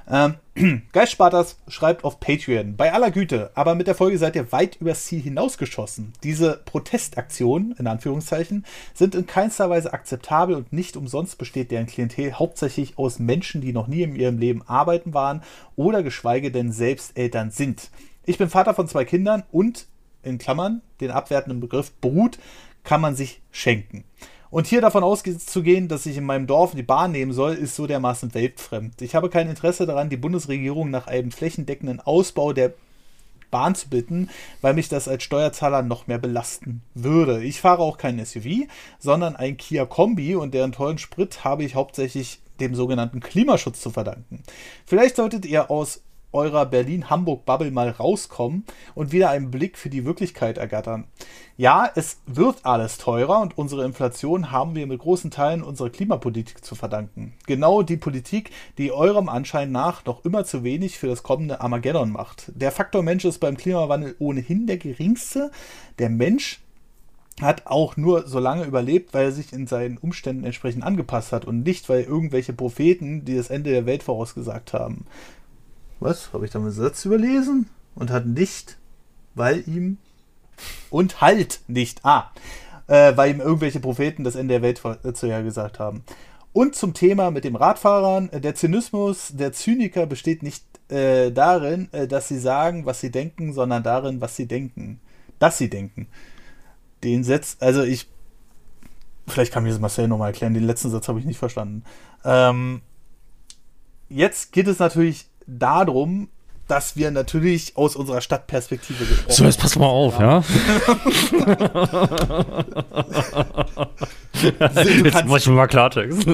[0.09, 0.35] Ähm,
[0.91, 4.75] Geist Spartas schreibt auf Patreon, bei aller Güte, aber mit der Folge seid ihr weit
[4.79, 6.13] übers Ziel hinausgeschossen.
[6.23, 12.33] Diese Protestaktionen, in Anführungszeichen, sind in keinster Weise akzeptabel und nicht umsonst besteht deren Klientel
[12.33, 15.41] hauptsächlich aus Menschen, die noch nie in ihrem Leben arbeiten waren
[15.75, 17.89] oder geschweige denn selbst Eltern sind.
[18.25, 19.87] Ich bin Vater von zwei Kindern und,
[20.21, 22.39] in Klammern, den abwertenden Begriff Brut
[22.83, 24.03] kann man sich schenken.
[24.53, 27.87] Und hier davon auszugehen, dass ich in meinem Dorf die Bahn nehmen soll, ist so
[27.87, 29.01] dermaßen weltfremd.
[29.01, 32.75] Ich habe kein Interesse daran, die Bundesregierung nach einem flächendeckenden Ausbau der
[33.49, 34.29] Bahn zu bitten,
[34.61, 37.43] weil mich das als Steuerzahler noch mehr belasten würde.
[37.43, 38.67] Ich fahre auch kein SUV,
[38.99, 43.89] sondern ein Kia Kombi und deren tollen Sprit habe ich hauptsächlich dem sogenannten Klimaschutz zu
[43.89, 44.43] verdanken.
[44.85, 46.03] Vielleicht solltet ihr aus
[46.33, 48.65] eurer Berlin-Hamburg-Bubble mal rauskommen
[48.95, 51.05] und wieder einen Blick für die Wirklichkeit ergattern.
[51.55, 56.65] Ja, es wird alles teurer und unsere Inflation haben wir mit großen Teilen unserer Klimapolitik
[56.65, 57.33] zu verdanken.
[57.45, 62.11] Genau die Politik, die eurem Anschein nach noch immer zu wenig für das kommende Armageddon
[62.11, 62.51] macht.
[62.55, 65.51] Der Faktor Mensch ist beim Klimawandel ohnehin der geringste.
[65.99, 66.59] Der Mensch
[67.41, 71.45] hat auch nur so lange überlebt, weil er sich in seinen Umständen entsprechend angepasst hat
[71.45, 75.05] und nicht, weil irgendwelche Propheten, die das Ende der Welt vorausgesagt haben.
[76.03, 76.33] Was?
[76.33, 77.69] Habe ich da einen Satz überlesen?
[77.95, 78.77] Und hat nicht,
[79.35, 79.99] weil ihm.
[80.89, 82.03] Und halt nicht.
[82.03, 82.31] Ah.
[82.87, 84.81] Äh, weil ihm irgendwelche Propheten das Ende der Welt
[85.43, 86.03] gesagt haben.
[86.51, 88.29] Und zum Thema mit dem Radfahrern.
[88.33, 93.53] Der Zynismus der Zyniker besteht nicht äh, darin, äh, dass sie sagen, was sie denken,
[93.53, 94.99] sondern darin, was sie denken.
[95.39, 96.07] Dass sie denken.
[97.05, 98.09] Den Satz, also ich.
[99.25, 100.53] Vielleicht kann mir das Marcel nochmal erklären.
[100.53, 101.85] Den letzten Satz habe ich nicht verstanden.
[102.25, 102.81] Ähm,
[104.09, 106.29] jetzt geht es natürlich darum,
[106.67, 109.33] dass wir natürlich aus unserer Stadtperspektive gesprochen haben.
[109.33, 110.43] So, jetzt pass mal auf, ja?
[115.03, 116.23] jetzt muss ich mal Klartext.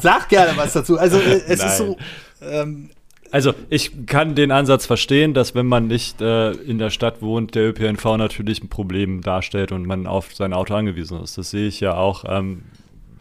[0.00, 0.96] Sag gerne was dazu.
[0.96, 1.68] Also, äh, es Nein.
[1.68, 1.96] ist so.
[2.40, 2.90] Ähm,
[3.32, 7.54] also ich kann den Ansatz verstehen, dass wenn man nicht äh, in der Stadt wohnt,
[7.54, 11.38] der ÖPNV natürlich ein Problem darstellt und man auf sein Auto angewiesen ist.
[11.38, 12.64] Das sehe ich ja auch ähm,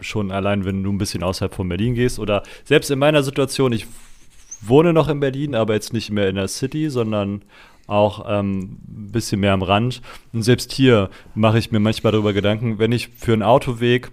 [0.02, 3.72] schon allein, wenn du ein bisschen außerhalb von Berlin gehst oder selbst in meiner Situation,
[3.72, 3.88] ich
[4.62, 7.42] wohne noch in Berlin, aber jetzt nicht mehr in der City, sondern
[7.88, 10.02] auch ähm, ein bisschen mehr am Rand.
[10.34, 14.12] Und selbst hier mache ich mir manchmal darüber Gedanken, wenn ich für einen Autoweg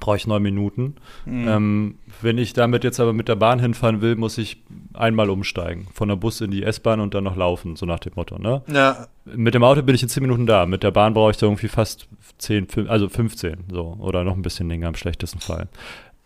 [0.00, 0.96] brauche ich neun Minuten.
[1.24, 1.48] Mhm.
[1.48, 4.62] Ähm, wenn ich damit jetzt aber mit der Bahn hinfahren will, muss ich
[4.92, 5.86] einmal umsteigen.
[5.92, 8.38] Von der Bus in die S-Bahn und dann noch laufen, so nach dem Motto.
[8.38, 8.62] Ne?
[8.66, 9.06] Ja.
[9.24, 10.66] Mit dem Auto bin ich in zehn Minuten da.
[10.66, 12.08] Mit der Bahn brauche ich da irgendwie fast
[12.38, 13.96] zehn, also 15 so.
[13.98, 15.68] Oder noch ein bisschen länger im schlechtesten Fall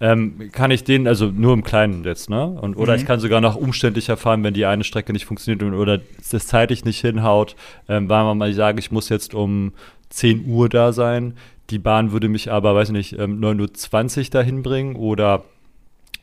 [0.01, 2.47] ähm, kann ich den, also nur im Kleinen jetzt, ne?
[2.47, 3.01] Und, oder mhm.
[3.01, 6.85] ich kann sogar noch umständlicher fahren, wenn die eine Strecke nicht funktioniert oder das zeitlich
[6.85, 7.57] nicht hinhaut.
[7.89, 9.73] Ähm, weil man mal sagen, ich muss jetzt um
[10.11, 11.35] 10 Uhr da sein.
[11.71, 15.45] Die Bahn würde mich aber, weiß nicht, ähm, 9.20 Uhr dahin bringen oder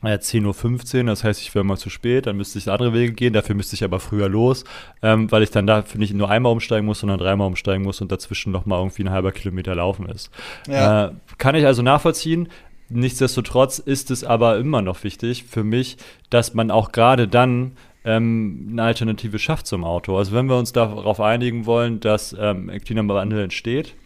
[0.02, 3.12] äh, 10.15 Uhr, das heißt, ich wäre mal zu spät, dann müsste ich andere Wege
[3.12, 4.64] gehen, dafür müsste ich aber früher los,
[5.02, 8.12] ähm, weil ich dann dafür nicht nur einmal umsteigen muss, sondern dreimal umsteigen muss und
[8.12, 10.30] dazwischen nochmal irgendwie ein halber Kilometer laufen ist.
[10.68, 11.06] Ja.
[11.06, 12.48] Äh, kann ich also nachvollziehen,
[12.88, 15.96] Nichtsdestotrotz ist es aber immer noch wichtig für mich,
[16.30, 17.72] dass man auch gerade dann
[18.04, 20.16] ähm, eine Alternative schafft zum Auto.
[20.16, 23.96] Also wenn wir uns darauf einigen wollen, dass ähm, Klimawandel entsteht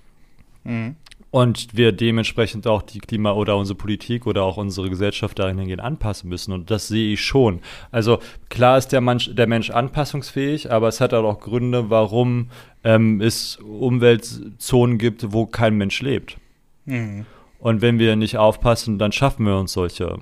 [0.64, 0.96] mhm.
[1.30, 6.30] und wir dementsprechend auch die Klima- oder unsere Politik oder auch unsere Gesellschaft dahingehend anpassen
[6.30, 6.52] müssen.
[6.52, 7.60] Und das sehe ich schon.
[7.90, 12.48] Also klar ist der Mensch, der Mensch anpassungsfähig, aber es hat auch Gründe, warum
[12.82, 16.38] ähm, es Umweltzonen gibt, wo kein Mensch lebt.
[16.86, 17.26] Mhm.
[17.61, 20.18] Und wenn wir nicht aufpassen, dann schaffen wir uns solche.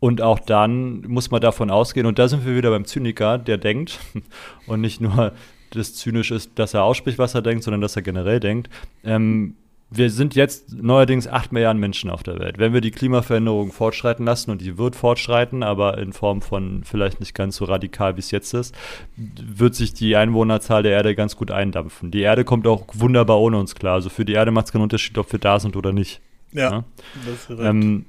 [0.00, 3.58] Und auch dann muss man davon ausgehen, und da sind wir wieder beim Zyniker, der
[3.58, 3.98] denkt
[4.66, 5.32] und nicht nur
[5.70, 8.70] das zynisch ist, dass er ausspricht, was er denkt, sondern dass er generell denkt.
[9.04, 9.54] Ähm,
[9.90, 12.58] wir sind jetzt neuerdings acht Milliarden Menschen auf der Welt.
[12.58, 17.20] Wenn wir die Klimaveränderung fortschreiten lassen, und die wird fortschreiten, aber in Form von vielleicht
[17.20, 18.74] nicht ganz so radikal, wie es jetzt ist,
[19.16, 22.10] wird sich die Einwohnerzahl der Erde ganz gut eindampfen.
[22.10, 23.94] Die Erde kommt auch wunderbar ohne uns klar.
[23.94, 26.20] Also für die Erde macht es keinen Unterschied, ob wir da sind oder nicht.
[26.52, 26.84] Ja, ja?
[27.26, 28.04] das ist ähm,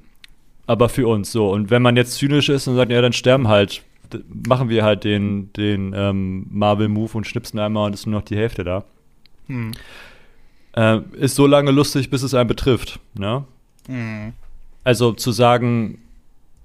[0.66, 1.50] aber für uns so.
[1.50, 3.82] Und wenn man jetzt zynisch ist und sagt, ja, dann sterben halt,
[4.46, 8.36] machen wir halt den, den ähm, Marvel-Move und schnipsen einmal und ist nur noch die
[8.36, 8.84] Hälfte da.
[9.48, 9.72] Hm.
[10.76, 13.00] Äh, ist so lange lustig, bis es einen betrifft.
[13.14, 13.44] Ne?
[13.86, 14.32] Hm.
[14.84, 15.98] Also zu sagen,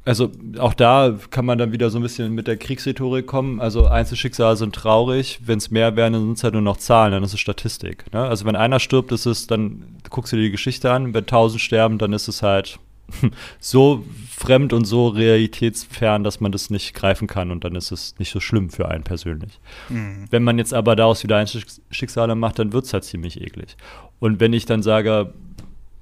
[0.06, 3.60] also auch da kann man dann wieder so ein bisschen mit der Kriegsrhetorik kommen.
[3.60, 7.12] Also Einzelschicksale sind traurig, wenn es mehr werden, dann sind es halt nur noch Zahlen,
[7.12, 8.06] dann ist es Statistik.
[8.14, 8.22] Ne?
[8.22, 11.60] Also wenn einer stirbt, ist es, dann guckst du dir die Geschichte an, wenn tausend
[11.60, 12.78] sterben, dann ist es halt
[13.60, 18.16] so fremd und so realitätsfern, dass man das nicht greifen kann und dann ist es
[18.20, 19.60] nicht so schlimm für einen persönlich.
[19.90, 20.28] Mhm.
[20.30, 23.76] Wenn man jetzt aber daraus wieder Einzelschicksale macht, dann wird es halt ziemlich eklig.
[24.20, 25.34] Und wenn ich dann sage,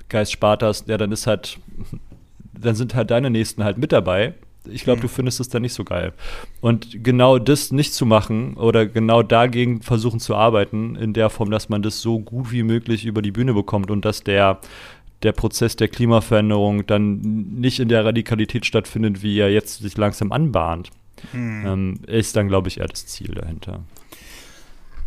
[0.09, 1.57] Geist Spartas, ja, dann ist halt
[2.59, 4.33] dann sind halt deine Nächsten halt mit dabei.
[4.69, 5.01] Ich glaube, Mhm.
[5.03, 6.13] du findest es dann nicht so geil.
[6.61, 11.51] Und genau das nicht zu machen oder genau dagegen versuchen zu arbeiten, in der Form,
[11.51, 14.59] dass man das so gut wie möglich über die Bühne bekommt und dass der,
[15.21, 17.19] der Prozess der Klimaveränderung dann
[17.59, 20.91] nicht in der Radikalität stattfindet, wie er jetzt sich langsam anbahnt,
[21.33, 21.63] Mhm.
[21.65, 23.81] ähm, ist dann, glaube ich, eher das Ziel dahinter.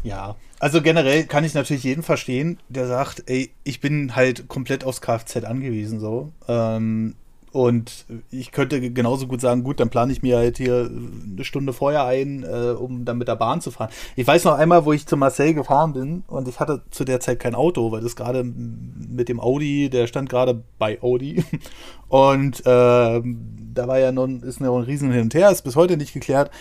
[0.03, 4.85] Ja, also generell kann ich natürlich jeden verstehen, der sagt, ey, ich bin halt komplett
[4.85, 6.33] aufs Kfz angewiesen so.
[6.49, 7.15] Ähm,
[7.57, 11.73] und ich könnte genauso gut sagen, gut, dann plane ich mir halt hier eine Stunde
[11.73, 13.89] vorher ein, äh, um dann mit der Bahn zu fahren.
[14.15, 17.19] Ich weiß noch einmal, wo ich zu Marseille gefahren bin und ich hatte zu der
[17.19, 21.43] Zeit kein Auto, weil das gerade mit dem Audi, der stand gerade bei Audi.
[22.09, 25.75] Und ähm, da war ja noch, ist noch ein riesen Hin und Her, ist bis
[25.75, 26.53] heute nicht geklärt.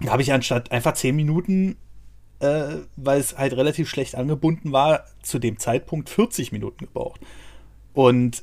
[0.00, 1.76] Da habe ich anstatt einfach zehn Minuten
[2.40, 7.20] äh, weil es halt relativ schlecht angebunden war, zu dem Zeitpunkt 40 Minuten gebraucht.
[7.92, 8.42] Und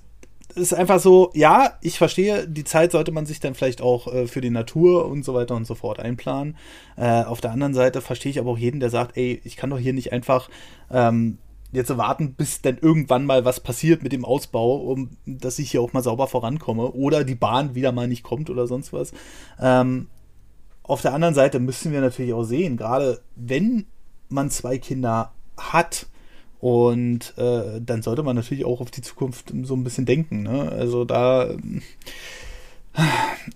[0.58, 4.28] ist einfach so, ja, ich verstehe, die Zeit sollte man sich dann vielleicht auch äh,
[4.28, 6.58] für die Natur und so weiter und so fort einplanen.
[6.96, 9.70] Äh, auf der anderen Seite verstehe ich aber auch jeden, der sagt, ey, ich kann
[9.70, 10.50] doch hier nicht einfach
[10.92, 11.38] ähm,
[11.72, 15.82] jetzt warten, bis dann irgendwann mal was passiert mit dem Ausbau, um dass ich hier
[15.82, 19.12] auch mal sauber vorankomme oder die Bahn wieder mal nicht kommt oder sonst was.
[19.60, 20.08] Ähm,
[20.84, 23.86] auf der anderen Seite müssen wir natürlich auch sehen, gerade wenn
[24.30, 26.08] man zwei Kinder hat,
[26.60, 30.44] und äh, dann sollte man natürlich auch auf die Zukunft so ein bisschen denken.
[30.44, 30.72] Ne?
[30.72, 31.50] Also da.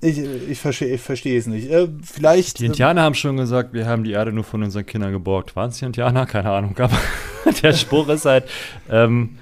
[0.02, 1.70] Ich, ich verstehe ich versteh es nicht.
[1.72, 2.60] Äh, vielleicht.
[2.60, 5.56] Die Indianer haben schon gesagt, wir haben die Erde nur von unseren Kindern geborgt.
[5.56, 6.28] Waren es die Indianer?
[6.28, 6.78] Keine Ahnung.
[6.78, 6.98] Aber
[7.64, 8.46] der Spruch ist halt
[8.88, 9.40] ähm,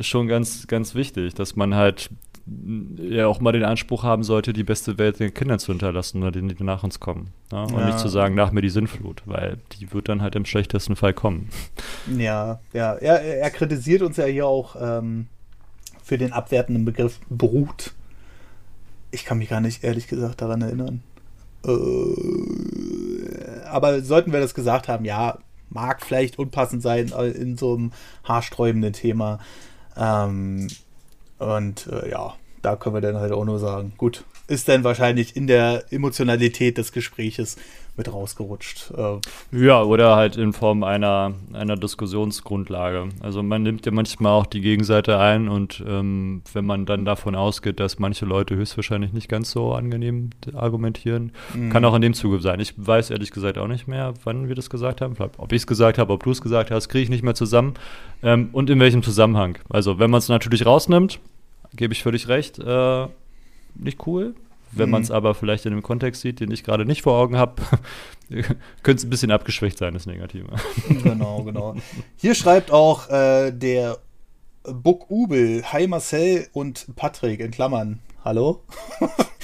[0.00, 2.10] schon ganz, ganz wichtig, dass man halt
[2.98, 6.32] ja auch mal den Anspruch haben sollte, die beste Welt den Kindern zu hinterlassen oder
[6.32, 7.32] denen, die nach uns kommen.
[7.52, 7.62] Ja?
[7.64, 7.86] Und Ja.
[7.86, 11.12] nicht zu sagen, nach mir die Sinnflut, weil die wird dann halt im schlechtesten Fall
[11.14, 11.48] kommen.
[12.16, 12.94] Ja, ja.
[12.94, 15.26] Er, er kritisiert uns ja hier auch ähm,
[16.02, 17.92] für den abwertenden Begriff Brut.
[19.10, 21.02] Ich kann mich gar nicht ehrlich gesagt daran erinnern.
[21.66, 25.38] Äh, aber sollten wir das gesagt haben, ja,
[25.70, 27.92] mag vielleicht unpassend sein äh, in so einem
[28.24, 29.38] haarsträubenden Thema.
[29.96, 30.68] Ähm,
[31.38, 35.36] und äh, ja, da können wir dann halt auch nur sagen, gut, ist dann wahrscheinlich
[35.36, 37.56] in der Emotionalität des Gespräches
[37.98, 38.92] mit rausgerutscht.
[38.96, 39.18] Äh,
[39.66, 43.08] Ja, oder halt in Form einer, einer Diskussionsgrundlage.
[43.20, 47.34] Also man nimmt ja manchmal auch die Gegenseite ein und ähm, wenn man dann davon
[47.34, 51.70] ausgeht, dass manche Leute höchstwahrscheinlich nicht ganz so angenehm argumentieren, Mhm.
[51.70, 52.60] kann auch in dem Zuge sein.
[52.60, 55.16] Ich weiß ehrlich gesagt auch nicht mehr, wann wir das gesagt haben.
[55.16, 57.34] Vielleicht, ob ich es gesagt habe, ob du es gesagt hast, kriege ich nicht mehr
[57.34, 57.74] zusammen.
[58.22, 59.58] Ähm, und in welchem Zusammenhang.
[59.68, 61.20] Also wenn man es natürlich rausnimmt,
[61.74, 63.06] gebe ich völlig recht, äh,
[63.74, 64.34] nicht cool.
[64.72, 64.92] Wenn Mhm.
[64.92, 67.62] man es aber vielleicht in einem Kontext sieht, den ich gerade nicht vor Augen habe,
[68.82, 70.48] könnte es ein bisschen abgeschwächt sein, das Negative.
[71.02, 71.74] genau, genau.
[72.16, 73.98] Hier schreibt auch äh, der
[74.64, 78.00] Buck Ubel, Hi Marcel und Patrick in Klammern.
[78.24, 78.62] Hallo?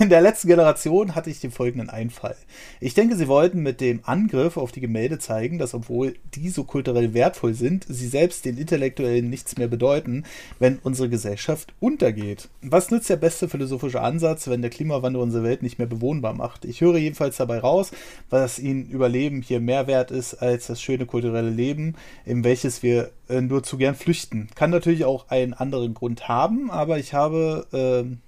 [0.00, 2.36] In der letzten Generation hatte ich den folgenden Einfall.
[2.80, 6.64] Ich denke, sie wollten mit dem Angriff auf die Gemälde zeigen, dass obwohl die so
[6.64, 10.24] kulturell wertvoll sind, sie selbst den Intellektuellen nichts mehr bedeuten,
[10.58, 12.48] wenn unsere Gesellschaft untergeht.
[12.62, 16.64] Was nützt der beste philosophische Ansatz, wenn der Klimawandel unsere Welt nicht mehr bewohnbar macht?
[16.64, 17.92] Ich höre jedenfalls dabei raus,
[18.30, 21.94] was ihnen Überleben hier mehr wert ist als das schöne kulturelle Leben,
[22.24, 24.48] in welches wir äh, nur zu gern flüchten.
[24.54, 28.18] Kann natürlich auch einen anderen Grund haben, aber ich habe ähm,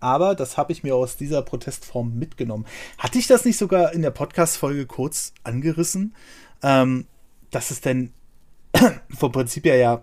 [0.00, 2.66] aber das habe ich mir aus dieser Protestform mitgenommen.
[2.98, 6.14] Hatte ich das nicht sogar in der Podcast-Folge kurz angerissen?
[6.62, 7.06] Ähm,
[7.50, 8.12] dass es denn
[9.10, 10.02] vom Prinzip her ja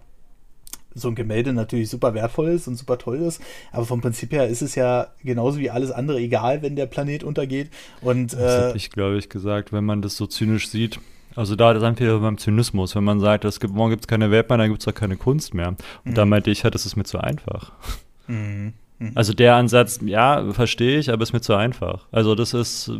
[0.93, 3.41] so ein Gemälde natürlich super wertvoll ist und super toll ist,
[3.71, 7.23] aber vom Prinzip her ist es ja genauso wie alles andere egal, wenn der Planet
[7.23, 7.69] untergeht.
[8.01, 10.99] Und Das äh, habe ich, glaube ich, gesagt, wenn man das so zynisch sieht.
[11.35, 14.31] Also da sind wir beim Zynismus, wenn man sagt, es gibt, morgen gibt es keine
[14.31, 15.75] Welt mehr, dann gibt es auch keine Kunst mehr.
[16.03, 17.71] Und da meinte ich halt, das ist mir zu einfach.
[18.25, 18.73] mhm.
[18.99, 19.11] Mhm.
[19.15, 22.07] Also der Ansatz, ja, verstehe ich, aber ist mir zu einfach.
[22.11, 22.91] Also das ist,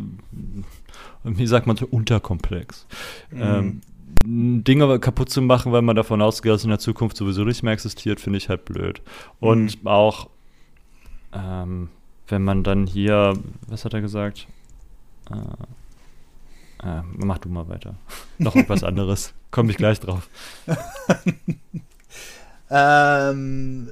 [1.23, 2.87] wie sagt man, so unterkomplex.
[3.33, 3.81] Ähm,
[4.25, 7.73] Dinge kaputt zu machen, weil man davon ausgeht, dass in der Zukunft sowieso nicht mehr
[7.73, 9.01] existiert, finde ich halt blöd.
[9.39, 10.29] Und auch,
[11.33, 11.89] ähm,
[12.27, 13.33] wenn man dann hier,
[13.67, 14.47] was hat er gesagt?
[15.29, 17.95] Äh, äh, mach du mal weiter.
[18.37, 19.33] Noch etwas anderes.
[19.51, 20.29] Komme ich gleich drauf.
[22.69, 23.89] ähm,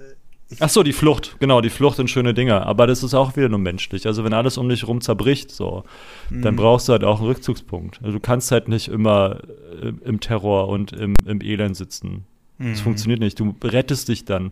[0.60, 2.66] Ach so, die Flucht, genau, die Flucht in schöne Dinge.
[2.66, 4.06] Aber das ist auch wieder nur menschlich.
[4.06, 5.84] Also wenn alles um dich rum zerbricht, so,
[6.30, 6.58] dann Mhm.
[6.58, 8.00] brauchst du halt auch einen Rückzugspunkt.
[8.04, 9.40] Also du kannst halt nicht immer
[9.82, 12.26] äh, im Terror und im, im Elend sitzen.
[12.60, 12.84] Das Mhm.
[12.84, 13.40] funktioniert nicht.
[13.40, 14.52] Du rettest dich dann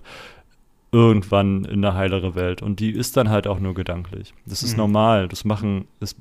[0.91, 2.61] irgendwann in eine heilere Welt.
[2.61, 4.34] Und die ist dann halt auch nur gedanklich.
[4.45, 4.78] Das ist Mhm.
[4.80, 5.28] normal.
[5.28, 6.15] Das machen, das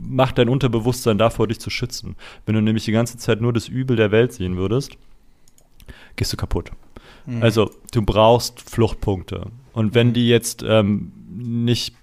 [0.00, 2.16] macht dein Unterbewusstsein davor, dich zu schützen.
[2.44, 4.96] Wenn du nämlich die ganze Zeit nur das Übel der Welt sehen würdest,
[6.16, 6.70] gehst du kaputt.
[7.26, 7.42] Mhm.
[7.42, 9.46] Also, du brauchst Fluchtpunkte.
[9.72, 11.94] Und wenn die jetzt ähm, nicht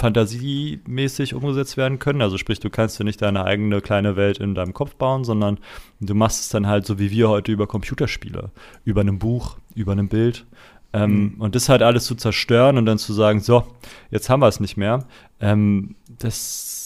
[0.00, 2.22] fantasiemäßig umgesetzt werden können.
[2.22, 5.58] Also sprich, du kannst ja nicht deine eigene kleine Welt in deinem Kopf bauen, sondern
[6.00, 8.50] du machst es dann halt so wie wir heute über Computerspiele,
[8.84, 10.46] über einem Buch, über einem Bild.
[10.92, 11.40] Ähm, mhm.
[11.40, 13.64] Und das halt alles zu zerstören und dann zu sagen, so,
[14.10, 15.04] jetzt haben wir es nicht mehr.
[15.38, 16.79] Ähm, das,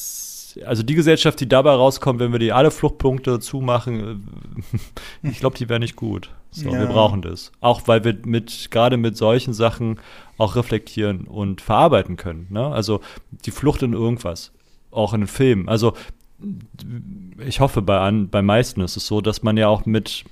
[0.64, 4.22] also die Gesellschaft, die dabei rauskommt, wenn wir die alle Fluchtpunkte zumachen,
[5.22, 6.30] äh, ich glaube, die wäre nicht gut.
[6.50, 6.78] So, ja.
[6.78, 7.50] wir brauchen das.
[7.60, 9.98] Auch weil wir mit, gerade mit solchen Sachen
[10.38, 12.46] auch reflektieren und verarbeiten können.
[12.50, 12.66] Ne?
[12.66, 13.00] Also
[13.44, 14.52] die Flucht in irgendwas,
[14.90, 15.68] auch in den Filmen.
[15.68, 15.94] Also
[17.44, 20.24] ich hoffe, bei, an, bei meisten ist es so, dass man ja auch mit,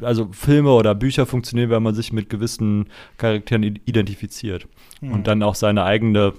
[0.00, 4.66] also Filme oder Bücher funktionieren, wenn man sich mit gewissen Charakteren identifiziert
[5.00, 5.12] mhm.
[5.12, 6.32] und dann auch seine eigene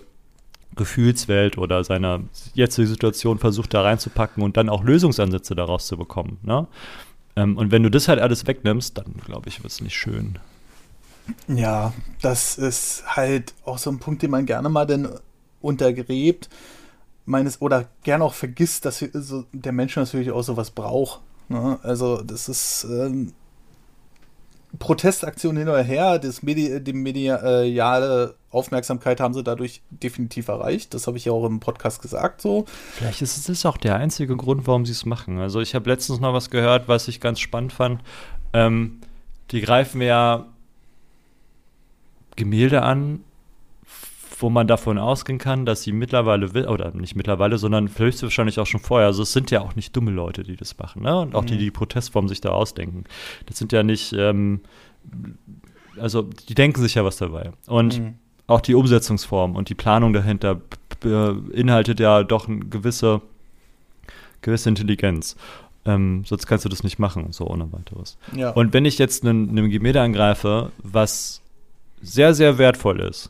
[0.75, 2.23] Gefühlswelt oder seine
[2.53, 6.37] jetzige Situation versucht da reinzupacken und dann auch Lösungsansätze daraus zu bekommen.
[6.43, 6.67] Ne?
[7.35, 10.39] Ähm, und wenn du das halt alles wegnimmst, dann glaube ich, wird es nicht schön.
[11.47, 15.09] Ja, das ist halt auch so ein Punkt, den man gerne mal denn
[15.61, 16.49] untergräbt.
[17.25, 19.03] Meines, oder gerne auch vergisst, dass
[19.51, 21.21] der Mensch natürlich auch sowas braucht.
[21.49, 21.79] Ne?
[21.81, 23.33] Also, das ist ähm,
[24.79, 30.93] Protestaktion hin oder her, das Medi die mediale Aufmerksamkeit haben sie dadurch definitiv erreicht.
[30.93, 32.65] Das habe ich ja auch im Podcast gesagt so.
[32.93, 35.39] Vielleicht ist es auch der einzige Grund, warum sie es machen.
[35.39, 38.01] Also ich habe letztens noch was gehört, was ich ganz spannend fand.
[38.53, 39.01] Ähm,
[39.51, 40.45] die greifen ja
[42.35, 43.23] Gemälde an,
[44.39, 48.79] wo man davon ausgehen kann, dass sie mittlerweile, oder nicht mittlerweile, sondern höchstwahrscheinlich auch schon
[48.79, 51.19] vorher, also es sind ja auch nicht dumme Leute, die das machen, ne?
[51.19, 51.47] Und auch mhm.
[51.47, 53.05] die, die Protestform sich da ausdenken.
[53.45, 54.61] Das sind ja nicht, ähm,
[55.99, 57.51] also die denken sich ja was dabei.
[57.67, 58.15] Und mhm.
[58.47, 60.61] auch die Umsetzungsform und die Planung dahinter
[60.99, 63.21] beinhaltet ja doch eine gewisse,
[64.41, 65.35] gewisse Intelligenz.
[65.85, 68.17] Ähm, sonst kannst du das nicht machen, so ohne weiteres.
[68.35, 68.49] Ja.
[68.51, 71.41] Und wenn ich jetzt ein Gemälde angreife, was
[72.01, 73.29] sehr, sehr wertvoll ist,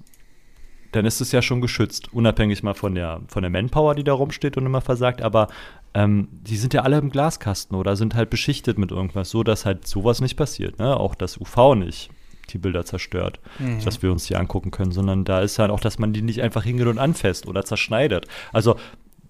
[0.95, 4.13] dann ist es ja schon geschützt, unabhängig mal von der, von der Manpower, die da
[4.13, 5.47] rumsteht und immer versagt, aber
[5.93, 9.65] ähm, die sind ja alle im Glaskasten oder sind halt beschichtet mit irgendwas, so dass
[9.65, 10.97] halt sowas nicht passiert, ne?
[10.97, 12.09] Auch das UV nicht
[12.51, 13.83] die Bilder zerstört, mhm.
[13.83, 16.41] dass wir uns die angucken können, sondern da ist halt auch, dass man die nicht
[16.43, 18.27] einfach hingeht und anfasst oder zerschneidet.
[18.53, 18.75] Also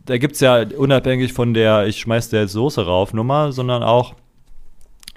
[0.06, 4.16] da gibt es ja unabhängig von der ich schmeiß der Soße rauf Nummer, sondern auch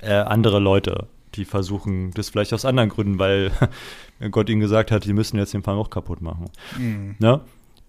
[0.00, 3.50] äh, andere Leute, die versuchen das vielleicht aus anderen Gründen, weil
[4.30, 6.46] Gott ihnen gesagt hat, die müssen jetzt den Fang auch kaputt machen.
[6.78, 7.16] Mhm.
[7.18, 7.40] Ne?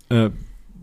[0.09, 0.29] Äh,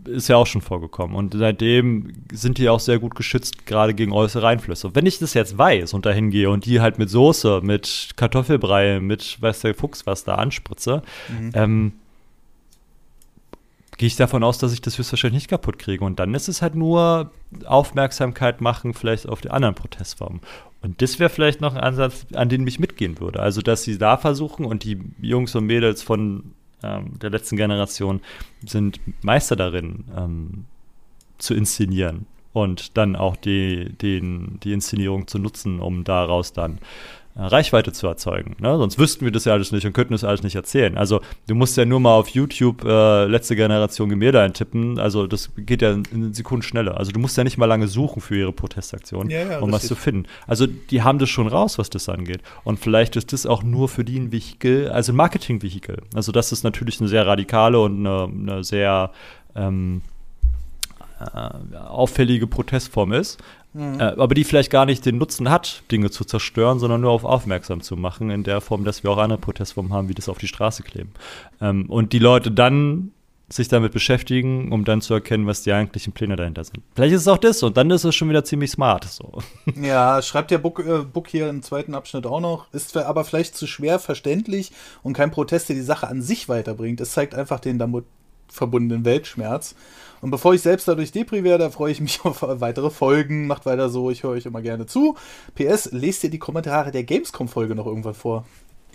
[0.07, 1.15] ist ja auch schon vorgekommen.
[1.15, 4.95] Und seitdem sind die auch sehr gut geschützt, gerade gegen äußere Einflüsse.
[4.95, 8.99] Wenn ich das jetzt weiß und dahin gehe und die halt mit Soße, mit Kartoffelbrei,
[8.99, 11.51] mit weiß der Fuchs was da anspritze, mhm.
[11.53, 11.93] ähm,
[13.97, 16.05] gehe ich davon aus, dass ich das höchstwahrscheinlich nicht kaputt kriege.
[16.05, 17.31] Und dann ist es halt nur
[17.65, 20.41] Aufmerksamkeit machen, vielleicht auf die anderen Protestformen.
[20.81, 23.39] Und das wäre vielleicht noch ein Ansatz, an den ich mitgehen würde.
[23.39, 28.21] Also, dass sie da versuchen und die Jungs und Mädels von ähm, der letzten Generation
[28.65, 30.65] sind Meister darin, ähm,
[31.37, 36.79] zu inszenieren und dann auch die, den, die Inszenierung zu nutzen, um daraus dann
[37.37, 38.55] Reichweite zu erzeugen.
[38.59, 38.75] Ne?
[38.77, 40.97] Sonst wüssten wir das ja alles nicht und könnten das alles nicht erzählen.
[40.97, 44.99] Also du musst ja nur mal auf YouTube äh, letzte Generation Gemälde eintippen.
[44.99, 46.97] Also das geht ja in Sekunden schneller.
[46.97, 49.87] Also du musst ja nicht mal lange suchen für ihre Protestaktion, ja, ja, um was
[49.87, 50.25] zu finden.
[50.47, 52.41] Also die haben das schon raus, was das angeht.
[52.63, 56.01] Und vielleicht ist das auch nur für die ein Vehikel, also ein Marketing-Vehikel.
[56.15, 59.11] Also das ist natürlich eine sehr radikale und eine, eine sehr
[59.55, 60.01] ähm,
[61.19, 63.39] äh, auffällige Protestform ist.
[63.73, 63.99] Mhm.
[63.99, 67.23] Äh, aber die vielleicht gar nicht den Nutzen hat, Dinge zu zerstören, sondern nur auf
[67.23, 70.37] aufmerksam zu machen, in der Form, dass wir auch andere Protestformen haben, wie das auf
[70.37, 71.11] die Straße kleben.
[71.61, 73.11] Ähm, und die Leute dann
[73.49, 76.79] sich damit beschäftigen, um dann zu erkennen, was die eigentlichen Pläne dahinter sind.
[76.95, 79.05] Vielleicht ist es auch das und dann ist es schon wieder ziemlich smart.
[79.05, 79.41] So.
[79.81, 82.71] Ja, schreibt der Book, äh, Book hier im zweiten Abschnitt auch noch.
[82.73, 84.71] Ist aber vielleicht zu schwer verständlich
[85.01, 86.99] und kein Protest, der die Sache an sich weiterbringt.
[86.99, 88.03] Es zeigt einfach den damit
[88.49, 89.75] verbundenen Weltschmerz.
[90.21, 93.47] Und bevor ich selbst dadurch Depri werde, freue ich mich auf weitere Folgen.
[93.47, 95.15] Macht weiter so, ich höre euch immer gerne zu.
[95.55, 98.45] PS, lest ihr die Kommentare der Gamescom-Folge noch irgendwann vor?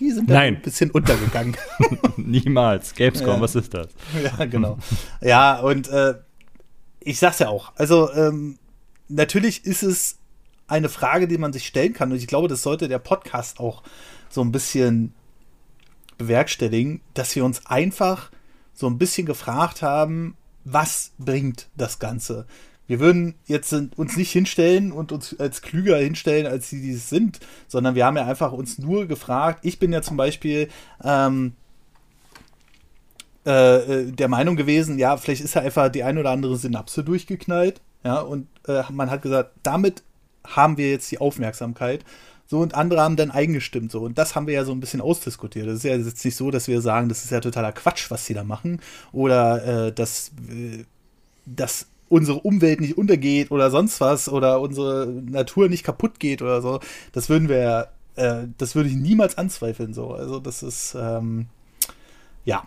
[0.00, 1.56] Die sind da ein bisschen untergegangen.
[2.16, 2.94] Niemals.
[2.94, 3.40] Gamescom, ja.
[3.40, 3.88] was ist das?
[4.38, 4.78] Ja, genau.
[5.20, 6.14] ja, und äh,
[7.00, 7.72] ich sag's ja auch.
[7.76, 8.58] Also, ähm,
[9.08, 10.18] natürlich ist es
[10.66, 12.10] eine Frage, die man sich stellen kann.
[12.10, 13.82] Und ich glaube, das sollte der Podcast auch
[14.28, 15.14] so ein bisschen
[16.18, 18.30] bewerkstelligen, dass wir uns einfach
[18.74, 22.46] so ein bisschen gefragt haben, was bringt das Ganze?
[22.86, 27.40] Wir würden jetzt uns nicht hinstellen und uns als klüger hinstellen, als sie dies sind,
[27.68, 29.60] sondern wir haben ja einfach uns nur gefragt.
[29.62, 30.68] Ich bin ja zum Beispiel
[31.02, 31.54] ähm,
[33.46, 37.04] äh, äh der Meinung gewesen, ja, vielleicht ist ja einfach die ein oder andere Synapse
[37.04, 37.80] durchgeknallt.
[38.04, 40.02] Ja, und äh, man hat gesagt, damit
[40.44, 42.04] haben wir jetzt die Aufmerksamkeit
[42.52, 43.90] So, und andere haben dann eingestimmt.
[43.90, 45.66] So, und das haben wir ja so ein bisschen ausdiskutiert.
[45.66, 48.26] Das ist ja jetzt nicht so, dass wir sagen, das ist ja totaler Quatsch, was
[48.26, 48.82] sie da machen.
[49.10, 50.84] Oder äh, dass, äh,
[51.46, 56.60] dass unsere Umwelt nicht untergeht oder sonst was oder unsere Natur nicht kaputt geht oder
[56.60, 56.80] so.
[57.12, 59.94] Das würden wir, äh, das würde ich niemals anzweifeln.
[59.94, 60.12] So.
[60.12, 61.46] Also, das ist, ähm,
[62.44, 62.64] ja.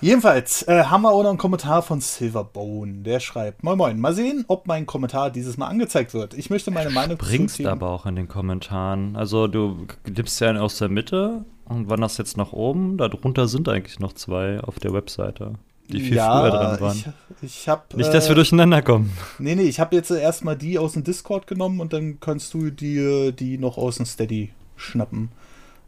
[0.00, 3.02] Jedenfalls äh, haben wir auch noch einen Kommentar von Silverbone.
[3.02, 6.34] Der schreibt: Moin Moin, mal sehen, ob mein Kommentar dieses Mal angezeigt wird.
[6.34, 9.16] Ich möchte meine Meinung Bringst aber auch in den Kommentaren.
[9.16, 12.98] Also, du nimmst ja aus der Mitte und wanderst jetzt nach oben.
[12.98, 15.54] Darunter sind eigentlich noch zwei auf der Webseite,
[15.88, 17.14] die viel ja, früher dran waren.
[17.40, 19.16] Ich, ich hab, Nicht, dass wir durcheinander kommen.
[19.38, 22.70] Nee, nee, ich habe jetzt erstmal die aus dem Discord genommen und dann kannst du
[22.70, 25.30] dir die noch aus dem Steady schnappen.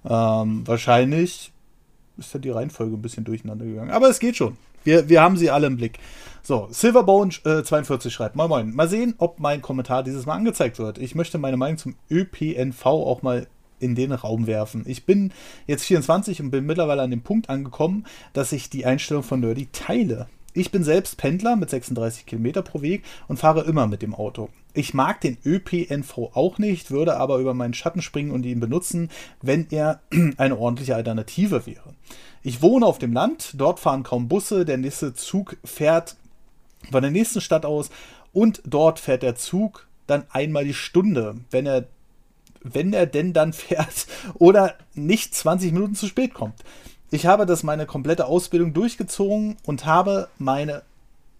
[0.04, 1.52] Ähm, wahrscheinlich
[2.18, 3.90] ist ja die Reihenfolge ein bisschen durcheinander gegangen.
[3.90, 4.56] Aber es geht schon.
[4.84, 5.98] Wir, wir haben sie alle im Blick.
[6.42, 10.78] So, Silverbone äh, 42 schreibt, moin moin, mal sehen, ob mein Kommentar dieses Mal angezeigt
[10.78, 10.98] wird.
[10.98, 13.46] Ich möchte meine Meinung zum ÖPNV auch mal
[13.80, 14.84] in den Raum werfen.
[14.86, 15.32] Ich bin
[15.66, 19.68] jetzt 24 und bin mittlerweile an dem Punkt angekommen, dass ich die Einstellung von Nerdy
[19.72, 20.28] teile.
[20.54, 24.48] Ich bin selbst Pendler mit 36 Kilometer pro Weg und fahre immer mit dem Auto.
[24.74, 29.10] Ich mag den ÖPNV auch nicht, würde aber über meinen Schatten springen und ihn benutzen,
[29.42, 30.00] wenn er
[30.36, 31.94] eine ordentliche Alternative wäre.
[32.42, 36.16] Ich wohne auf dem Land, dort fahren kaum Busse, der nächste Zug fährt
[36.90, 37.90] von der nächsten Stadt aus
[38.32, 41.86] und dort fährt der Zug dann einmal die Stunde, wenn er
[42.60, 46.64] wenn er denn dann fährt oder nicht 20 Minuten zu spät kommt.
[47.10, 50.82] Ich habe das meine komplette Ausbildung durchgezogen und habe meine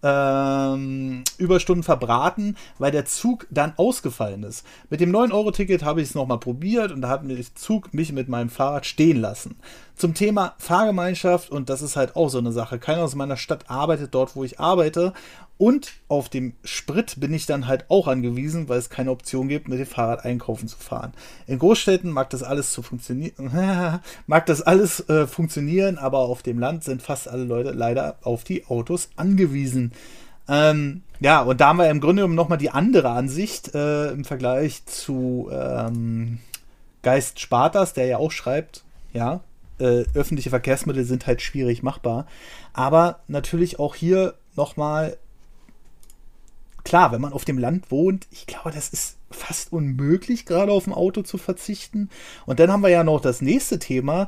[0.01, 4.65] ähm, Überstunden verbraten, weil der Zug dann ausgefallen ist.
[4.89, 8.29] Mit dem 9-Euro-Ticket habe ich es nochmal probiert und da hat der Zug mich mit
[8.29, 9.57] meinem Fahrrad stehen lassen.
[9.95, 12.79] Zum Thema Fahrgemeinschaft, und das ist halt auch so eine Sache.
[12.79, 15.13] Keiner aus meiner Stadt arbeitet dort, wo ich arbeite.
[15.59, 19.67] Und auf dem Sprit bin ich dann halt auch angewiesen, weil es keine Option gibt,
[19.67, 21.11] mit dem Fahrrad einkaufen zu fahren.
[21.47, 23.51] In Großstädten mag das alles zu funktionieren,
[24.25, 28.45] mag das alles äh, funktionieren, aber auf dem Land sind fast alle Leute leider auf
[28.45, 29.91] die Autos angewiesen.
[30.47, 34.23] Ähm, ja, und da haben wir im Grunde genommen nochmal die andere Ansicht äh, im
[34.23, 36.39] Vergleich zu ähm,
[37.01, 39.41] Geist Spartas, der ja auch schreibt, ja,
[39.77, 42.27] äh, öffentliche Verkehrsmittel sind halt schwierig machbar.
[42.71, 45.17] Aber natürlich auch hier nochmal
[46.89, 50.87] klar, wenn man auf dem Land wohnt, ich glaube, das ist fast unmöglich, gerade auf
[50.87, 52.09] ein Auto zu verzichten.
[52.47, 54.27] Und dann haben wir ja noch das nächste Thema.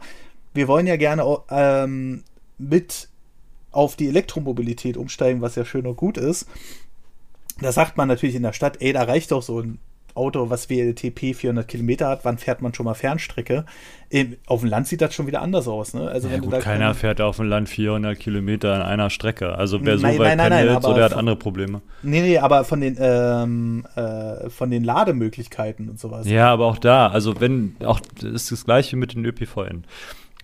[0.54, 2.24] Wir wollen ja gerne ähm,
[2.60, 3.10] mit
[3.72, 6.46] auf die Elektromobilität umsteigen, was ja schön und gut ist.
[7.60, 9.80] Da sagt man natürlich in der Stadt, ey, da reicht doch so ein
[10.16, 13.66] Auto, was WLTP 400 Kilometer hat, wann fährt man schon mal Fernstrecke?
[14.10, 15.94] Im, auf dem Land sieht das schon wieder anders aus.
[15.94, 16.08] Ne?
[16.08, 16.96] Also ja, gut, keiner keine...
[16.96, 19.56] fährt auf dem Land 400 Kilometer in einer Strecke.
[19.56, 21.82] Also wer nein, so weit nein, nein, pendelt, so der hat andere Probleme.
[22.04, 26.28] Nee, nee, aber von den, ähm, äh, von den Lademöglichkeiten und sowas.
[26.28, 29.86] Ja, aber auch da, also wenn, auch das ist das gleiche mit den ÖPVN.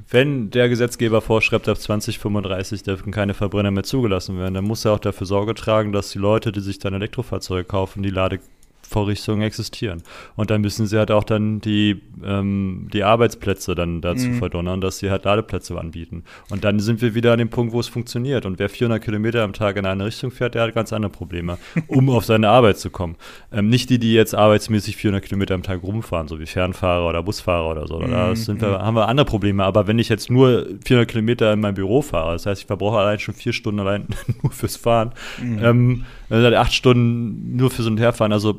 [0.09, 4.93] Wenn der Gesetzgeber vorschreibt, ab 2035 dürfen keine Verbrenner mehr zugelassen werden, dann muss er
[4.93, 8.39] auch dafür Sorge tragen, dass die Leute, die sich dann Elektrofahrzeuge kaufen, die Lade
[8.87, 10.01] Vorrichtungen existieren.
[10.35, 14.35] Und dann müssen sie halt auch dann die, ähm, die Arbeitsplätze dann dazu mhm.
[14.35, 16.23] verdonnern, dass sie halt Ladeplätze anbieten.
[16.49, 18.45] Und dann sind wir wieder an dem Punkt, wo es funktioniert.
[18.45, 21.57] Und wer 400 Kilometer am Tag in eine Richtung fährt, der hat ganz andere Probleme,
[21.87, 23.17] um auf seine Arbeit zu kommen.
[23.51, 27.21] Ähm, nicht die, die jetzt arbeitsmäßig 400 Kilometer am Tag rumfahren, so wie Fernfahrer oder
[27.23, 27.99] Busfahrer oder so.
[27.99, 28.11] Mhm.
[28.11, 29.65] Da sind wir, haben wir andere Probleme.
[29.65, 32.99] Aber wenn ich jetzt nur 400 Kilometer in mein Büro fahre, das heißt, ich verbrauche
[32.99, 34.07] allein schon vier Stunden allein
[34.41, 35.11] nur fürs Fahren,
[35.41, 35.59] mhm.
[35.61, 38.57] ähm, also acht Stunden nur für so ein Herfahren, also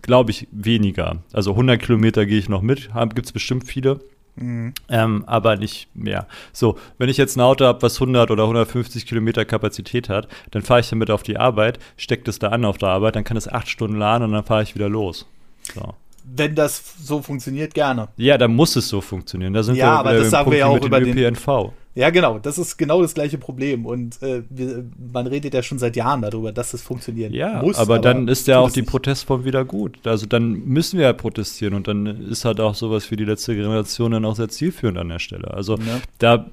[0.00, 1.18] glaube ich, weniger.
[1.32, 4.00] Also 100 Kilometer gehe ich noch mit, gibt es bestimmt viele.
[4.36, 4.72] Mhm.
[4.88, 6.26] Ähm, aber nicht mehr.
[6.52, 10.62] So, wenn ich jetzt ein Auto habe, was 100 oder 150 Kilometer Kapazität hat, dann
[10.62, 13.36] fahre ich damit auf die Arbeit, stecke das da an auf der Arbeit, dann kann
[13.36, 15.26] es acht Stunden laden und dann fahre ich wieder los.
[15.74, 15.94] So.
[16.24, 18.08] Wenn das so funktioniert, gerne.
[18.16, 19.52] Ja, dann muss es so funktionieren.
[19.52, 21.72] Da sind ja, wir aber das sagen wir ja auch über den ÖPNV.
[21.94, 23.84] Ja, genau, das ist genau das gleiche Problem.
[23.84, 27.76] Und äh, wir, man redet ja schon seit Jahren darüber, dass es funktionieren ja, muss.
[27.76, 29.98] Aber, aber dann ist ja auch die Protestform wieder gut.
[30.06, 33.54] Also dann müssen wir ja protestieren und dann ist halt auch sowas für die letzte
[33.54, 35.52] Generation dann auch sehr zielführend an der Stelle.
[35.52, 36.00] Also ja.
[36.18, 36.46] da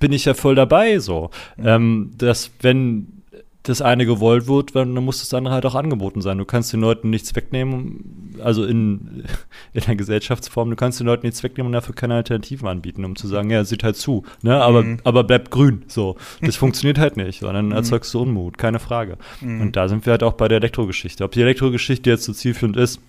[0.00, 1.30] bin ich ja voll dabei so.
[1.56, 1.66] Mhm.
[1.66, 3.19] Ähm, dass wenn
[3.62, 6.38] das eine gewollt wird, dann muss das andere halt auch angeboten sein.
[6.38, 9.24] Du kannst den Leuten nichts wegnehmen, also in,
[9.74, 13.16] in der Gesellschaftsform, du kannst den Leuten nichts wegnehmen und dafür keine Alternativen anbieten, um
[13.16, 14.62] zu sagen, ja, sieht halt zu, ne?
[14.62, 14.98] aber, mhm.
[15.04, 15.82] aber bleibt grün.
[15.88, 16.16] So.
[16.40, 17.72] Das funktioniert halt nicht, sondern mhm.
[17.72, 19.18] erzeugst du Unmut, keine Frage.
[19.42, 19.60] Mhm.
[19.60, 21.22] Und da sind wir halt auch bei der Elektrogeschichte.
[21.24, 23.00] Ob die Elektrogeschichte jetzt so zielführend ist,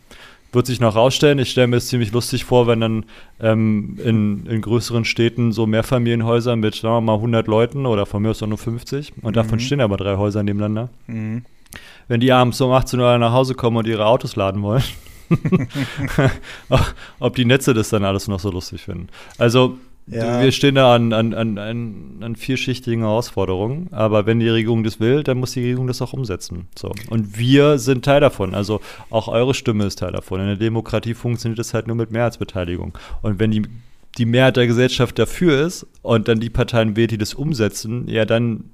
[0.51, 1.39] wird sich noch rausstellen.
[1.39, 3.05] Ich stelle mir es ziemlich lustig vor, wenn dann
[3.39, 8.21] ähm, in, in größeren Städten so Mehrfamilienhäuser mit, sagen wir mal, 100 Leuten oder von
[8.21, 9.33] mir aus auch nur 50 und mhm.
[9.33, 10.89] davon stehen aber drei Häuser nebeneinander.
[11.07, 11.43] Mhm.
[12.07, 14.83] Wenn die abends um 18 Uhr nach Hause kommen und ihre Autos laden wollen,
[17.19, 19.07] ob die Netze das dann alles noch so lustig finden.
[19.37, 19.77] Also
[20.11, 20.41] ja.
[20.41, 25.23] Wir stehen da an, an, an, an, vielschichtigen Herausforderungen, aber wenn die Regierung das will,
[25.23, 26.67] dann muss die Regierung das auch umsetzen.
[26.77, 26.91] So.
[27.09, 28.53] Und wir sind Teil davon.
[28.53, 30.41] Also auch eure Stimme ist Teil davon.
[30.41, 32.97] In der Demokratie funktioniert das halt nur mit Mehrheitsbeteiligung.
[33.21, 33.63] Und wenn die,
[34.17, 38.25] die Mehrheit der Gesellschaft dafür ist und dann die Parteien wählt, die das umsetzen, ja,
[38.25, 38.65] dann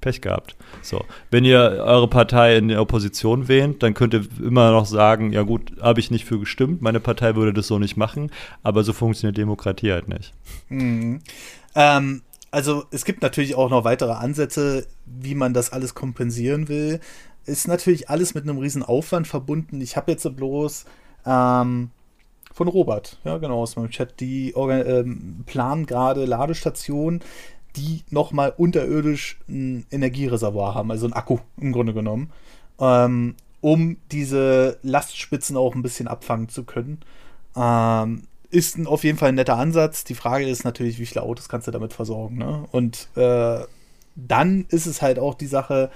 [0.00, 0.56] Pech gehabt.
[0.82, 5.32] So, wenn ihr eure Partei in der Opposition wählt, dann könnt ihr immer noch sagen,
[5.32, 8.30] ja gut, habe ich nicht für gestimmt, meine Partei würde das so nicht machen,
[8.62, 10.32] aber so funktioniert Demokratie halt nicht.
[10.68, 11.20] Mhm.
[11.74, 17.00] Ähm, also es gibt natürlich auch noch weitere Ansätze, wie man das alles kompensieren will.
[17.46, 19.80] Ist natürlich alles mit einem riesen Aufwand verbunden.
[19.80, 20.84] Ich habe jetzt bloß
[21.26, 21.90] ähm,
[22.52, 25.04] von Robert, ja genau, aus meinem Chat, die äh,
[25.46, 27.20] planen gerade Ladestationen
[27.76, 32.32] die nochmal unterirdisch ein Energiereservoir haben, also ein Akku im Grunde genommen,
[32.78, 37.00] ähm, um diese Lastspitzen auch ein bisschen abfangen zu können.
[37.56, 40.04] Ähm, ist ein, auf jeden Fall ein netter Ansatz.
[40.04, 42.38] Die Frage ist natürlich, wie viele Autos kannst du damit versorgen.
[42.38, 42.66] Ne?
[42.72, 43.60] Und äh,
[44.16, 45.90] dann ist es halt auch die Sache,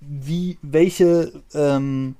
[0.00, 2.16] wie welche ähm,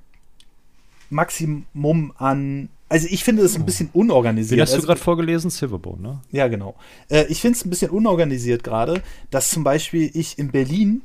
[1.09, 4.57] Maximum an also ich finde es ein bisschen unorganisiert.
[4.57, 5.49] Wie hast du also, gerade vorgelesen?
[5.49, 6.21] Silverbone, ne?
[6.31, 6.75] Ja, genau.
[7.09, 11.01] Äh, ich finde es ein bisschen unorganisiert gerade, dass zum Beispiel ich in Berlin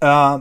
[0.00, 0.38] äh,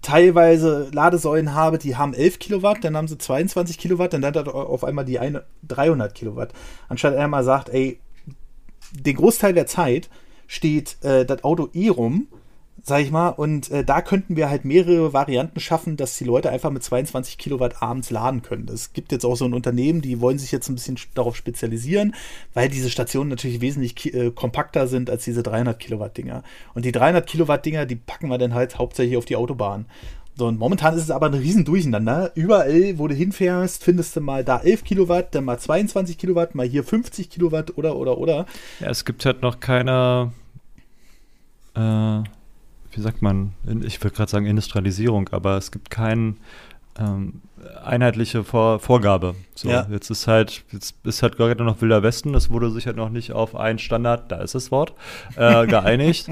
[0.00, 4.84] teilweise Ladesäulen habe, die haben 11 Kilowatt, dann haben sie 22 Kilowatt, dann hat auf
[4.84, 6.52] einmal die eine 300 Kilowatt.
[6.88, 7.98] Anstatt er mal sagt, ey,
[8.92, 10.08] den Großteil der Zeit
[10.46, 12.28] steht äh, das Auto eh rum
[12.82, 13.30] sag ich mal.
[13.30, 17.38] Und äh, da könnten wir halt mehrere Varianten schaffen, dass die Leute einfach mit 22
[17.38, 18.68] Kilowatt abends laden können.
[18.68, 22.14] Es gibt jetzt auch so ein Unternehmen, die wollen sich jetzt ein bisschen darauf spezialisieren,
[22.52, 26.42] weil diese Stationen natürlich wesentlich äh, kompakter sind als diese 300 Kilowatt Dinger.
[26.74, 29.86] Und die 300 Kilowatt Dinger, die packen wir dann halt hauptsächlich auf die Autobahn.
[30.36, 32.32] So, und momentan ist es aber ein riesen Durcheinander.
[32.34, 36.66] Überall, wo du hinfährst, findest du mal da 11 Kilowatt, dann mal 22 Kilowatt, mal
[36.66, 38.46] hier 50 Kilowatt oder, oder, oder.
[38.80, 40.32] Ja, es gibt halt noch keine
[41.76, 42.22] äh
[42.96, 43.52] wie sagt man,
[43.82, 46.34] ich würde gerade sagen Industrialisierung, aber es gibt keine
[46.98, 47.40] ähm,
[47.82, 49.34] einheitliche Vor Vorgabe.
[49.54, 49.86] So, ja.
[49.90, 53.08] jetzt ist halt, jetzt ist halt gerade noch Wilder Westen, das wurde sich halt noch
[53.08, 54.92] nicht auf einen Standard, da ist das Wort,
[55.36, 56.28] äh, geeinigt.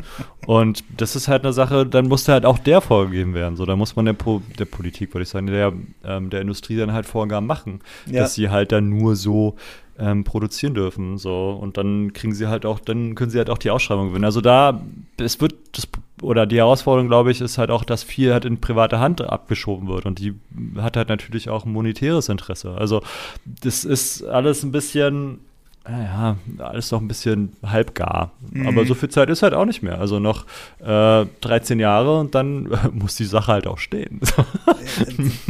[0.46, 3.56] Und das ist halt eine Sache, dann musste halt auch der vorgegeben werden.
[3.56, 5.72] So, da muss man der, po der Politik, würde ich sagen, der,
[6.04, 8.22] ähm, der Industrie dann halt Vorgaben machen, ja.
[8.22, 9.56] dass sie halt dann nur so
[9.98, 11.18] ähm, produzieren dürfen.
[11.18, 14.24] So, und dann kriegen sie halt auch, dann können sie halt auch die Ausschreibung gewinnen.
[14.24, 14.82] Also da,
[15.18, 15.88] es wird das,
[16.22, 19.88] oder die Herausforderung, glaube ich, ist halt auch, dass viel halt in private Hand abgeschoben
[19.88, 20.06] wird.
[20.06, 20.34] Und die
[20.76, 22.74] hat halt natürlich auch ein monetäres Interesse.
[22.76, 23.02] Also
[23.44, 25.40] das ist alles ein bisschen
[25.88, 28.30] naja, alles noch ein bisschen halbgar.
[28.52, 28.68] Mhm.
[28.68, 29.98] Aber so viel Zeit ist halt auch nicht mehr.
[29.98, 30.46] Also noch
[30.78, 34.20] äh, 13 Jahre und dann äh, muss die Sache halt auch stehen.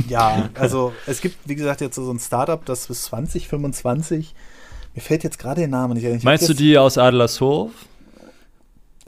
[0.08, 4.34] Ja, also es gibt, wie gesagt, jetzt so ein Startup, das bis 2025,
[4.94, 6.20] mir fällt jetzt gerade der Name nicht ein.
[6.22, 7.70] Meinst du die aus Adlershof?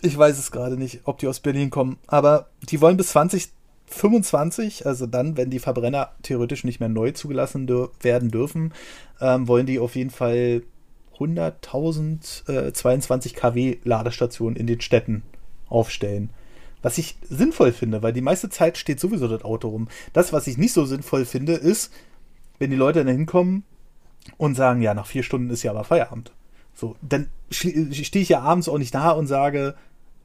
[0.05, 4.85] Ich weiß es gerade nicht, ob die aus Berlin kommen, aber die wollen bis 2025,
[4.85, 8.75] also dann, wenn die Verbrenner theoretisch nicht mehr neu zugelassen dür werden dürfen,
[9.19, 10.63] ähm, wollen die auf jeden Fall
[11.19, 15.23] 100.000 äh, 22 kW Ladestationen in den Städten
[15.71, 16.29] aufstellen.
[16.83, 19.89] Was ich sinnvoll finde, weil die meiste Zeit steht sowieso das Auto rum.
[20.13, 21.91] Das, was ich nicht so sinnvoll finde, ist,
[22.59, 23.65] wenn die Leute dann hinkommen
[24.37, 26.31] und sagen, ja, nach vier Stunden ist ja aber Feierabend.
[26.75, 29.75] So, dann stehe ich ja abends auch nicht da und sage,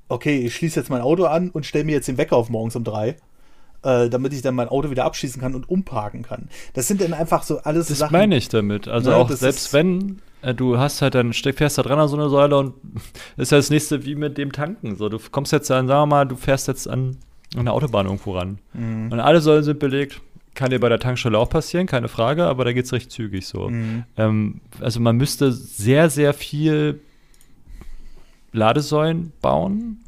[0.10, 2.76] okay, ich schließe jetzt mein Auto an und stelle mir jetzt den Wecker auf morgens
[2.76, 3.16] um drei,
[3.84, 6.50] äh, damit ich dann mein Auto wieder abschließen kann und umparken kann.
[6.74, 8.14] Das sind dann einfach so alles das Sachen.
[8.14, 8.88] Das meine ich damit.
[8.88, 12.18] Also ne, auch selbst wenn äh, du hast halt dann fährst da dran an so
[12.18, 12.74] eine Säule und
[13.38, 14.96] ist ja das nächste wie mit dem Tanken.
[14.96, 17.18] So, du kommst jetzt an, sagen wir mal, du fährst jetzt an
[17.56, 18.60] eine Autobahn irgendwo ran.
[18.74, 19.12] Mhm.
[19.12, 20.22] Und alle Säulen sind belegt.
[20.56, 23.48] Kann dir bei der Tankstelle auch passieren, keine Frage, aber da geht es recht zügig
[23.48, 23.70] so.
[23.70, 24.04] Mhm.
[24.18, 27.00] Ähm, also man müsste sehr, sehr viel
[28.52, 30.00] Ladesäulen bauen,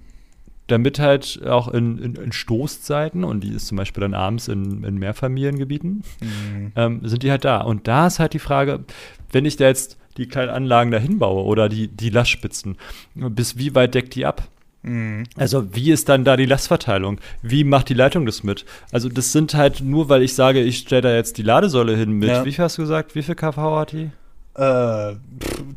[0.68, 4.84] damit halt auch in, in, in, Stoßzeiten, und die ist zum Beispiel dann abends in,
[4.84, 6.72] in Mehrfamiliengebieten, mhm.
[6.76, 7.61] ähm, sind die halt da.
[7.61, 8.85] Und da ist halt die Frage,
[9.31, 12.77] wenn ich da jetzt die kleinen Anlagen dahin baue oder die, die Lastspitzen,
[13.15, 14.47] bis wie weit deckt die ab?
[14.84, 15.23] Mhm.
[15.35, 17.19] Also wie ist dann da die Lastverteilung?
[17.41, 18.65] Wie macht die Leitung das mit?
[18.91, 22.11] Also das sind halt nur, weil ich sage, ich stelle da jetzt die Ladesäule hin
[22.11, 22.30] mit.
[22.30, 22.45] Ja.
[22.45, 23.15] Wie viel hast du gesagt?
[23.15, 24.09] Wie viel kV hat die?
[24.56, 25.15] Äh,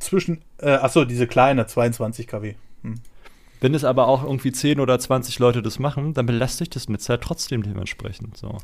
[0.00, 2.54] zwischen, äh, achso, diese kleine, 22 kW.
[2.82, 3.00] Hm.
[3.60, 7.08] Wenn es aber auch irgendwie 10 oder 20 Leute das machen, dann belastet das Netz
[7.08, 8.36] halt trotzdem dementsprechend.
[8.36, 8.58] So.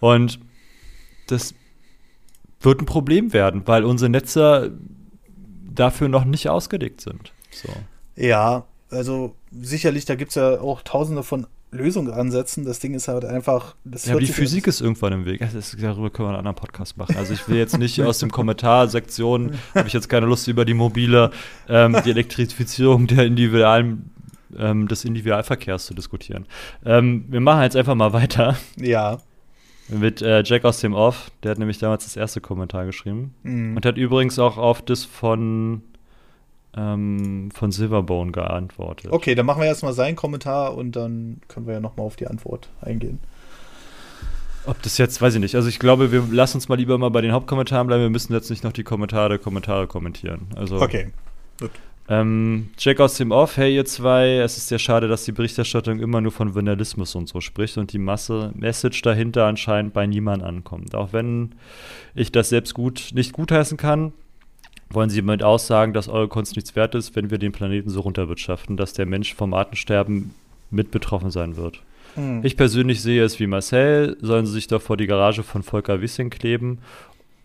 [0.00, 0.38] Und
[1.26, 1.54] das
[2.60, 4.78] wird ein Problem werden, weil unsere Netze
[5.74, 7.32] dafür noch nicht ausgelegt sind.
[7.50, 7.68] So.
[8.16, 12.64] Ja, also sicherlich, da gibt es ja auch tausende von Lösung ansetzen.
[12.64, 13.74] Das Ding ist halt einfach.
[13.84, 15.40] ja, die Physik ist irgendwann im Weg.
[15.40, 17.16] Das, darüber können wir einen anderen Podcast machen.
[17.16, 20.74] Also ich will jetzt nicht aus dem Kommentarsektion, habe ich jetzt keine Lust über die
[20.74, 21.30] mobile,
[21.68, 24.10] ähm, die Elektrifizierung der individualen
[24.58, 26.46] ähm, des Individualverkehrs zu diskutieren.
[26.84, 28.56] Ähm, wir machen jetzt einfach mal weiter.
[28.76, 29.18] Ja.
[29.88, 33.34] Mit äh, Jack aus dem Off, der hat nämlich damals das erste Kommentar geschrieben.
[33.42, 33.76] Mhm.
[33.76, 35.82] Und hat übrigens auch auf das von,
[36.76, 39.12] ähm, von Silverbone geantwortet.
[39.12, 42.26] Okay, dann machen wir erstmal seinen Kommentar und dann können wir ja nochmal auf die
[42.26, 43.18] Antwort eingehen.
[44.66, 45.56] Ob das jetzt, weiß ich nicht.
[45.56, 48.02] Also ich glaube, wir lassen uns mal lieber mal bei den Hauptkommentaren bleiben.
[48.02, 50.46] Wir müssen jetzt nicht noch die Kommentare, Kommentare kommentieren.
[50.56, 51.12] Also, okay,
[51.60, 51.70] gut.
[52.06, 56.00] Ähm, Jack aus dem Off, hey ihr zwei, es ist ja schade, dass die Berichterstattung
[56.00, 60.42] immer nur von Vandalismus und so spricht und die Masse Message dahinter anscheinend bei niemand
[60.42, 60.94] ankommt.
[60.94, 61.54] Auch wenn
[62.14, 64.12] ich das selbst gut nicht gutheißen kann,
[64.90, 68.00] wollen sie damit aussagen, dass eure Kunst nichts wert ist, wenn wir den Planeten so
[68.00, 70.34] runterwirtschaften, dass der Mensch vom Artensterben
[70.70, 71.82] mit betroffen sein wird.
[72.14, 72.44] Hm.
[72.44, 76.00] Ich persönlich sehe es wie Marcel, sollen sie sich doch vor die Garage von Volker
[76.00, 76.78] Wissing kleben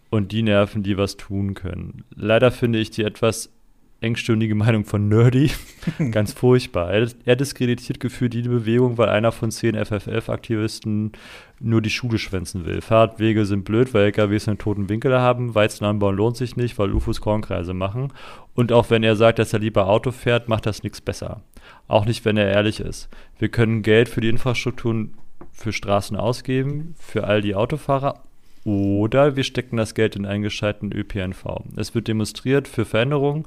[0.09, 2.03] und die nerven, die was tun können.
[2.15, 3.49] Leider finde ich die etwas
[4.01, 5.51] engstirnige Meinung von Nerdy.
[6.11, 6.91] Ganz furchtbar.
[6.91, 11.11] Er, er, diskreditiert gefühlt die Bewegung, weil einer von zehn FFF-Aktivisten
[11.59, 12.81] nur die Schule schwänzen will.
[12.81, 15.55] Fahrradwege sind blöd, weil LKWs einen toten Winkel haben.
[15.55, 18.13] Weizen anbauen lohnt sich nicht, weil UFOs Kornkreise machen.
[18.55, 21.41] Und auch wenn er sagt, dass er lieber Auto fährt, macht das nichts besser.
[21.87, 23.09] Auch nicht, wenn er ehrlich ist.
[23.37, 25.15] Wir können Geld für die Infrastrukturen
[25.51, 28.23] für Straßen ausgeben, für all die Autofahrer
[28.65, 31.63] oder wir stecken das Geld in einen gescheiten ÖPNV.
[31.75, 33.45] Es wird demonstriert für Veränderungen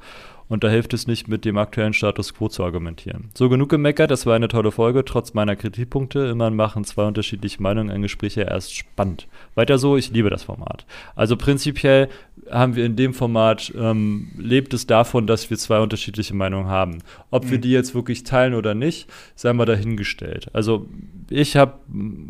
[0.52, 3.30] und da hilft es nicht, mit dem aktuellen Status quo zu argumentieren.
[3.32, 6.26] So genug gemeckert, das war eine tolle Folge, trotz meiner Kritikpunkte.
[6.26, 9.28] Immerhin machen zwei unterschiedliche Meinungen ein Gespräch ja erst spannend.
[9.54, 10.84] Weiter so, ich liebe das Format.
[11.16, 12.10] Also prinzipiell
[12.50, 16.98] haben wir in dem Format, ähm, lebt es davon, dass wir zwei unterschiedliche Meinungen haben.
[17.30, 17.50] Ob mhm.
[17.52, 20.50] wir die jetzt wirklich teilen oder nicht, sei mal dahingestellt.
[20.52, 20.86] Also
[21.30, 21.78] ich habe,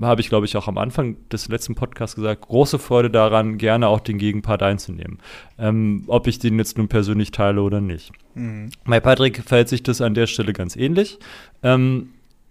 [0.00, 3.88] habe ich glaube ich auch am Anfang des letzten Podcasts gesagt, große Freude daran, gerne
[3.88, 5.18] auch den Gegenpart einzunehmen.
[5.62, 8.10] Ähm, ob ich den jetzt nun persönlich teile oder nicht.
[8.34, 8.70] Mhm.
[8.84, 11.20] Bei Patrick verhält sich das an der Stelle ganz ähnlich.
[11.62, 12.08] Ähm,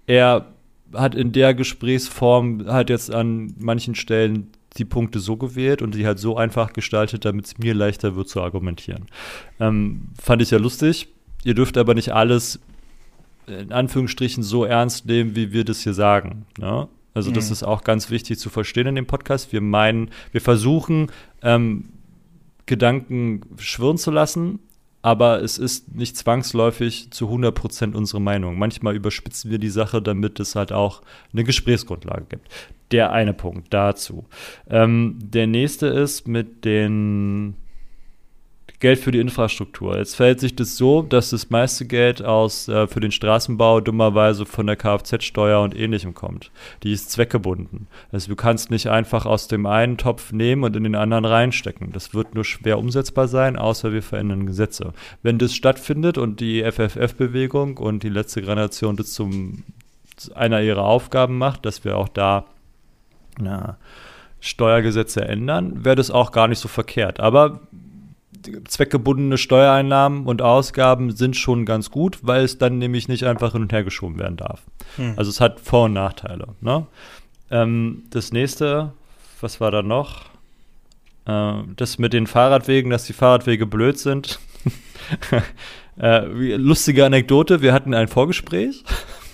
[0.08, 0.46] er
[0.94, 6.06] hat in der Gesprächsform halt jetzt an manchen Stellen die Punkte so gewählt und die
[6.06, 9.08] halt so einfach gestaltet, damit es mir leichter wird zu argumentieren.
[9.60, 11.10] Ähm, fand ich ja lustig.
[11.44, 12.62] Ihr dürft aber nicht alles
[13.48, 16.46] in Anführungsstrichen so ernst nehmen, wie wir das hier sagen.
[16.58, 16.88] Ne?
[17.14, 17.34] Also mhm.
[17.34, 19.52] das ist auch ganz wichtig zu verstehen in dem Podcast.
[19.52, 21.08] Wir meinen, wir versuchen
[21.42, 21.90] ähm,
[22.72, 24.60] Gedanken schwirren zu lassen,
[25.02, 28.58] aber es ist nicht zwangsläufig zu 100% unsere Meinung.
[28.58, 31.02] Manchmal überspitzen wir die Sache, damit es halt auch
[31.34, 32.48] eine Gesprächsgrundlage gibt.
[32.92, 34.24] Der eine Punkt dazu.
[34.70, 37.56] Ähm, der nächste ist mit den
[38.82, 39.98] Geld für die Infrastruktur.
[39.98, 44.48] Jetzt verhält sich das so, dass das meiste Geld aus äh, für den Straßenbau dummerweise
[44.48, 46.52] von der Kfz-Steuer und ähnlichem kommt.
[46.82, 47.88] Die ist zweckgebunden.
[48.12, 51.92] Also du kannst nicht einfach aus dem einen Topf nehmen und in den anderen reinstecken.
[51.94, 54.94] Das wird nur schwer umsetzbar sein, außer wir verändern Gesetze.
[55.22, 59.64] Wenn das stattfindet und die FFF-Bewegung und die letzte Generation das zum
[60.34, 62.46] einer ihrer Aufgaben macht, dass wir auch da
[63.40, 63.78] na,
[64.40, 67.20] Steuergesetze ändern, wäre das auch gar nicht so verkehrt.
[67.20, 67.60] Aber
[68.68, 73.62] zweckgebundene Steuereinnahmen und Ausgaben sind schon ganz gut, weil es dann nämlich nicht einfach hin
[73.62, 74.62] und her geschoben werden darf.
[74.96, 75.14] Hm.
[75.18, 76.48] Also es hat Vor- und Nachteile.
[76.62, 76.86] Ne?
[77.50, 78.94] Ähm, das nächste,
[79.40, 80.26] was war da noch?
[81.26, 84.40] Äh, das mit den Fahrradwegen, dass die Fahrradwege blöd sind.
[86.00, 88.84] äh, lustige Anekdote, wir hatten ein Vorgespräch.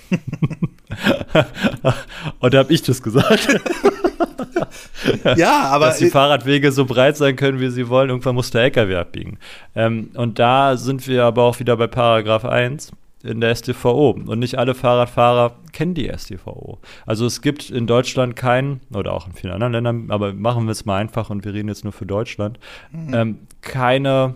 [2.40, 3.48] und da habe ich das gesagt.
[5.36, 5.88] ja, aber.
[5.88, 8.10] Dass die Fahrradwege so breit sein können, wie sie wollen.
[8.10, 9.38] Irgendwann muss der LKW abbiegen.
[9.76, 12.92] Ähm, und da sind wir aber auch wieder bei Paragraph 1
[13.24, 14.12] in der StVO.
[14.12, 16.80] Und nicht alle Fahrradfahrer kennen die StVO.
[17.06, 20.72] Also es gibt in Deutschland keinen, oder auch in vielen anderen Ländern, aber machen wir
[20.72, 22.60] es mal einfach und wir reden jetzt nur für Deutschland,
[22.92, 23.14] mhm.
[23.14, 24.36] ähm, keine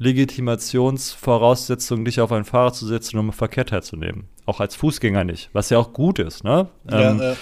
[0.00, 4.24] Legitimationsvoraussetzung, dich auf ein Fahrrad zu setzen, um Verkehr teilzunehmen.
[4.46, 6.42] Auch als Fußgänger nicht, was ja auch gut ist.
[6.42, 6.68] Ne?
[6.90, 7.34] Ja, ähm, äh.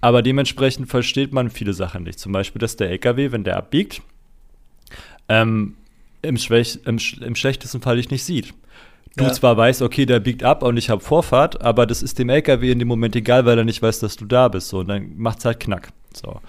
[0.00, 2.20] Aber dementsprechend versteht man viele Sachen nicht.
[2.20, 4.02] Zum Beispiel, dass der LKW, wenn der abbiegt,
[5.28, 5.74] ähm,
[6.22, 8.54] im, im, im, schlechtesten Fall dich nicht sieht.
[9.16, 9.32] Du ja.
[9.32, 12.70] zwar weißt, okay, der biegt ab und ich habe Vorfahrt, aber das ist dem LKW
[12.70, 14.68] in dem Moment egal, weil er nicht weiß, dass du da bist.
[14.68, 15.88] So, und dann macht es halt Knack.
[16.12, 16.40] So.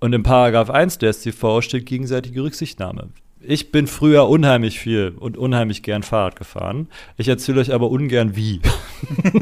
[0.00, 3.08] Und im Paragraph 1 der StV steht gegenseitige Rücksichtnahme.
[3.40, 6.88] Ich bin früher unheimlich viel und unheimlich gern Fahrrad gefahren.
[7.18, 8.62] Ich erzähle euch aber ungern wie.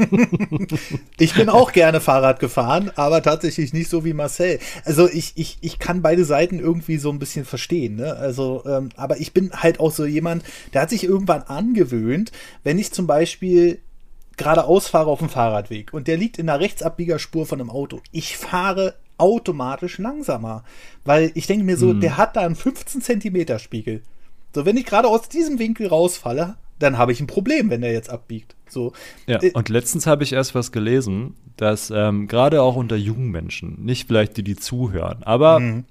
[1.17, 4.59] ich bin auch gerne Fahrrad gefahren, aber tatsächlich nicht so wie Marcel.
[4.83, 7.95] Also ich, ich, ich kann beide Seiten irgendwie so ein bisschen verstehen.
[7.95, 8.13] Ne?
[8.13, 10.43] Also, ähm, aber ich bin halt auch so jemand,
[10.73, 13.79] der hat sich irgendwann angewöhnt, wenn ich zum Beispiel
[14.35, 18.01] geradeaus fahre auf dem Fahrradweg und der liegt in der Rechtsabbiegerspur von einem Auto.
[18.11, 20.63] Ich fahre automatisch langsamer,
[21.03, 22.01] weil ich denke mir so, hm.
[22.01, 24.01] der hat da einen 15 Zentimeter Spiegel.
[24.53, 27.93] So, wenn ich gerade aus diesem Winkel rausfalle, dann habe ich ein Problem, wenn der
[27.93, 28.55] jetzt abbiegt.
[28.69, 28.93] So.
[29.27, 33.31] Ja, äh, und letztens habe ich erst was gelesen, dass ähm, gerade auch unter jungen
[33.31, 35.85] Menschen, nicht vielleicht die, die zuhören, aber mhm.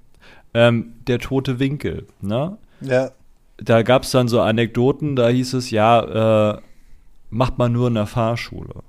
[0.53, 2.57] ähm, der tote Winkel, ne?
[2.81, 3.11] Ja.
[3.57, 6.61] Da gab es dann so Anekdoten, da hieß es, ja, äh,
[7.29, 8.83] macht man nur in der Fahrschule.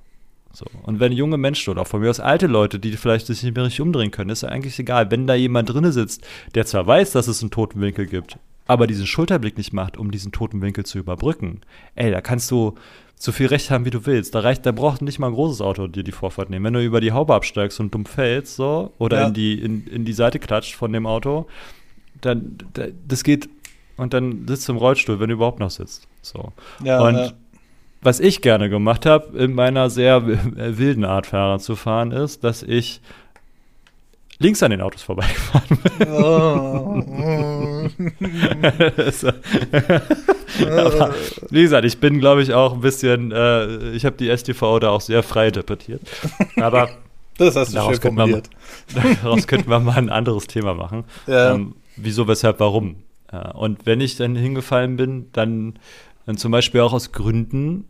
[0.57, 0.65] So.
[0.85, 3.55] Und wenn junge Menschen oder auch von mir aus alte Leute, die vielleicht sich nicht
[3.55, 5.11] mehr richtig umdrehen können, ist ja eigentlich egal.
[5.11, 8.87] Wenn da jemand drinne sitzt, der zwar weiß, dass es einen toten Winkel gibt, aber
[8.87, 11.61] diesen Schulterblick nicht macht, um diesen toten Winkel zu überbrücken,
[11.95, 12.75] ey, da kannst du
[13.17, 14.35] so viel Recht haben, wie du willst.
[14.35, 16.65] Da reicht, da braucht nicht mal ein großes Auto dir die Vorfahrt nehmen.
[16.65, 19.27] Wenn du über die Haube absteigst und dumm fällst, so, oder ja.
[19.29, 21.47] in, die, in, in die Seite klatscht von dem Auto,
[22.23, 22.57] dann,
[23.07, 23.51] das geht,
[23.99, 26.09] und dann sitzt du im Rollstuhl, wenn du überhaupt noch sitzt.
[26.23, 26.53] So.
[26.83, 27.33] Ja, und ja.
[28.07, 32.63] Was ich gerne gemacht habe, in meiner sehr wilden Art Fahrer zu fahren, ist, dass
[32.63, 33.01] ich
[34.39, 36.09] links an den Autos vorbeigefahren bin.
[36.13, 37.03] Oh.
[40.71, 41.15] Aber,
[41.51, 44.91] wie gesagt, ich bin, glaube ich, auch ein bisschen, äh, ich habe die STV da
[44.91, 46.03] auch sehr frei interpretiert.
[46.57, 46.89] Aber
[47.39, 48.49] das hast du schön formuliert.
[48.95, 51.05] Man, daraus könnten wir mal ein anderes Thema machen.
[51.27, 51.55] Ja.
[51.55, 52.97] Ähm, wieso, weshalb, warum.
[53.33, 55.75] Ja, und wenn ich dann hingefallen bin, dann,
[56.25, 57.85] dann zum Beispiel auch aus Gründen,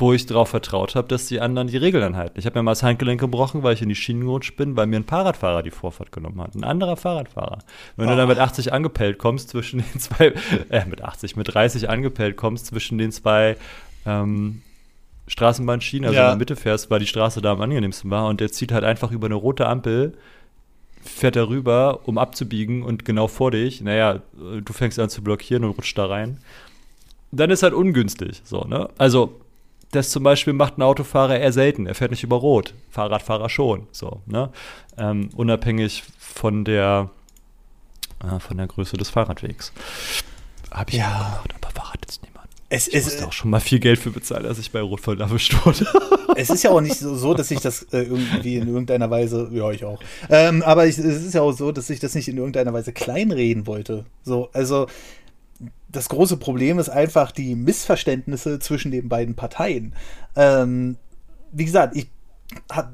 [0.00, 2.38] wo ich darauf vertraut habe, dass die anderen die Regeln anhalten.
[2.38, 4.86] Ich habe mir mal das Handgelenk gebrochen, weil ich in die Schienen gerutscht bin, weil
[4.86, 6.54] mir ein Fahrradfahrer die Vorfahrt genommen hat.
[6.54, 7.58] Ein anderer Fahrradfahrer.
[7.96, 8.10] Wenn oh.
[8.10, 10.34] du dann mit 80 angepellt kommst zwischen den zwei,
[10.68, 13.56] äh, mit 80, mit 30 angepellt kommst zwischen den zwei
[14.06, 14.62] ähm,
[15.26, 16.24] Straßenbahnschienen, also ja.
[16.26, 18.84] in der Mitte fährst, weil die Straße da am angenehmsten war und der zieht halt
[18.84, 20.14] einfach über eine rote Ampel,
[21.02, 25.64] fährt da rüber, um abzubiegen und genau vor dich, naja, du fängst an zu blockieren
[25.64, 26.38] und rutscht da rein.
[27.30, 28.88] Dann ist halt ungünstig, so, ne?
[28.96, 29.38] Also,
[29.90, 31.86] das zum Beispiel macht ein Autofahrer eher selten.
[31.86, 32.74] Er fährt nicht über Rot.
[32.90, 33.86] Fahrradfahrer schon.
[33.92, 34.50] So, ne?
[34.96, 37.10] Ähm, unabhängig von der,
[38.22, 39.72] äh, von der Größe des Fahrradwegs.
[40.70, 42.48] Habe ich ja gemacht, aber verratet jetzt niemand.
[42.68, 45.00] Es, ich es, musste auch schon mal viel Geld für bezahlen, als ich bei Rot
[45.00, 45.86] voll erwischt wurde.
[46.36, 49.48] Es ist ja auch nicht so, so dass ich das äh, irgendwie in irgendeiner Weise,
[49.50, 49.98] ja, ich auch.
[50.28, 52.92] Ähm, aber ich, es ist ja auch so, dass ich das nicht in irgendeiner Weise
[52.92, 54.04] kleinreden wollte.
[54.22, 54.86] So, also
[55.88, 59.94] das große Problem ist einfach die Missverständnisse zwischen den beiden Parteien.
[60.36, 60.96] Ähm,
[61.50, 62.08] wie gesagt, ich
[62.70, 62.92] habe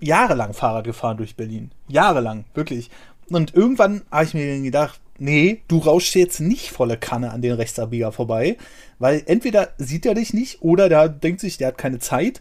[0.00, 1.70] jahrelang Fahrrad gefahren durch Berlin.
[1.88, 2.90] Jahrelang, wirklich.
[3.28, 7.52] Und irgendwann habe ich mir gedacht, nee, du rauschst jetzt nicht volle Kanne an den
[7.52, 8.56] Rechtsabbieger vorbei,
[8.98, 12.40] weil entweder sieht er dich nicht oder der denkt sich, der hat keine Zeit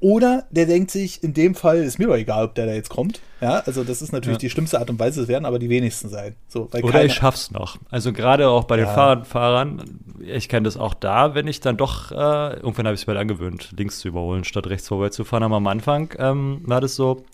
[0.00, 2.90] oder der denkt sich, in dem Fall ist mir doch egal, ob der da jetzt
[2.90, 3.20] kommt.
[3.40, 4.40] Ja, also das ist natürlich ja.
[4.40, 6.34] die schlimmste Art und Weise, es werden aber die wenigsten sein.
[6.48, 7.78] So, Oder ich schaff's noch.
[7.90, 8.94] Also gerade auch bei den ja.
[8.94, 13.06] Fahrradfahrern, ich kenne das auch da, wenn ich dann doch, äh, irgendwann habe ich es
[13.06, 15.42] mir angewöhnt, links zu überholen, statt rechts vorbeizufahren.
[15.42, 17.24] Aber am Anfang ähm, war das so,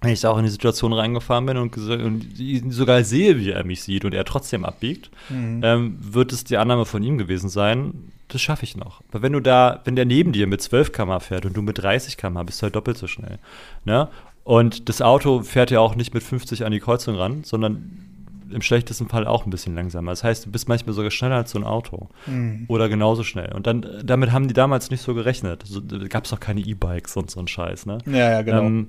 [0.00, 2.26] wenn ich da auch in die Situation reingefahren bin und, und
[2.70, 5.60] sogar sehe, wie er mich sieht und er trotzdem abbiegt, mhm.
[5.62, 9.02] ähm, wird es die Annahme von ihm gewesen sein, das schaffe ich noch.
[9.10, 11.78] Aber wenn du da, wenn der neben dir mit 12 km fährt und du mit
[11.78, 13.38] 30 km bist du halt doppelt so schnell.
[13.84, 14.08] Ne?
[14.44, 18.06] Und das Auto fährt ja auch nicht mit 50 an die Kreuzung ran, sondern
[18.50, 20.12] im schlechtesten Fall auch ein bisschen langsamer.
[20.12, 22.08] Das heißt, du bist manchmal sogar schneller als so ein Auto.
[22.26, 22.64] Mhm.
[22.68, 23.52] Oder genauso schnell.
[23.52, 25.62] Und dann, damit haben die damals nicht so gerechnet.
[25.66, 27.98] So, da gab es noch keine E-Bikes und so ein Scheiß, ne?
[28.06, 28.62] Ja, ja, genau.
[28.62, 28.88] Ähm,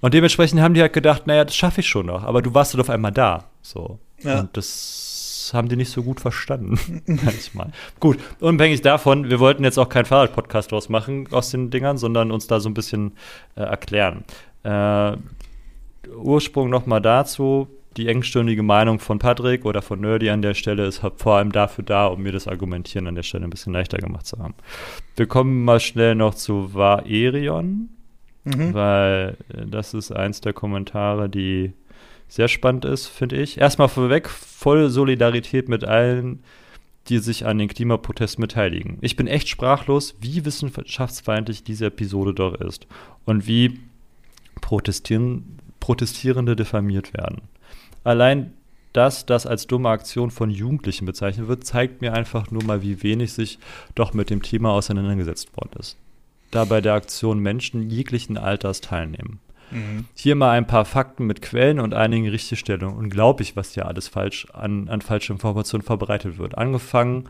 [0.00, 2.24] und dementsprechend haben die halt gedacht, naja, das schaffe ich schon noch.
[2.24, 3.44] Aber du warst halt auf einmal da.
[3.62, 3.98] So.
[4.22, 4.40] Ja.
[4.40, 5.15] Und das
[5.54, 7.02] haben die nicht so gut verstanden.
[7.06, 7.70] manchmal.
[8.00, 12.30] Gut, unabhängig davon, wir wollten jetzt auch keinen Fahrrad-Podcast draus machen aus den Dingern, sondern
[12.30, 13.12] uns da so ein bisschen
[13.56, 14.24] äh, erklären.
[14.62, 15.16] Äh,
[16.14, 17.68] Ursprung nochmal dazu.
[17.96, 21.82] Die engstirnige Meinung von Patrick oder von Nerdy an der Stelle ist vor allem dafür
[21.82, 24.54] da, um mir das Argumentieren an der Stelle ein bisschen leichter gemacht zu haben.
[25.16, 27.88] Wir kommen mal schnell noch zu Vaerion.
[28.46, 28.74] Mhm.
[28.74, 31.72] Weil äh, das ist eins der Kommentare, die
[32.28, 33.58] sehr spannend ist, finde ich.
[33.58, 36.42] Erstmal vorweg, voll Solidarität mit allen,
[37.08, 38.98] die sich an den Klimaprotest beteiligen.
[39.00, 42.86] Ich bin echt sprachlos, wie wissenschaftsfeindlich diese Episode doch ist
[43.24, 43.80] und wie
[44.60, 47.42] Protestieren, Protestierende diffamiert werden.
[48.04, 48.52] Allein
[48.92, 53.02] dass das als dumme Aktion von Jugendlichen bezeichnet wird, zeigt mir einfach nur mal, wie
[53.02, 53.58] wenig sich
[53.94, 55.98] doch mit dem Thema auseinandergesetzt worden ist
[56.50, 59.40] da bei der Aktion Menschen jeglichen Alters teilnehmen.
[59.70, 60.06] Mhm.
[60.14, 62.96] Hier mal ein paar Fakten mit Quellen und einigen Richtigstellungen.
[62.96, 66.56] Unglaublich, was hier alles falsch an, an falsche Informationen verbreitet wird.
[66.56, 67.28] Angefangen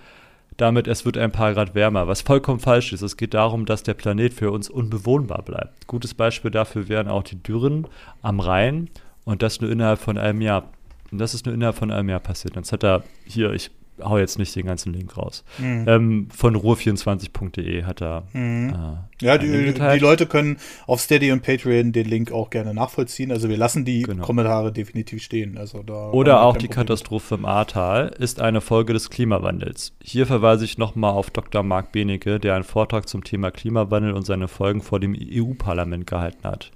[0.57, 3.03] damit, es wird ein paar Grad wärmer, was vollkommen falsch ist.
[3.03, 5.87] Es geht darum, dass der Planet für uns unbewohnbar bleibt.
[5.87, 7.87] Gutes Beispiel dafür wären auch die Dürren
[8.23, 8.89] am Rhein
[9.25, 10.71] und das nur innerhalb von einem Jahr.
[11.11, 12.57] Und das ist nur innerhalb von einem Jahr passiert.
[12.57, 13.71] Jetzt hat er hier, ich
[14.03, 15.45] hau jetzt nicht den ganzen Link raus.
[15.59, 15.85] Mhm.
[15.87, 18.25] Ähm, von ruhr24.de hat er.
[18.33, 18.71] Mhm.
[18.71, 23.33] Äh, ja, die, die, Leute können auf Steady und Patreon den Link auch gerne nachvollziehen.
[23.33, 24.25] Also wir lassen die genau.
[24.25, 25.57] Kommentare definitiv stehen.
[25.57, 26.87] Also da Oder auch die Problem.
[26.87, 29.93] Katastrophe im Ahrtal ist eine Folge des Klimawandels.
[30.03, 31.63] Hier verweise ich nochmal auf Dr.
[31.63, 36.45] Marc Benecke, der einen Vortrag zum Thema Klimawandel und seine Folgen vor dem EU-Parlament gehalten
[36.45, 36.71] hat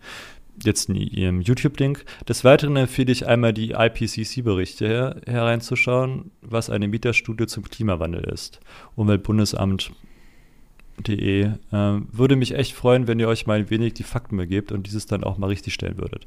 [0.65, 2.05] jetzt in ihrem YouTube-Link.
[2.29, 8.61] Des Weiteren empfehle ich einmal die IPCC-Berichte her, hereinzuschauen, was eine Mieterstudie zum Klimawandel ist.
[8.97, 11.43] Umweltbundesamt.de.
[11.43, 14.87] Äh, würde mich echt freuen, wenn ihr euch mal ein wenig die Fakten begebt und
[14.87, 16.27] dieses dann auch mal richtig stellen würdet.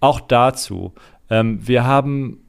[0.00, 0.92] Auch dazu,
[1.30, 2.44] ähm, wir haben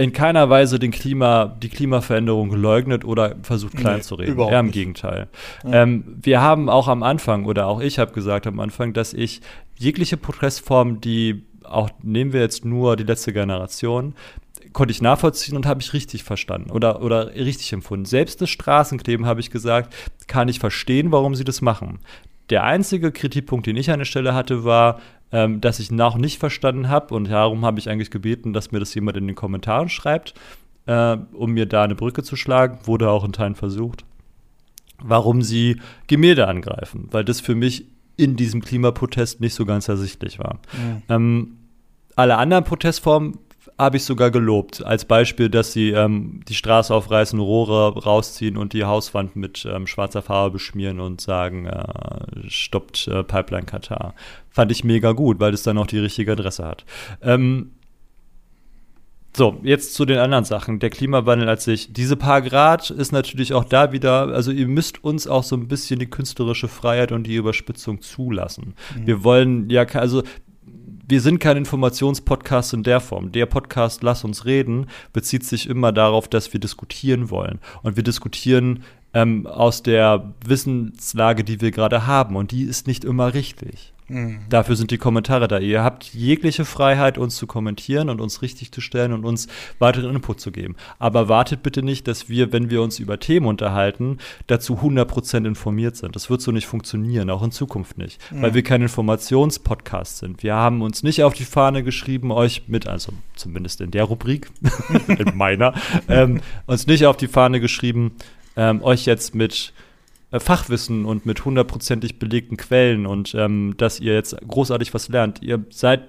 [0.00, 4.38] in keiner Weise den Klima, die Klimaveränderung geleugnet oder versucht klein nee, zu reden.
[4.38, 4.74] Eher im nicht.
[4.74, 5.28] Gegenteil.
[5.62, 5.82] Ja.
[5.82, 9.42] Ähm, wir haben auch am Anfang, oder auch ich habe gesagt am Anfang, dass ich
[9.80, 14.14] jegliche Protestform, die auch nehmen wir jetzt nur die letzte Generation,
[14.72, 18.04] konnte ich nachvollziehen und habe ich richtig verstanden oder, oder richtig empfunden.
[18.04, 19.94] Selbst das Straßenkleben, habe ich gesagt,
[20.26, 22.00] kann ich verstehen, warum sie das machen.
[22.50, 25.00] Der einzige Kritikpunkt, den ich an der Stelle hatte, war,
[25.32, 27.14] ähm, dass ich noch nicht verstanden habe.
[27.14, 30.34] Und darum habe ich eigentlich gebeten, dass mir das jemand in den Kommentaren schreibt,
[30.86, 32.78] äh, um mir da eine Brücke zu schlagen.
[32.84, 34.04] Wurde auch in Teilen versucht.
[35.02, 37.86] Warum sie Gemälde angreifen, weil das für mich
[38.20, 40.60] in diesem Klimaprotest nicht so ganz ersichtlich war.
[41.08, 41.16] Ja.
[41.16, 41.56] Ähm,
[42.16, 43.38] alle anderen Protestformen
[43.78, 44.84] habe ich sogar gelobt.
[44.84, 49.86] Als Beispiel, dass sie ähm, die Straße aufreißen, Rohre rausziehen und die Hauswand mit ähm,
[49.86, 54.14] schwarzer Farbe beschmieren und sagen, äh, stoppt äh, Pipeline Katar.
[54.50, 56.84] Fand ich mega gut, weil es dann auch die richtige Adresse hat.
[57.22, 57.72] Ähm,
[59.36, 60.80] so, jetzt zu den anderen Sachen.
[60.80, 61.92] Der Klimawandel als sich.
[61.92, 65.68] Diese paar Grad ist natürlich auch da wieder, also ihr müsst uns auch so ein
[65.68, 68.74] bisschen die künstlerische Freiheit und die Überspitzung zulassen.
[68.96, 69.06] Mhm.
[69.06, 70.22] Wir wollen ja, also
[71.10, 73.32] wir sind kein Informationspodcast in der Form.
[73.32, 77.58] Der Podcast Lass uns reden bezieht sich immer darauf, dass wir diskutieren wollen.
[77.82, 78.84] Und wir diskutieren
[79.14, 82.36] ähm, aus der Wissenslage, die wir gerade haben.
[82.36, 83.92] Und die ist nicht immer richtig.
[84.10, 84.40] Mhm.
[84.48, 85.58] Dafür sind die Kommentare da.
[85.58, 89.46] Ihr habt jegliche Freiheit, uns zu kommentieren und uns richtig zu stellen und uns
[89.78, 90.74] weiteren Input zu geben.
[90.98, 94.18] Aber wartet bitte nicht, dass wir, wenn wir uns über Themen unterhalten,
[94.48, 96.16] dazu 100% informiert sind.
[96.16, 98.42] Das wird so nicht funktionieren, auch in Zukunft nicht, mhm.
[98.42, 100.42] weil wir kein Informationspodcast sind.
[100.42, 104.50] Wir haben uns nicht auf die Fahne geschrieben, euch mit, also zumindest in der Rubrik,
[105.06, 105.72] in meiner,
[106.08, 108.12] ähm, uns nicht auf die Fahne geschrieben,
[108.56, 109.72] ähm, euch jetzt mit
[110.30, 115.42] äh, Fachwissen und mit hundertprozentig belegten Quellen und ähm, dass ihr jetzt großartig was lernt.
[115.42, 116.02] Ihr seid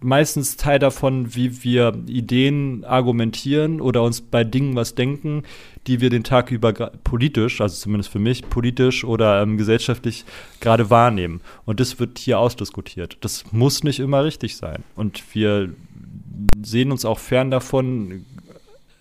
[0.00, 5.42] meistens Teil davon, wie wir Ideen argumentieren oder uns bei Dingen was denken,
[5.86, 10.24] die wir den Tag über politisch, also zumindest für mich, politisch oder ähm, gesellschaftlich
[10.60, 11.40] gerade wahrnehmen.
[11.64, 13.18] Und das wird hier ausdiskutiert.
[13.22, 14.84] Das muss nicht immer richtig sein.
[14.96, 15.70] Und wir
[16.62, 18.26] sehen uns auch fern davon,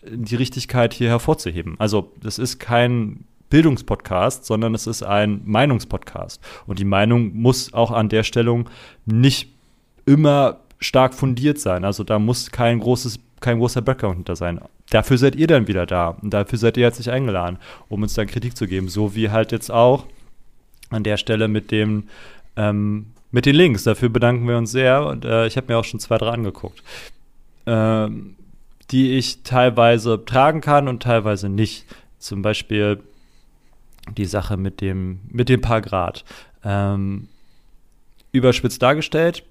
[0.10, 1.76] die Richtigkeit hier hervorzuheben.
[1.80, 6.42] Also das ist kein Bildungspodcast, sondern es ist ein Meinungspodcast.
[6.68, 8.70] Und die Meinung muss auch an der Stellung
[9.06, 9.50] nicht
[10.06, 11.86] immer stark fundiert sein.
[11.86, 14.60] Also da muss kein großes, kein großer Background hinter sein.
[14.90, 16.10] Dafür seid ihr dann wieder da.
[16.10, 17.58] Und dafür seid ihr herzlich eingeladen,
[17.90, 18.88] um uns dann Kritik zu geben.
[18.90, 20.06] So wie halt jetzt auch
[20.90, 22.10] an der Stelle mit dem,
[22.56, 23.84] ähm, mit den Links.
[23.84, 25.06] Dafür bedanken wir uns sehr.
[25.06, 26.84] Und äh, ich habe mir auch schon zwei, drei angeguckt.
[27.66, 28.36] Ähm,
[28.92, 31.86] die ich teilweise tragen kann und teilweise nicht.
[32.20, 33.02] Zum Beispiel
[34.18, 36.24] die Sache mit dem, mit dem paar Grad.
[36.64, 37.28] Ähm,
[38.32, 39.44] überspitzt dargestellt.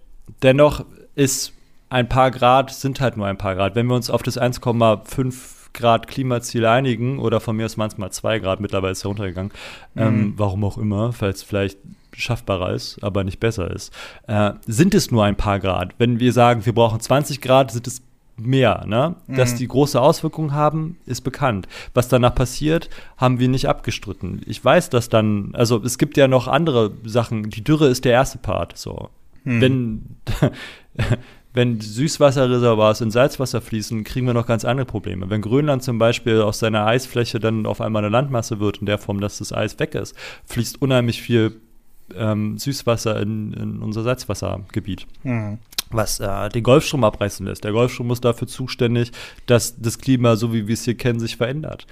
[0.42, 0.84] Dennoch
[1.14, 1.52] ist
[1.90, 3.74] ein paar Grad, sind halt nur ein paar Grad.
[3.74, 5.34] Wenn wir uns auf das 1,5
[5.72, 9.52] Grad Klimaziel einigen, oder von mir aus manchmal 2 Grad, mittlerweile ist er runtergegangen,
[9.96, 10.20] ähm, mhm.
[10.20, 11.78] ähm, warum auch immer, falls vielleicht
[12.12, 13.92] schaffbarer ist, aber nicht besser ist,
[14.28, 15.94] äh, sind es nur ein paar Grad.
[15.98, 18.02] Wenn wir sagen, wir brauchen 20 Grad, sind es
[18.36, 18.84] mehr.
[18.86, 19.16] Ne?
[19.26, 19.36] Mhm.
[19.36, 21.68] Dass die große Auswirkungen haben, ist bekannt.
[21.92, 24.42] Was danach passiert, haben wir nicht abgestritten.
[24.46, 27.50] Ich weiß, dass dann, also es gibt ja noch andere Sachen.
[27.50, 28.76] Die Dürre ist der erste Part.
[28.76, 29.10] So.
[29.44, 29.60] Mhm.
[29.60, 30.16] Wenn,
[31.54, 35.30] wenn Süßwasserreservoirs in Salzwasser fließen, kriegen wir noch ganz andere Probleme.
[35.30, 38.98] Wenn Grönland zum Beispiel aus seiner Eisfläche dann auf einmal eine Landmasse wird, in der
[38.98, 40.16] Form, dass das Eis weg ist,
[40.46, 41.60] fließt unheimlich viel
[42.14, 45.06] ähm, Süßwasser in, in, unser Salzwassergebiet.
[45.22, 45.58] Mhm
[45.90, 47.64] was äh, den Golfstrom abreißen lässt.
[47.64, 49.12] Der Golfstrom ist dafür zuständig,
[49.46, 51.86] dass das Klima, so wie wir es hier kennen, sich verändert.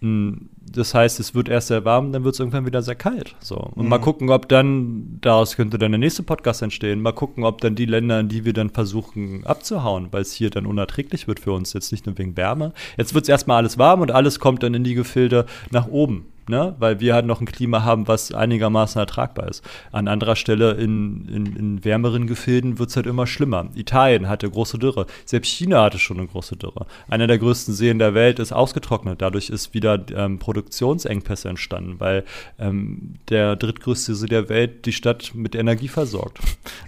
[0.00, 3.34] Hm, das heißt, es wird erst sehr warm, dann wird es irgendwann wieder sehr kalt.
[3.40, 3.56] So.
[3.56, 3.88] Und mhm.
[3.88, 7.74] mal gucken, ob dann, daraus könnte dann der nächste Podcast entstehen, mal gucken, ob dann
[7.74, 11.52] die Länder, in die wir dann versuchen abzuhauen, weil es hier dann unerträglich wird für
[11.52, 12.72] uns, jetzt nicht nur wegen Wärme.
[12.96, 16.26] Jetzt wird es erstmal alles warm und alles kommt dann in die Gefilde nach oben
[16.50, 16.74] ne?
[16.78, 19.64] weil wir halt noch ein Klima haben, was einigermaßen ertragbar ist.
[19.92, 23.70] An anderer Stelle in, in, in wärmeren Gefilden wird es halt immer schlimmer.
[23.74, 25.06] Italien hatte große Dürre.
[25.24, 26.86] Selbst China hatte schon eine große Dürre.
[27.08, 29.22] Einer der größten Seen der Welt ist ausgetrocknet.
[29.22, 32.24] Dadurch ist wieder ähm, Produktionsengpässe entstanden, weil
[32.58, 36.40] ähm, der drittgrößte See der Welt die Stadt mit Energie versorgt.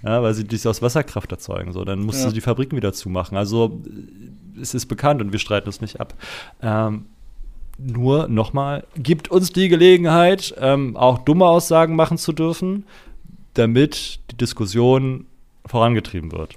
[0.04, 1.72] ja, weil sie dies aus Wasserkraft erzeugen.
[1.72, 2.28] So, dann mussten ja.
[2.28, 3.36] sie die Fabriken wieder zumachen.
[3.36, 3.80] Also
[4.60, 6.14] es ist bekannt und wir streiten es nicht ab.
[6.60, 7.06] Ähm,
[7.78, 12.84] nur nochmal, gibt uns die Gelegenheit, ähm, auch dumme Aussagen machen zu dürfen,
[13.54, 15.26] damit die Diskussion
[15.66, 16.56] vorangetrieben wird.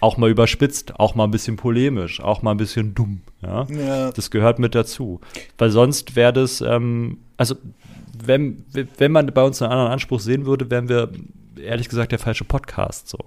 [0.00, 3.22] Auch mal überspitzt, auch mal ein bisschen polemisch, auch mal ein bisschen dumm.
[3.42, 3.66] Ja?
[3.70, 4.12] ja.
[4.12, 5.20] Das gehört mit dazu.
[5.58, 7.56] Weil sonst wäre das, ähm, also
[8.24, 8.64] wenn,
[8.98, 11.10] wenn man bei uns einen anderen Anspruch sehen würde, wären wir
[11.60, 13.18] ehrlich gesagt der falsche Podcast so.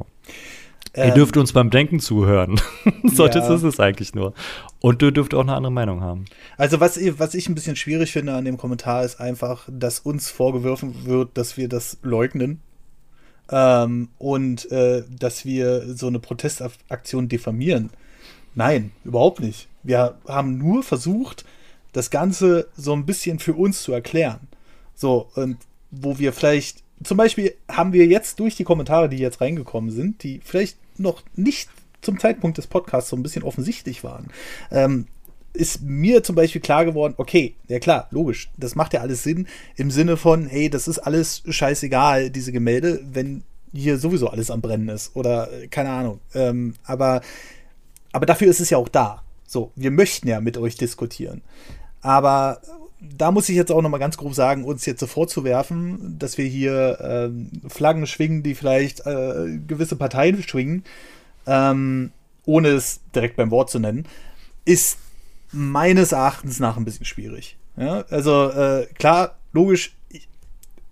[0.94, 2.60] Ähm, Ihr dürft uns beim Denken zuhören.
[3.04, 3.30] so, ja.
[3.30, 4.34] das ist es eigentlich nur.
[4.80, 6.26] Und du dürft auch eine andere Meinung haben.
[6.58, 10.30] Also, was, was ich ein bisschen schwierig finde an dem Kommentar, ist einfach, dass uns
[10.30, 12.62] vorgeworfen wird, dass wir das leugnen.
[13.52, 17.90] Ähm, und äh, dass wir so eine Protestaktion diffamieren.
[18.56, 19.68] Nein, überhaupt nicht.
[19.84, 21.46] Wir haben nur versucht,
[21.94, 24.48] das Ganze so ein bisschen für uns zu erklären.
[24.96, 25.58] So, und
[25.92, 30.24] wo wir vielleicht zum Beispiel haben wir jetzt durch die Kommentare, die jetzt reingekommen sind,
[30.24, 31.70] die vielleicht noch nicht
[32.02, 34.28] zum Zeitpunkt des Podcasts so ein bisschen offensichtlich waren,
[34.72, 35.08] ähm,
[35.54, 39.48] ist mir zum Beispiel klar geworden, okay, ja klar, logisch, das macht ja alles Sinn
[39.76, 43.44] im Sinne von, hey, das ist alles scheißegal, diese Gemälde, wenn
[43.74, 46.20] hier sowieso alles am Brennen ist oder äh, keine Ahnung.
[46.34, 47.22] Ähm, aber,
[48.12, 49.24] aber dafür ist es ja auch da.
[49.46, 51.42] So, wir möchten ja mit euch diskutieren.
[52.02, 52.62] Aber
[53.02, 56.38] da muss ich jetzt auch noch mal ganz grob sagen, uns jetzt so vorzuwerfen, dass
[56.38, 60.84] wir hier äh, Flaggen schwingen, die vielleicht äh, gewisse Parteien schwingen,
[61.48, 62.12] ähm,
[62.46, 64.06] ohne es direkt beim Wort zu nennen,
[64.66, 64.98] ist
[65.52, 67.58] meines Erachtens nach ein bisschen schwierig.
[67.78, 68.04] Ja?
[68.10, 70.28] Also äh, klar, logisch, ich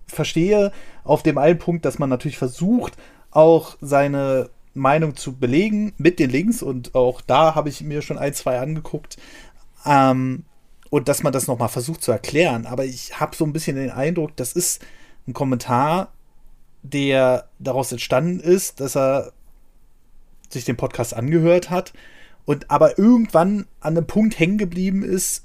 [0.08, 0.72] verstehe
[1.04, 2.94] auf dem einen Punkt, dass man natürlich versucht,
[3.32, 8.18] auch seine Meinung zu belegen mit den Links und auch da habe ich mir schon
[8.18, 9.18] ein, zwei angeguckt.
[9.86, 10.44] Ähm,
[10.90, 12.66] und dass man das nochmal versucht zu erklären.
[12.66, 14.82] Aber ich habe so ein bisschen den Eindruck, das ist
[15.28, 16.14] ein Kommentar,
[16.84, 19.34] der daraus entstanden ist, dass er
[20.50, 21.94] sich den Podcast angehört hat
[22.46, 25.44] und aber irgendwann an einem Punkt hängen geblieben ist,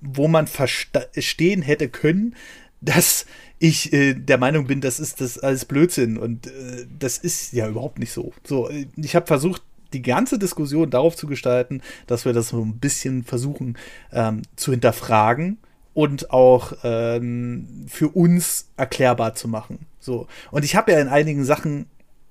[0.00, 2.34] wo man verstehen hätte können,
[2.80, 3.26] dass
[3.58, 7.68] ich äh, der Meinung bin, das ist das alles Blödsinn und äh, das ist ja
[7.68, 8.32] überhaupt nicht so.
[8.42, 9.62] So, äh, ich habe versucht,
[9.92, 13.76] die ganze Diskussion darauf zu gestalten, dass wir das so ein bisschen versuchen
[14.12, 15.58] ähm, zu hinterfragen
[15.94, 19.86] und auch ähm, für uns erklärbar zu machen.
[19.98, 20.26] So.
[20.50, 21.86] Und ich habe ja in einigen Sachen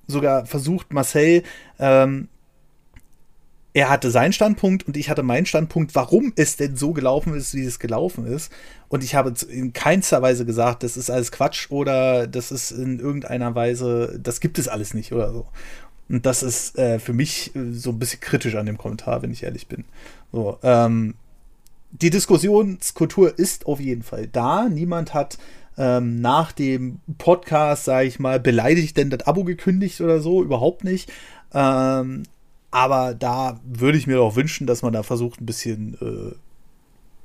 [0.06, 1.42] sogar versucht, Marcel,
[1.78, 2.28] ähm,
[3.72, 7.54] er hatte seinen Standpunkt und ich hatte meinen Standpunkt, warum es denn so gelaufen ist,
[7.54, 8.50] wie es gelaufen ist.
[8.88, 12.98] Und ich habe in keinster Weise gesagt, das ist alles Quatsch oder das ist in
[12.98, 15.46] irgendeiner Weise, das gibt es alles nicht oder so.
[16.10, 19.30] Und das ist äh, für mich äh, so ein bisschen kritisch an dem Kommentar, wenn
[19.30, 19.84] ich ehrlich bin.
[20.32, 21.14] So, ähm,
[21.92, 24.68] die Diskussionskultur ist auf jeden Fall da.
[24.68, 25.38] Niemand hat
[25.78, 30.42] ähm, nach dem Podcast, sage ich mal, beleidigt denn das Abo gekündigt oder so.
[30.42, 31.10] Überhaupt nicht.
[31.54, 32.24] Ähm,
[32.72, 36.34] aber da würde ich mir doch wünschen, dass man da versucht, ein bisschen, äh,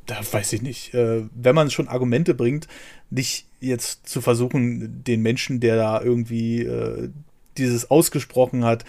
[0.05, 2.67] da weiß ich nicht, äh, wenn man schon Argumente bringt,
[3.09, 7.09] nicht jetzt zu versuchen, den Menschen, der da irgendwie äh,
[7.57, 8.85] dieses ausgesprochen hat,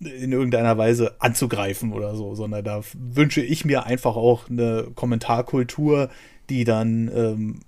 [0.00, 6.08] in irgendeiner Weise anzugreifen oder so, sondern da wünsche ich mir einfach auch eine Kommentarkultur,
[6.48, 7.60] die dann ähm,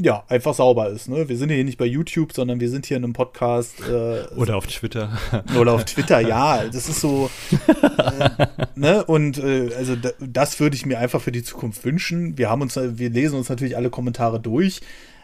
[0.00, 1.08] ja einfach sauber ist.
[1.08, 1.28] Ne?
[1.28, 3.80] Wir sind hier nicht bei YouTube, sondern wir sind hier in einem Podcast.
[3.80, 5.18] Äh, oder auf Twitter.
[5.58, 6.64] Oder auf Twitter, ja.
[6.64, 7.30] Das ist so.
[7.50, 9.04] Äh, ne?
[9.04, 12.38] Und äh, also da, das würde ich mir einfach für die Zukunft wünschen.
[12.38, 14.80] Wir haben uns, wir lesen uns natürlich alle Kommentare durch.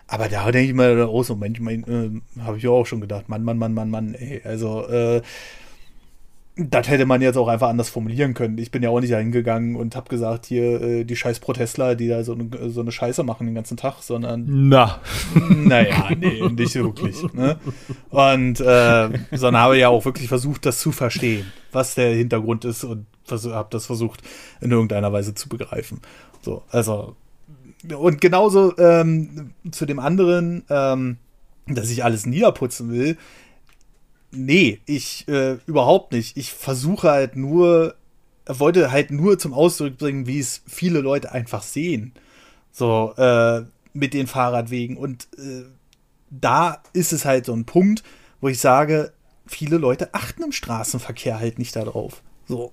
[0.07, 3.29] Aber da denke ich mal, oh, so Mensch, mein, äh, habe ich auch schon gedacht,
[3.29, 5.23] Mann, Mann, Mann, Mann, Mann, ey, also, äh,
[6.57, 8.59] das hätte man jetzt auch einfach anders formulieren können.
[8.59, 12.07] Ich bin ja auch nicht hingegangen und habe gesagt, hier äh, die scheiß Protestler, die
[12.07, 14.45] da so, ne, so eine Scheiße machen den ganzen Tag, sondern.
[14.47, 15.01] Na.
[15.35, 17.21] Naja, nee, nicht wirklich.
[17.33, 17.59] Ne?
[18.11, 22.85] Und äh, sondern habe ja auch wirklich versucht, das zu verstehen, was der Hintergrund ist
[22.85, 24.23] und habe das versucht,
[24.61, 26.01] in irgendeiner Weise zu begreifen.
[26.41, 27.17] So, also
[27.93, 31.19] und genauso ähm, zu dem anderen, ähm,
[31.67, 33.17] dass ich alles niederputzen will.
[34.31, 36.37] Nee, ich äh, überhaupt nicht.
[36.37, 37.95] Ich versuche halt nur,
[38.47, 42.13] wollte halt nur zum Ausdruck bringen, wie es viele Leute einfach sehen.
[42.73, 43.63] So, äh,
[43.93, 44.97] mit den Fahrradwegen.
[44.97, 45.65] Und äh,
[46.31, 48.03] da ist es halt so ein Punkt,
[48.41, 49.13] wo ich sage,
[49.47, 52.23] viele Leute achten im Straßenverkehr halt nicht darauf.
[52.47, 52.73] So.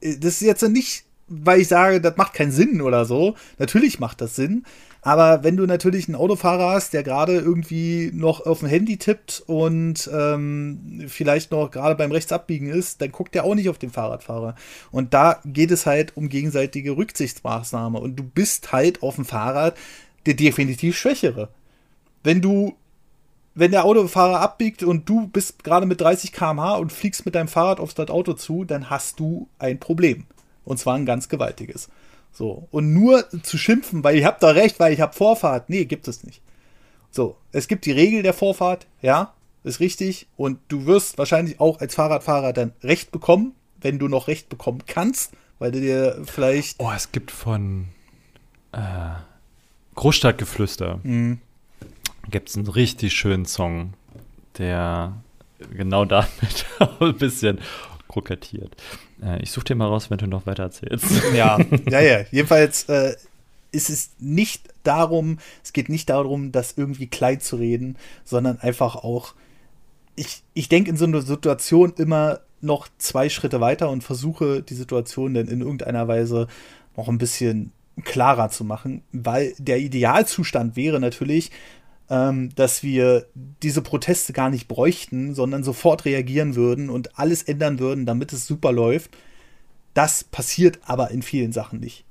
[0.00, 3.34] Äh, das ist jetzt nicht weil ich sage, das macht keinen Sinn oder so.
[3.58, 4.64] Natürlich macht das Sinn.
[5.00, 9.42] Aber wenn du natürlich einen Autofahrer hast, der gerade irgendwie noch auf dem Handy tippt
[9.46, 13.90] und ähm, vielleicht noch gerade beim Rechtsabbiegen ist, dann guckt der auch nicht auf den
[13.90, 14.54] Fahrradfahrer.
[14.92, 17.98] Und da geht es halt um gegenseitige Rücksichtsmaßnahme.
[17.98, 19.76] Und du bist halt auf dem Fahrrad
[20.26, 21.48] der definitiv Schwächere.
[22.22, 22.76] Wenn du
[23.54, 27.48] wenn der Autofahrer abbiegt und du bist gerade mit 30 km/h und fliegst mit deinem
[27.48, 30.24] Fahrrad auf das Auto zu, dann hast du ein Problem.
[30.64, 31.88] Und zwar ein ganz gewaltiges.
[32.32, 32.68] So.
[32.70, 36.08] Und nur zu schimpfen, weil ich hab da recht, weil ich hab Vorfahrt, nee, gibt
[36.08, 36.40] es nicht.
[37.10, 37.36] So.
[37.52, 39.34] Es gibt die Regel der Vorfahrt, ja,
[39.64, 40.26] ist richtig.
[40.36, 44.82] Und du wirst wahrscheinlich auch als Fahrradfahrer dann Recht bekommen, wenn du noch Recht bekommen
[44.86, 46.80] kannst, weil du dir vielleicht.
[46.80, 47.88] Oh, es gibt von
[48.72, 48.78] äh,
[49.94, 51.00] Großstadtgeflüster.
[51.02, 51.40] Mhm
[52.30, 53.94] gibt es einen richtig schönen Song,
[54.58, 55.14] der
[55.74, 56.66] genau damit
[57.00, 57.60] ein bisschen
[58.12, 58.76] krokettiert.
[59.22, 61.06] Äh, ich suche dir mal raus, wenn du noch weiter erzählst.
[61.34, 61.58] Ja,
[61.90, 62.24] ja, ja.
[62.30, 63.14] Jedenfalls äh,
[63.72, 68.96] ist es nicht darum, es geht nicht darum, das irgendwie klein zu reden, sondern einfach
[68.96, 69.34] auch,
[70.14, 74.74] ich, ich denke in so einer Situation immer noch zwei Schritte weiter und versuche die
[74.74, 76.46] Situation dann in irgendeiner Weise
[76.96, 77.72] noch ein bisschen
[78.04, 81.50] klarer zu machen, weil der Idealzustand wäre natürlich,
[82.54, 83.26] dass wir
[83.62, 88.46] diese Proteste gar nicht bräuchten, sondern sofort reagieren würden und alles ändern würden, damit es
[88.46, 89.16] super läuft.
[89.94, 92.04] Das passiert aber in vielen Sachen nicht.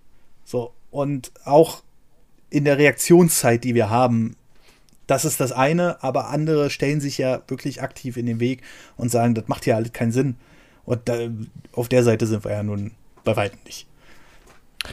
[0.44, 1.84] So, und auch
[2.50, 4.36] in der Reaktionszeit, die wir haben,
[5.06, 8.62] das ist das eine, aber andere stellen sich ja wirklich aktiv in den Weg
[8.98, 10.36] und sagen, das macht ja alles keinen Sinn.
[10.84, 11.28] Und da,
[11.74, 12.92] auf der Seite sind wir ja nun
[13.24, 13.88] bei weitem nicht.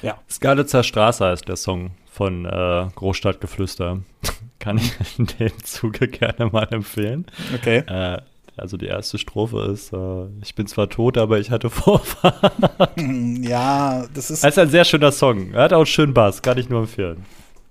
[0.03, 0.19] Ja.
[0.31, 4.01] Skalitzer Straße heißt der Song von äh, Großstadtgeflüster.
[4.59, 7.27] Kann ich in dem Zuge gerne mal empfehlen.
[7.55, 7.79] Okay.
[7.87, 8.21] Äh,
[8.57, 12.53] also die erste Strophe ist, äh, ich bin zwar tot, aber ich hatte Vorfahrt.
[13.41, 14.43] Ja, das ist.
[14.43, 15.53] Das ist ein sehr schöner Song.
[15.55, 17.25] Er hat auch einen schönen Bass, kann ich nur empfehlen.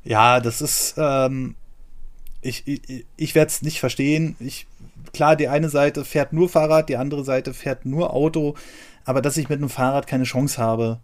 [0.06, 1.56] Ja, das ist, ähm,
[2.41, 4.38] ich, ich, ich werde es nicht verstehen.
[4.40, 4.65] Ich,
[5.14, 8.56] klar, die eine Seite fährt nur Fahrrad, die andere Seite fährt nur Auto,
[9.03, 10.99] aber dass ich mit einem Fahrrad keine Chance habe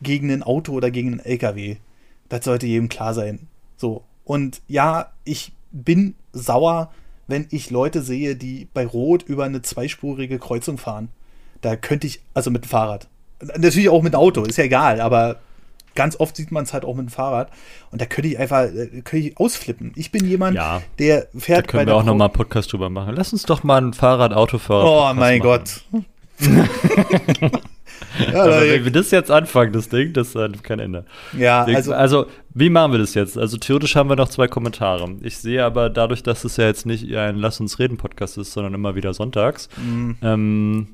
[0.00, 1.76] gegen ein Auto oder gegen einen LKW,
[2.28, 3.48] das sollte jedem klar sein.
[3.76, 4.04] So.
[4.24, 6.90] Und ja, ich bin sauer,
[7.26, 11.08] wenn ich Leute sehe, die bei Rot über eine zweispurige Kreuzung fahren.
[11.60, 13.08] Da könnte ich, also mit dem Fahrrad.
[13.56, 15.40] Natürlich auch mit dem Auto, ist ja egal, aber
[15.94, 17.50] ganz oft sieht man es halt auch mit dem Fahrrad.
[17.90, 19.92] Und da könnte ich einfach, äh, könnte ich ausflippen.
[19.96, 21.66] Ich bin jemand, ja, der fährt.
[21.66, 23.14] Da können wir auch nochmal einen Podcast drüber machen.
[23.16, 25.10] Lass uns doch mal ein Fahrrad-Autofahrer.
[25.10, 25.42] Oh mein machen.
[25.42, 25.82] Gott.
[28.18, 31.04] ja, Aber wenn wir das jetzt anfangen, das Ding, das hat kein Ende.
[31.36, 33.36] Ja, also, also, wie machen wir das jetzt?
[33.36, 35.16] Also, theoretisch haben wir noch zwei Kommentare.
[35.22, 38.52] Ich sehe aber dadurch, dass es ja jetzt nicht ein Lass uns reden Podcast ist,
[38.52, 40.16] sondern immer wieder sonntags, mhm.
[40.22, 40.88] ähm,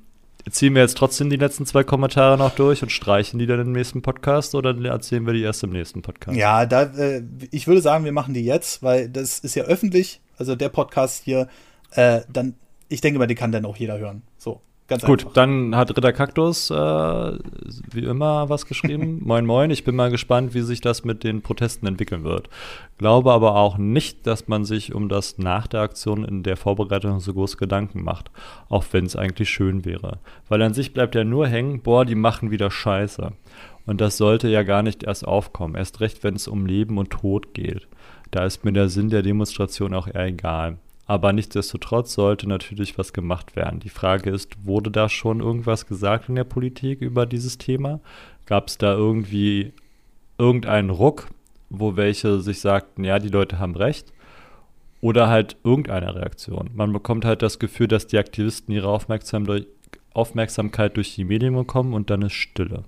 [0.51, 3.73] ziehen wir jetzt trotzdem die letzten zwei Kommentare noch durch und streichen die dann im
[3.73, 6.37] nächsten Podcast oder erzählen wir die erst im nächsten Podcast?
[6.37, 10.21] Ja, da, äh, ich würde sagen, wir machen die jetzt, weil das ist ja öffentlich.
[10.39, 11.49] Also, der Podcast hier,
[11.93, 12.55] äh, dann,
[12.89, 14.23] ich denke mal, den kann dann auch jeder hören.
[14.39, 14.61] So.
[14.89, 15.33] Ganz Gut, einfach.
[15.35, 19.21] dann hat Ritter Kaktus äh, wie immer was geschrieben.
[19.25, 19.71] moin, moin.
[19.71, 22.49] Ich bin mal gespannt, wie sich das mit den Protesten entwickeln wird.
[22.99, 27.21] Glaube aber auch nicht, dass man sich um das nach der Aktion in der Vorbereitung
[27.21, 28.31] so groß Gedanken macht.
[28.69, 30.19] Auch wenn es eigentlich schön wäre.
[30.49, 33.33] Weil an sich bleibt ja nur hängen, boah, die machen wieder Scheiße.
[33.87, 35.75] Und das sollte ja gar nicht erst aufkommen.
[35.75, 37.89] Erst recht, wenn es um Leben und Tod geht.
[38.31, 40.79] Da ist mir der Sinn der Demonstration auch eher egal.
[41.13, 43.81] Aber nichtsdestotrotz sollte natürlich was gemacht werden.
[43.81, 48.01] Die Frage ist, wurde da schon irgendwas gesagt in der Politik über dieses Thema?
[48.47, 49.75] Gab es da irgendwie
[50.39, 51.29] irgendeinen Ruck,
[51.69, 54.11] wo welche sich sagten, ja, die Leute haben recht?
[55.03, 56.71] Oder halt irgendeine Reaktion.
[56.73, 59.67] Man bekommt halt das Gefühl, dass die Aktivisten ihre Aufmerksam durch,
[60.15, 62.85] Aufmerksamkeit durch die Medien bekommen und dann ist Stille.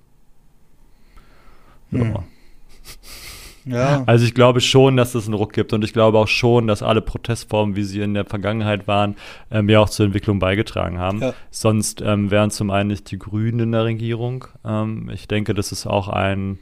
[1.91, 1.99] Ja.
[1.99, 2.17] Hm.
[3.65, 4.03] Ja.
[4.05, 6.83] Also ich glaube schon, dass es einen Ruck gibt und ich glaube auch schon, dass
[6.83, 9.15] alle Protestformen, wie sie in der Vergangenheit waren,
[9.51, 11.21] ähm, ja auch zur Entwicklung beigetragen haben.
[11.21, 11.33] Ja.
[11.49, 14.45] Sonst ähm, wären zum einen nicht die Grünen in der Regierung.
[14.63, 16.59] Ähm, ich denke, das ist auch ein,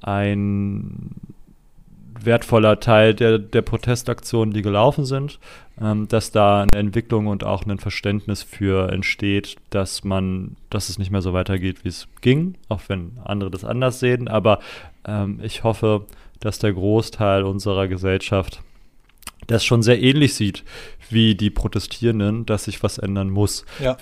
[0.00, 1.10] ein
[2.24, 5.38] wertvoller Teil der, der Protestaktionen, die gelaufen sind,
[5.80, 10.98] ähm, dass da eine Entwicklung und auch ein Verständnis für entsteht, dass man, dass es
[10.98, 14.28] nicht mehr so weitergeht, wie es ging, auch wenn andere das anders sehen.
[14.28, 14.60] Aber
[15.04, 16.06] ähm, ich hoffe,
[16.40, 18.62] dass der Großteil unserer Gesellschaft
[19.46, 20.64] das schon sehr ähnlich sieht
[21.10, 23.64] wie die Protestierenden, dass sich was ändern muss.
[23.80, 23.96] Ja.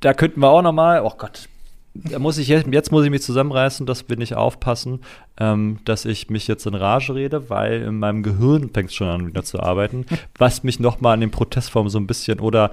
[0.00, 1.48] Da könnten wir auch noch mal, oh Gott,
[1.94, 5.00] da muss ich jetzt, jetzt muss ich mich zusammenreißen, dass wir nicht aufpassen,
[5.38, 9.08] ähm, dass ich mich jetzt in Rage rede, weil in meinem Gehirn fängt es schon
[9.08, 10.06] an wieder zu arbeiten,
[10.38, 12.72] was mich noch mal an den Protestformen so ein bisschen oder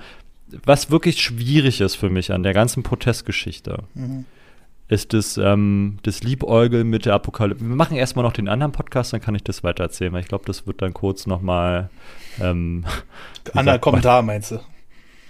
[0.66, 3.84] was wirklich schwierig ist für mich an der ganzen Protestgeschichte.
[3.94, 4.26] Mhm
[4.90, 7.64] ist das, ähm, das Liebäugeln mit der Apokalypse.
[7.64, 10.28] Wir machen erstmal noch den anderen Podcast, dann kann ich das weiter erzählen, weil ich
[10.28, 11.90] glaube, das wird dann kurz nochmal.
[12.42, 12.86] Ähm,
[13.54, 14.60] Anderer Kommentar meinst du?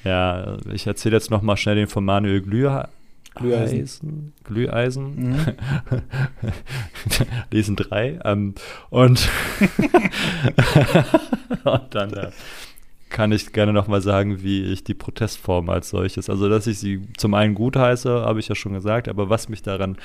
[0.05, 2.87] Ja, ich erzähle jetzt nochmal schnell den von Manuel Glüher.
[3.35, 3.79] Glüheisen.
[3.79, 5.15] Eisen, Glüheisen.
[5.15, 5.37] Mhm.
[7.51, 8.19] Lesen drei.
[8.23, 8.55] Ähm,
[8.89, 9.29] und,
[11.63, 12.31] und dann äh,
[13.09, 17.01] kann ich gerne nochmal sagen, wie ich die Protestform als solches, also dass ich sie
[17.17, 19.97] zum einen gut heiße, habe ich ja schon gesagt, aber was mich daran,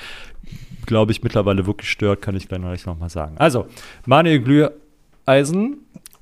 [0.85, 3.35] glaube ich, mittlerweile wirklich stört, kann ich gleich nochmal sagen.
[3.37, 3.67] Also,
[4.05, 5.77] Manuel Glüheisen,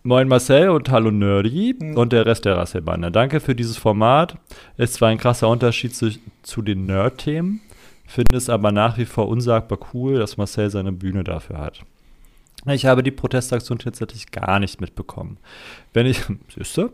[0.06, 1.96] Moin Marcel und Hallo Nerdy Mhm.
[1.98, 3.10] und der Rest der Rasselbande.
[3.10, 4.38] Danke für dieses Format.
[4.76, 6.10] Ist zwar ein krasser Unterschied zu,
[6.42, 7.62] zu den Nerd-Themen,
[8.06, 11.84] finde es aber nach wie vor unsagbar cool, dass Marcel seine Bühne dafür hat.
[12.66, 15.38] Ich habe die Protestaktion tatsächlich gar nicht mitbekommen.
[15.94, 16.22] Wenn ich,
[16.56, 16.90] siehst du,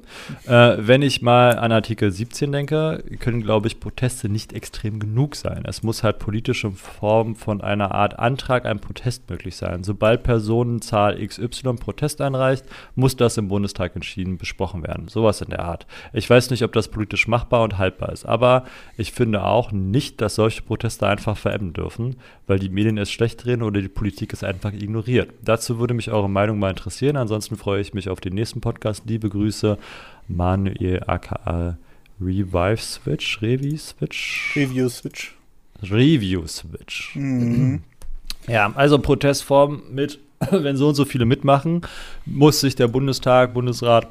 [0.46, 5.36] äh, wenn ich mal an Artikel 17 denke, können, glaube ich, Proteste nicht extrem genug
[5.36, 5.64] sein.
[5.66, 9.84] Es muss halt politische Form von einer Art Antrag, ein Protest möglich sein.
[9.84, 12.66] Sobald Personenzahl XY Protest einreicht,
[12.96, 15.08] muss das im Bundestag entschieden besprochen werden.
[15.08, 15.88] Sowas in der Art.
[16.14, 18.66] Ich weiß nicht, ob das politisch machbar und haltbar ist, aber
[18.98, 22.18] ich finde auch nicht, dass solche Proteste einfach verebben dürfen,
[22.48, 25.30] weil die Medien es schlecht drehen oder die Politik es einfach ignoriert.
[25.42, 27.16] Dazu würde mich eure Meinung mal interessieren.
[27.16, 28.89] Ansonsten freue ich mich auf den nächsten Podcast.
[29.06, 29.78] Liebe Grüße,
[30.28, 31.78] Manuel aka
[32.22, 35.36] Revive Switch, Revi Switch, Review Switch.
[35.82, 37.16] Review Switch.
[37.16, 37.82] Mhm.
[38.48, 40.20] Ja, also Protestform mit,
[40.52, 41.82] wenn so und so viele mitmachen,
[42.26, 44.08] muss sich der Bundestag, Bundesrat,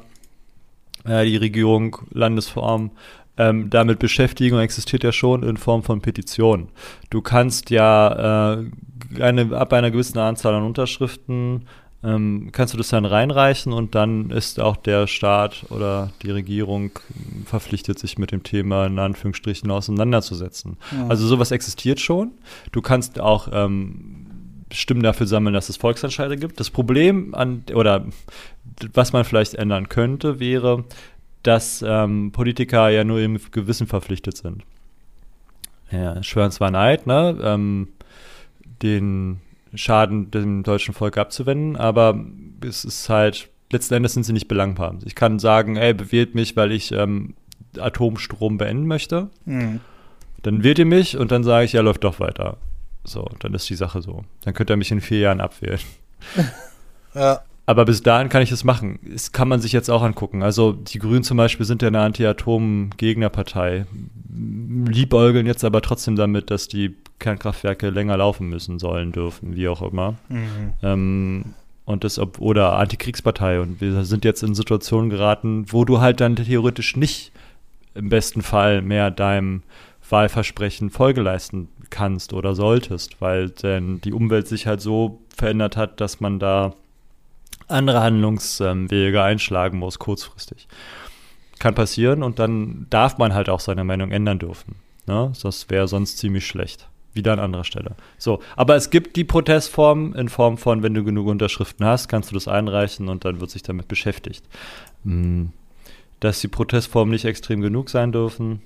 [1.05, 2.91] äh, die Regierung, Landesform
[3.37, 6.69] ähm, damit beschäftigen und existiert ja schon in Form von Petitionen.
[7.09, 11.65] Du kannst ja äh, eine, ab einer gewissen Anzahl an Unterschriften
[12.03, 16.91] ähm, kannst du das dann reinreichen und dann ist auch der Staat oder die Regierung
[17.45, 20.77] verpflichtet, sich mit dem Thema in Anführungsstrichen auseinanderzusetzen.
[20.91, 21.07] Ja.
[21.07, 22.31] Also sowas existiert schon.
[22.71, 24.27] Du kannst auch ähm,
[24.71, 26.59] Stimmen dafür sammeln, dass es Volksentscheide gibt.
[26.59, 28.05] Das Problem an oder
[28.93, 30.85] was man vielleicht ändern könnte, wäre,
[31.43, 34.63] dass ähm, Politiker ja nur im Gewissen verpflichtet sind.
[35.91, 37.37] Ja, schwören zwar Neid, ne?
[37.41, 37.89] Ähm,
[38.83, 39.41] den
[39.75, 42.19] Schaden dem deutschen Volk abzuwenden, aber
[42.65, 44.95] es ist halt, letzten Endes sind sie nicht belangbar.
[45.05, 47.35] Ich kann sagen, ey, bewählt mich, weil ich ähm,
[47.77, 49.29] Atomstrom beenden möchte.
[49.45, 49.81] Mhm.
[50.41, 52.57] Dann wählt ihr mich und dann sage ich, ja, läuft doch weiter.
[53.03, 54.23] So, dann ist die Sache so.
[54.43, 55.79] Dann könnt ihr mich in vier Jahren abwählen.
[57.15, 57.41] Ja.
[57.69, 58.97] Aber bis dahin kann ich es machen.
[59.07, 60.41] Das kann man sich jetzt auch angucken.
[60.41, 63.85] Also die Grünen zum Beispiel sind ja eine Anti-Atom-Gegnerpartei.
[64.87, 69.83] Liebäugeln jetzt aber trotzdem damit, dass die Kernkraftwerke länger laufen müssen, sollen, dürfen, wie auch
[69.83, 70.15] immer.
[70.29, 70.73] Mhm.
[70.81, 71.45] Ähm,
[71.85, 73.61] und das, ob, oder Antikriegspartei.
[73.61, 77.31] Und wir sind jetzt in Situationen geraten, wo du halt dann theoretisch nicht
[77.93, 79.61] im besten Fall mehr deinem
[80.09, 86.01] Wahlversprechen Folge leisten kannst oder solltest, weil denn die Umwelt sich halt so verändert hat,
[86.01, 86.73] dass man da
[87.69, 90.67] andere Handlungswege einschlagen muss, kurzfristig.
[91.59, 94.75] Kann passieren und dann darf man halt auch seine Meinung ändern dürfen.
[95.07, 95.33] Ne?
[95.41, 96.87] Das wäre sonst ziemlich schlecht.
[97.13, 97.95] Wieder an anderer Stelle.
[98.17, 102.29] So, aber es gibt die Protestform in Form von, wenn du genug Unterschriften hast, kannst
[102.29, 104.45] du das einreichen und dann wird sich damit beschäftigt.
[105.03, 105.51] Hm.
[106.19, 108.61] Dass die Protestformen nicht extrem genug sein dürfen,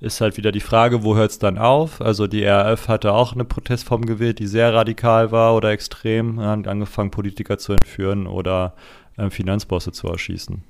[0.00, 2.00] ist halt wieder die Frage, wo hört es dann auf?
[2.00, 6.68] Also die RAF hatte auch eine Protestform gewählt, die sehr radikal war oder extrem, hat
[6.68, 8.74] angefangen, Politiker zu entführen oder
[9.16, 10.62] äh, Finanzbosse zu erschießen.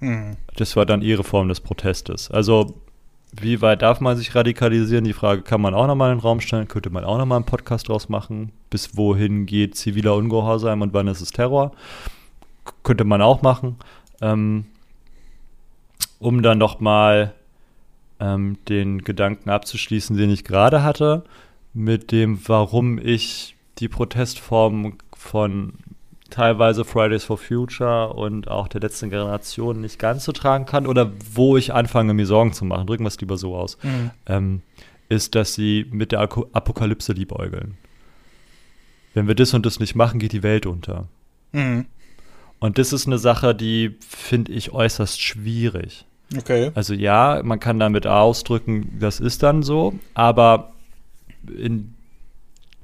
[0.00, 0.36] Mhm.
[0.56, 2.30] Das war dann ihre Form des Protestes.
[2.30, 2.74] Also
[3.32, 5.04] wie weit darf man sich radikalisieren?
[5.04, 7.46] Die Frage kann man auch nochmal in den Raum stellen, könnte man auch nochmal einen
[7.46, 8.50] Podcast draus machen.
[8.70, 11.72] Bis wohin geht ziviler Ungehorsam und wann ist es Terror?
[12.64, 13.76] K könnte man auch machen.
[14.20, 14.66] Ähm,
[16.18, 17.34] um dann nochmal
[18.20, 21.24] ähm, den Gedanken abzuschließen, den ich gerade hatte,
[21.74, 25.74] mit dem, warum ich die Protestform von
[26.30, 31.12] teilweise Fridays for Future und auch der letzten Generation nicht ganz so tragen kann oder
[31.32, 34.10] wo ich anfange, mir Sorgen zu machen, drücken wir es lieber so aus, Mhm.
[34.26, 34.62] ähm,
[35.08, 37.76] ist, dass sie mit der Apokalypse liebäugeln.
[39.14, 41.06] Wenn wir das und das nicht machen, geht die Welt unter.
[41.52, 41.86] Mhm.
[42.58, 46.06] Und das ist eine Sache, die finde ich äußerst schwierig.
[46.36, 46.70] Okay.
[46.74, 50.72] Also ja, man kann damit ausdrücken, das ist dann so, aber
[51.56, 51.94] in,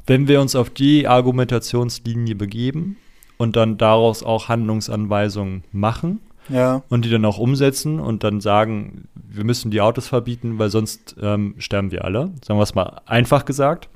[0.06, 2.96] wenn wir uns auf die Argumentationslinie begeben
[3.38, 6.82] und dann daraus auch Handlungsanweisungen machen Ja.
[6.88, 11.16] und die dann auch umsetzen und dann sagen, wir müssen die Autos verbieten, weil sonst
[11.20, 13.88] ähm, sterben wir alle, sagen wir es mal einfach gesagt.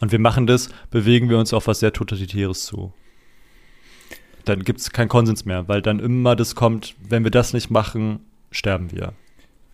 [0.00, 2.92] Und wir machen das, bewegen wir uns auf was sehr Totalitäres zu.
[4.48, 7.70] Dann gibt es keinen Konsens mehr, weil dann immer das kommt, wenn wir das nicht
[7.70, 8.20] machen,
[8.50, 9.12] sterben wir.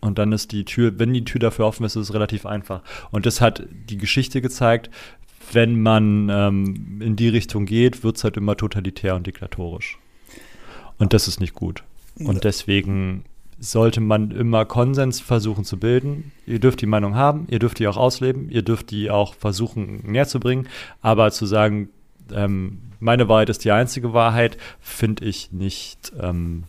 [0.01, 2.82] Und dann ist die Tür, wenn die Tür dafür offen ist, ist es relativ einfach.
[3.10, 4.90] Und das hat die Geschichte gezeigt,
[5.52, 9.98] wenn man ähm, in die Richtung geht, wird es halt immer totalitär und diktatorisch.
[10.98, 11.84] Und das ist nicht gut.
[12.18, 13.24] Und deswegen
[13.59, 16.32] sollte man immer Konsens versuchen zu bilden.
[16.46, 20.02] Ihr dürft die Meinung haben, ihr dürft die auch ausleben, ihr dürft die auch versuchen
[20.05, 20.68] näher zu bringen,
[21.01, 21.90] aber zu sagen,
[22.32, 26.64] ähm, meine Wahrheit ist die einzige Wahrheit, finde ich nicht ähm,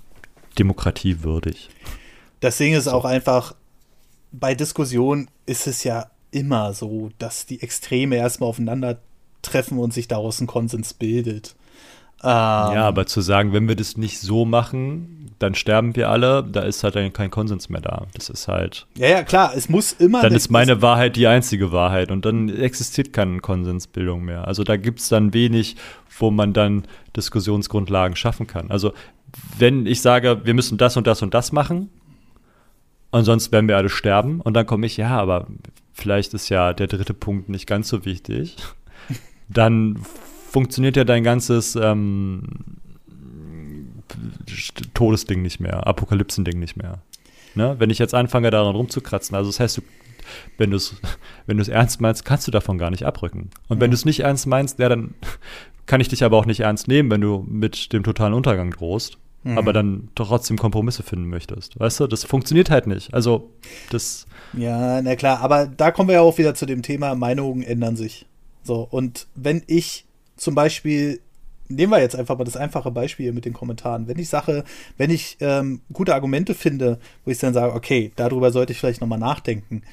[0.59, 1.69] demokratiewürdig.
[2.39, 3.55] Das Ding ist auch einfach,
[4.31, 10.41] bei Diskussionen ist es ja immer so, dass die Extreme erstmal aufeinandertreffen und sich daraus
[10.41, 11.55] ein Konsens bildet.
[12.21, 16.43] Ähm, ja, aber zu sagen, wenn wir das nicht so machen, dann sterben wir alle,
[16.43, 18.05] da ist halt dann kein Konsens mehr da.
[18.13, 18.87] Das ist halt.
[18.97, 20.21] Ja, ja, klar, es muss immer.
[20.21, 24.47] Dann ist meine Wahrheit die einzige Wahrheit und dann existiert keine Konsensbildung mehr.
[24.47, 25.75] Also da gibt es dann wenig,
[26.19, 26.83] wo man dann
[27.15, 28.71] Diskussionsgrundlagen schaffen kann.
[28.71, 28.93] Also
[29.57, 31.89] wenn ich sage, wir müssen das und das und das machen,
[33.11, 35.47] und sonst werden wir alle sterben, und dann komme ich, ja, aber
[35.93, 38.57] vielleicht ist ja der dritte Punkt nicht ganz so wichtig,
[39.47, 39.99] dann
[40.49, 42.43] funktioniert ja dein ganzes ähm,
[44.93, 46.99] Todesding nicht mehr, Apokalypsending nicht mehr.
[47.55, 47.75] Ne?
[47.79, 49.81] Wenn ich jetzt anfange, daran rumzukratzen, also das heißt, du,
[50.57, 50.95] wenn du es
[51.45, 53.49] wenn ernst meinst, kannst du davon gar nicht abrücken.
[53.67, 53.81] Und mhm.
[53.81, 55.13] wenn du es nicht ernst meinst, ja, dann
[55.85, 59.17] kann ich dich aber auch nicht ernst nehmen, wenn du mit dem totalen Untergang drohst,
[59.43, 59.57] mhm.
[59.57, 61.79] aber dann trotzdem Kompromisse finden möchtest.
[61.79, 63.13] Weißt du, das funktioniert halt nicht.
[63.13, 63.51] Also,
[63.89, 64.25] das.
[64.53, 67.95] Ja, na klar, aber da kommen wir ja auch wieder zu dem Thema, Meinungen ändern
[67.95, 68.25] sich.
[68.63, 70.05] So, und wenn ich
[70.37, 71.21] zum Beispiel,
[71.67, 74.07] nehmen wir jetzt einfach mal das einfache Beispiel mit den Kommentaren.
[74.07, 74.63] Wenn ich sage,
[74.97, 79.01] wenn ich ähm, gute Argumente finde, wo ich dann sage, okay, darüber sollte ich vielleicht
[79.01, 79.83] nochmal nachdenken,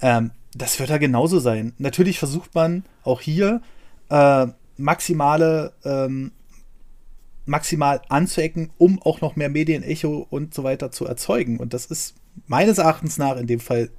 [0.00, 1.72] ähm, das wird da genauso sein.
[1.78, 3.60] Natürlich versucht man auch hier
[4.08, 4.46] äh,
[4.76, 6.32] maximale, ähm,
[7.44, 11.58] maximal anzuecken, um auch noch mehr Medienecho und so weiter zu erzeugen.
[11.58, 12.14] Und das ist
[12.46, 13.90] meines Erachtens nach in dem Fall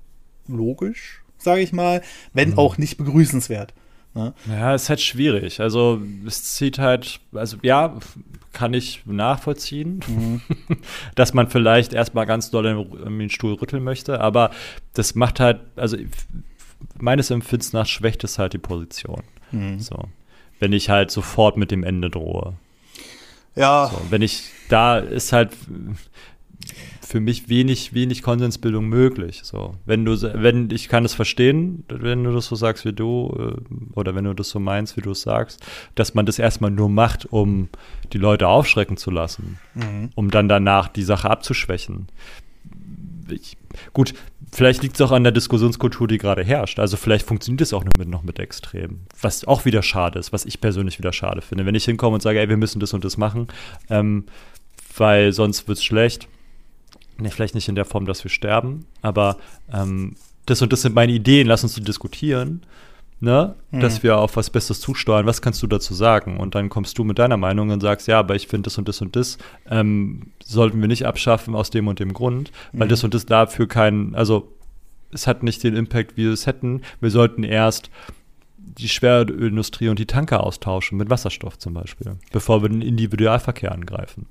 [0.48, 2.02] logisch, sage ich mal,
[2.34, 2.58] wenn mhm.
[2.58, 3.74] auch nicht begrüßenswert.
[4.18, 4.34] Ne?
[4.50, 5.62] Ja, ist halt schwierig.
[5.62, 7.96] Also es zieht halt, also ja,
[8.52, 10.42] kann ich nachvollziehen, mhm.
[11.16, 14.50] dass man vielleicht erstmal ganz doll in den Stuhl rütteln möchte, aber
[14.94, 15.98] das macht halt, also
[16.98, 19.22] meines Empfindens nach schwächt es halt die Position.
[19.52, 19.80] Mhm.
[19.80, 20.06] So.
[20.60, 22.56] Wenn ich halt sofort mit dem Ende drohe.
[23.56, 23.92] Ja.
[23.92, 25.52] So, wenn ich, da ist halt,
[27.08, 29.40] für mich wenig, wenig Konsensbildung möglich.
[29.44, 33.34] So, wenn du, wenn ich kann es verstehen, wenn du das so sagst wie du,
[33.40, 35.66] äh, oder wenn du das so meinst, wie du es sagst,
[35.96, 37.70] dass man das erstmal nur macht, um
[38.12, 40.10] die Leute aufschrecken zu lassen, mhm.
[40.16, 42.08] um dann danach die Sache abzuschwächen.
[43.30, 43.56] Ich,
[43.94, 44.14] gut,
[44.52, 46.78] vielleicht liegt es auch an der Diskussionskultur, die gerade herrscht.
[46.78, 49.08] Also vielleicht funktioniert es auch nur mit, noch mit Extremen.
[49.22, 51.66] Was auch wieder schade ist, was ich persönlich wieder schade finde.
[51.66, 53.48] Wenn ich hinkomme und sage, ey, wir müssen das und das machen,
[53.90, 54.26] ähm,
[54.98, 56.28] weil sonst wird es schlecht
[57.20, 59.38] ne, vielleicht nicht in der Form, dass wir sterben, aber
[59.72, 60.16] ähm,
[60.46, 62.62] das und das sind meine Ideen, lass uns die diskutieren,
[63.20, 63.56] ne?
[63.72, 63.80] Mhm.
[63.80, 66.38] Dass wir auf was Besseres zusteuern, was kannst du dazu sagen?
[66.38, 68.88] Und dann kommst du mit deiner Meinung und sagst, ja, aber ich finde das und
[68.88, 69.38] das und das
[69.70, 72.92] ähm, sollten wir nicht abschaffen aus dem und dem Grund, weil mhm.
[72.92, 74.52] das und das dafür keinen, also
[75.12, 76.82] es hat nicht den Impact, wie wir es hätten.
[77.00, 77.90] Wir sollten erst
[78.58, 84.28] die Schwerölindustrie und die Tanker austauschen mit Wasserstoff zum Beispiel, bevor wir den Individualverkehr angreifen.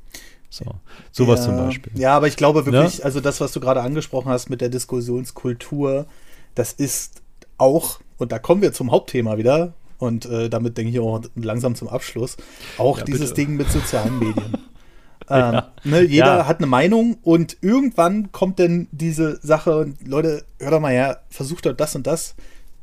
[0.49, 0.65] So,
[1.13, 1.93] sowas ja, zum Beispiel.
[1.97, 3.05] Ja, aber ich glaube wirklich, ja?
[3.05, 6.07] also das, was du gerade angesprochen hast mit der Diskussionskultur,
[6.55, 7.23] das ist
[7.59, 11.75] auch, und da kommen wir zum Hauptthema wieder, und äh, damit denke ich auch langsam
[11.75, 12.37] zum Abschluss,
[12.79, 13.47] auch ja, dieses bitte.
[13.47, 14.59] Ding mit sozialen Medien.
[15.31, 20.71] ähm, ne, jeder hat eine Meinung und irgendwann kommt dann diese Sache und Leute, hör
[20.71, 22.35] doch mal her, versucht doch das und das.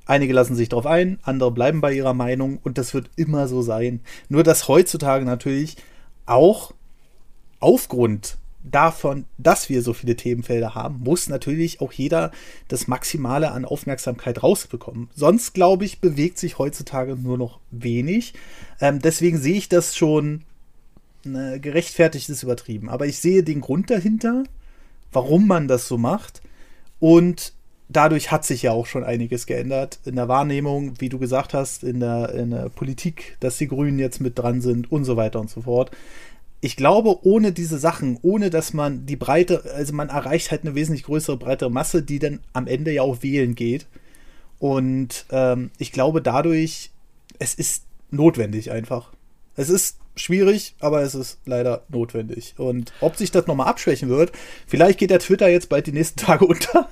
[0.05, 3.61] Einige lassen sich darauf ein, andere bleiben bei ihrer Meinung und das wird immer so
[3.61, 4.01] sein.
[4.27, 5.77] Nur dass heutzutage natürlich
[6.25, 6.73] auch
[7.63, 12.31] aufgrund davon, dass wir so viele Themenfelder haben, muss natürlich auch jeder
[12.67, 15.09] das Maximale an Aufmerksamkeit rausbekommen.
[15.15, 18.33] Sonst, glaube ich, bewegt sich heutzutage nur noch wenig.
[18.79, 20.43] Ähm, deswegen sehe ich das schon
[21.25, 22.89] ne, gerechtfertigt ist übertrieben.
[22.89, 24.43] Aber ich sehe den Grund dahinter,
[25.11, 26.41] warum man das so macht.
[26.99, 27.53] Und
[27.89, 31.83] dadurch hat sich ja auch schon einiges geändert in der Wahrnehmung, wie du gesagt hast,
[31.83, 35.41] in der, in der Politik, dass die Grünen jetzt mit dran sind und so weiter
[35.41, 35.91] und so fort
[36.63, 40.75] ich glaube, ohne diese Sachen, ohne dass man die Breite, also man erreicht halt eine
[40.75, 43.85] wesentlich größere, breitere Masse, die dann am Ende ja auch wählen geht.
[44.59, 46.91] Und ähm, ich glaube dadurch,
[47.37, 49.11] es ist notwendig einfach.
[49.57, 52.53] Es ist schwierig, aber es ist leider notwendig.
[52.55, 54.31] Und ob sich das nochmal abschwächen wird,
[54.65, 56.87] vielleicht geht der Twitter jetzt bald die nächsten Tage unter.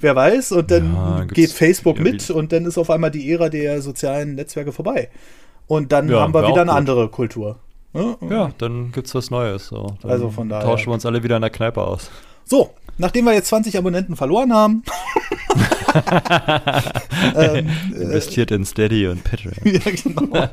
[0.00, 0.52] Wer weiß.
[0.52, 4.36] Und dann ja, geht Facebook mit und dann ist auf einmal die Ära der sozialen
[4.36, 5.10] Netzwerke vorbei.
[5.66, 7.58] Und dann ja, haben wir wieder eine andere Kultur.
[7.92, 9.66] Ja, dann gibt es was Neues.
[9.66, 9.96] So.
[10.02, 10.64] also von daher.
[10.64, 12.10] Tauschen wir uns alle wieder in der Kneipe aus.
[12.44, 14.82] So, nachdem wir jetzt 20 Abonnenten verloren haben.
[17.36, 19.54] ähm, äh, Investiert äh, in Steady und Patreon.
[19.64, 20.48] ja, genau.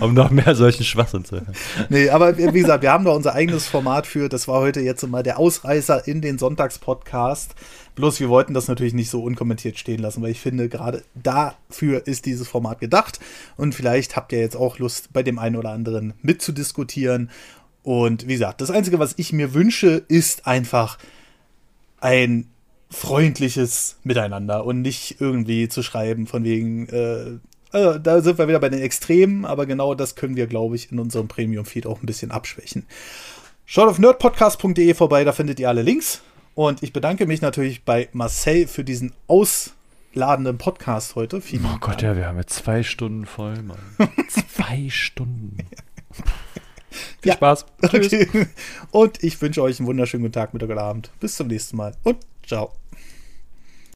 [0.00, 1.52] um noch mehr solchen Schwachsinn zu hören.
[1.88, 4.28] Nee, aber wie gesagt, wir haben da unser eigenes Format für.
[4.28, 7.54] Das war heute jetzt mal der Ausreißer in den Sonntagspodcast.
[7.94, 12.06] Bloß wir wollten das natürlich nicht so unkommentiert stehen lassen, weil ich finde, gerade dafür
[12.06, 13.20] ist dieses Format gedacht.
[13.56, 17.30] Und vielleicht habt ihr jetzt auch Lust, bei dem einen oder anderen mitzudiskutieren.
[17.82, 20.98] Und wie gesagt, das Einzige, was ich mir wünsche, ist einfach
[22.00, 22.48] ein
[22.90, 27.38] freundliches Miteinander und nicht irgendwie zu schreiben von wegen, äh,
[27.70, 30.92] also da sind wir wieder bei den Extremen, aber genau das können wir, glaube ich,
[30.92, 32.86] in unserem Premium-Feed auch ein bisschen abschwächen.
[33.64, 36.20] Schaut auf nerdpodcast.de vorbei, da findet ihr alle Links.
[36.54, 41.40] Und ich bedanke mich natürlich bei Marcel für diesen ausladenden Podcast heute.
[41.40, 42.02] Vielen oh Gott, Dank.
[42.02, 43.78] ja, wir haben jetzt zwei Stunden voll, Mann.
[44.28, 45.56] zwei Stunden.
[47.22, 47.34] Viel ja.
[47.34, 47.66] Spaß.
[47.82, 48.28] Okay.
[48.90, 51.10] Und ich wünsche euch einen wunderschönen guten Tag, Mittag oder Abend.
[51.20, 52.81] Bis zum nächsten Mal und ciao.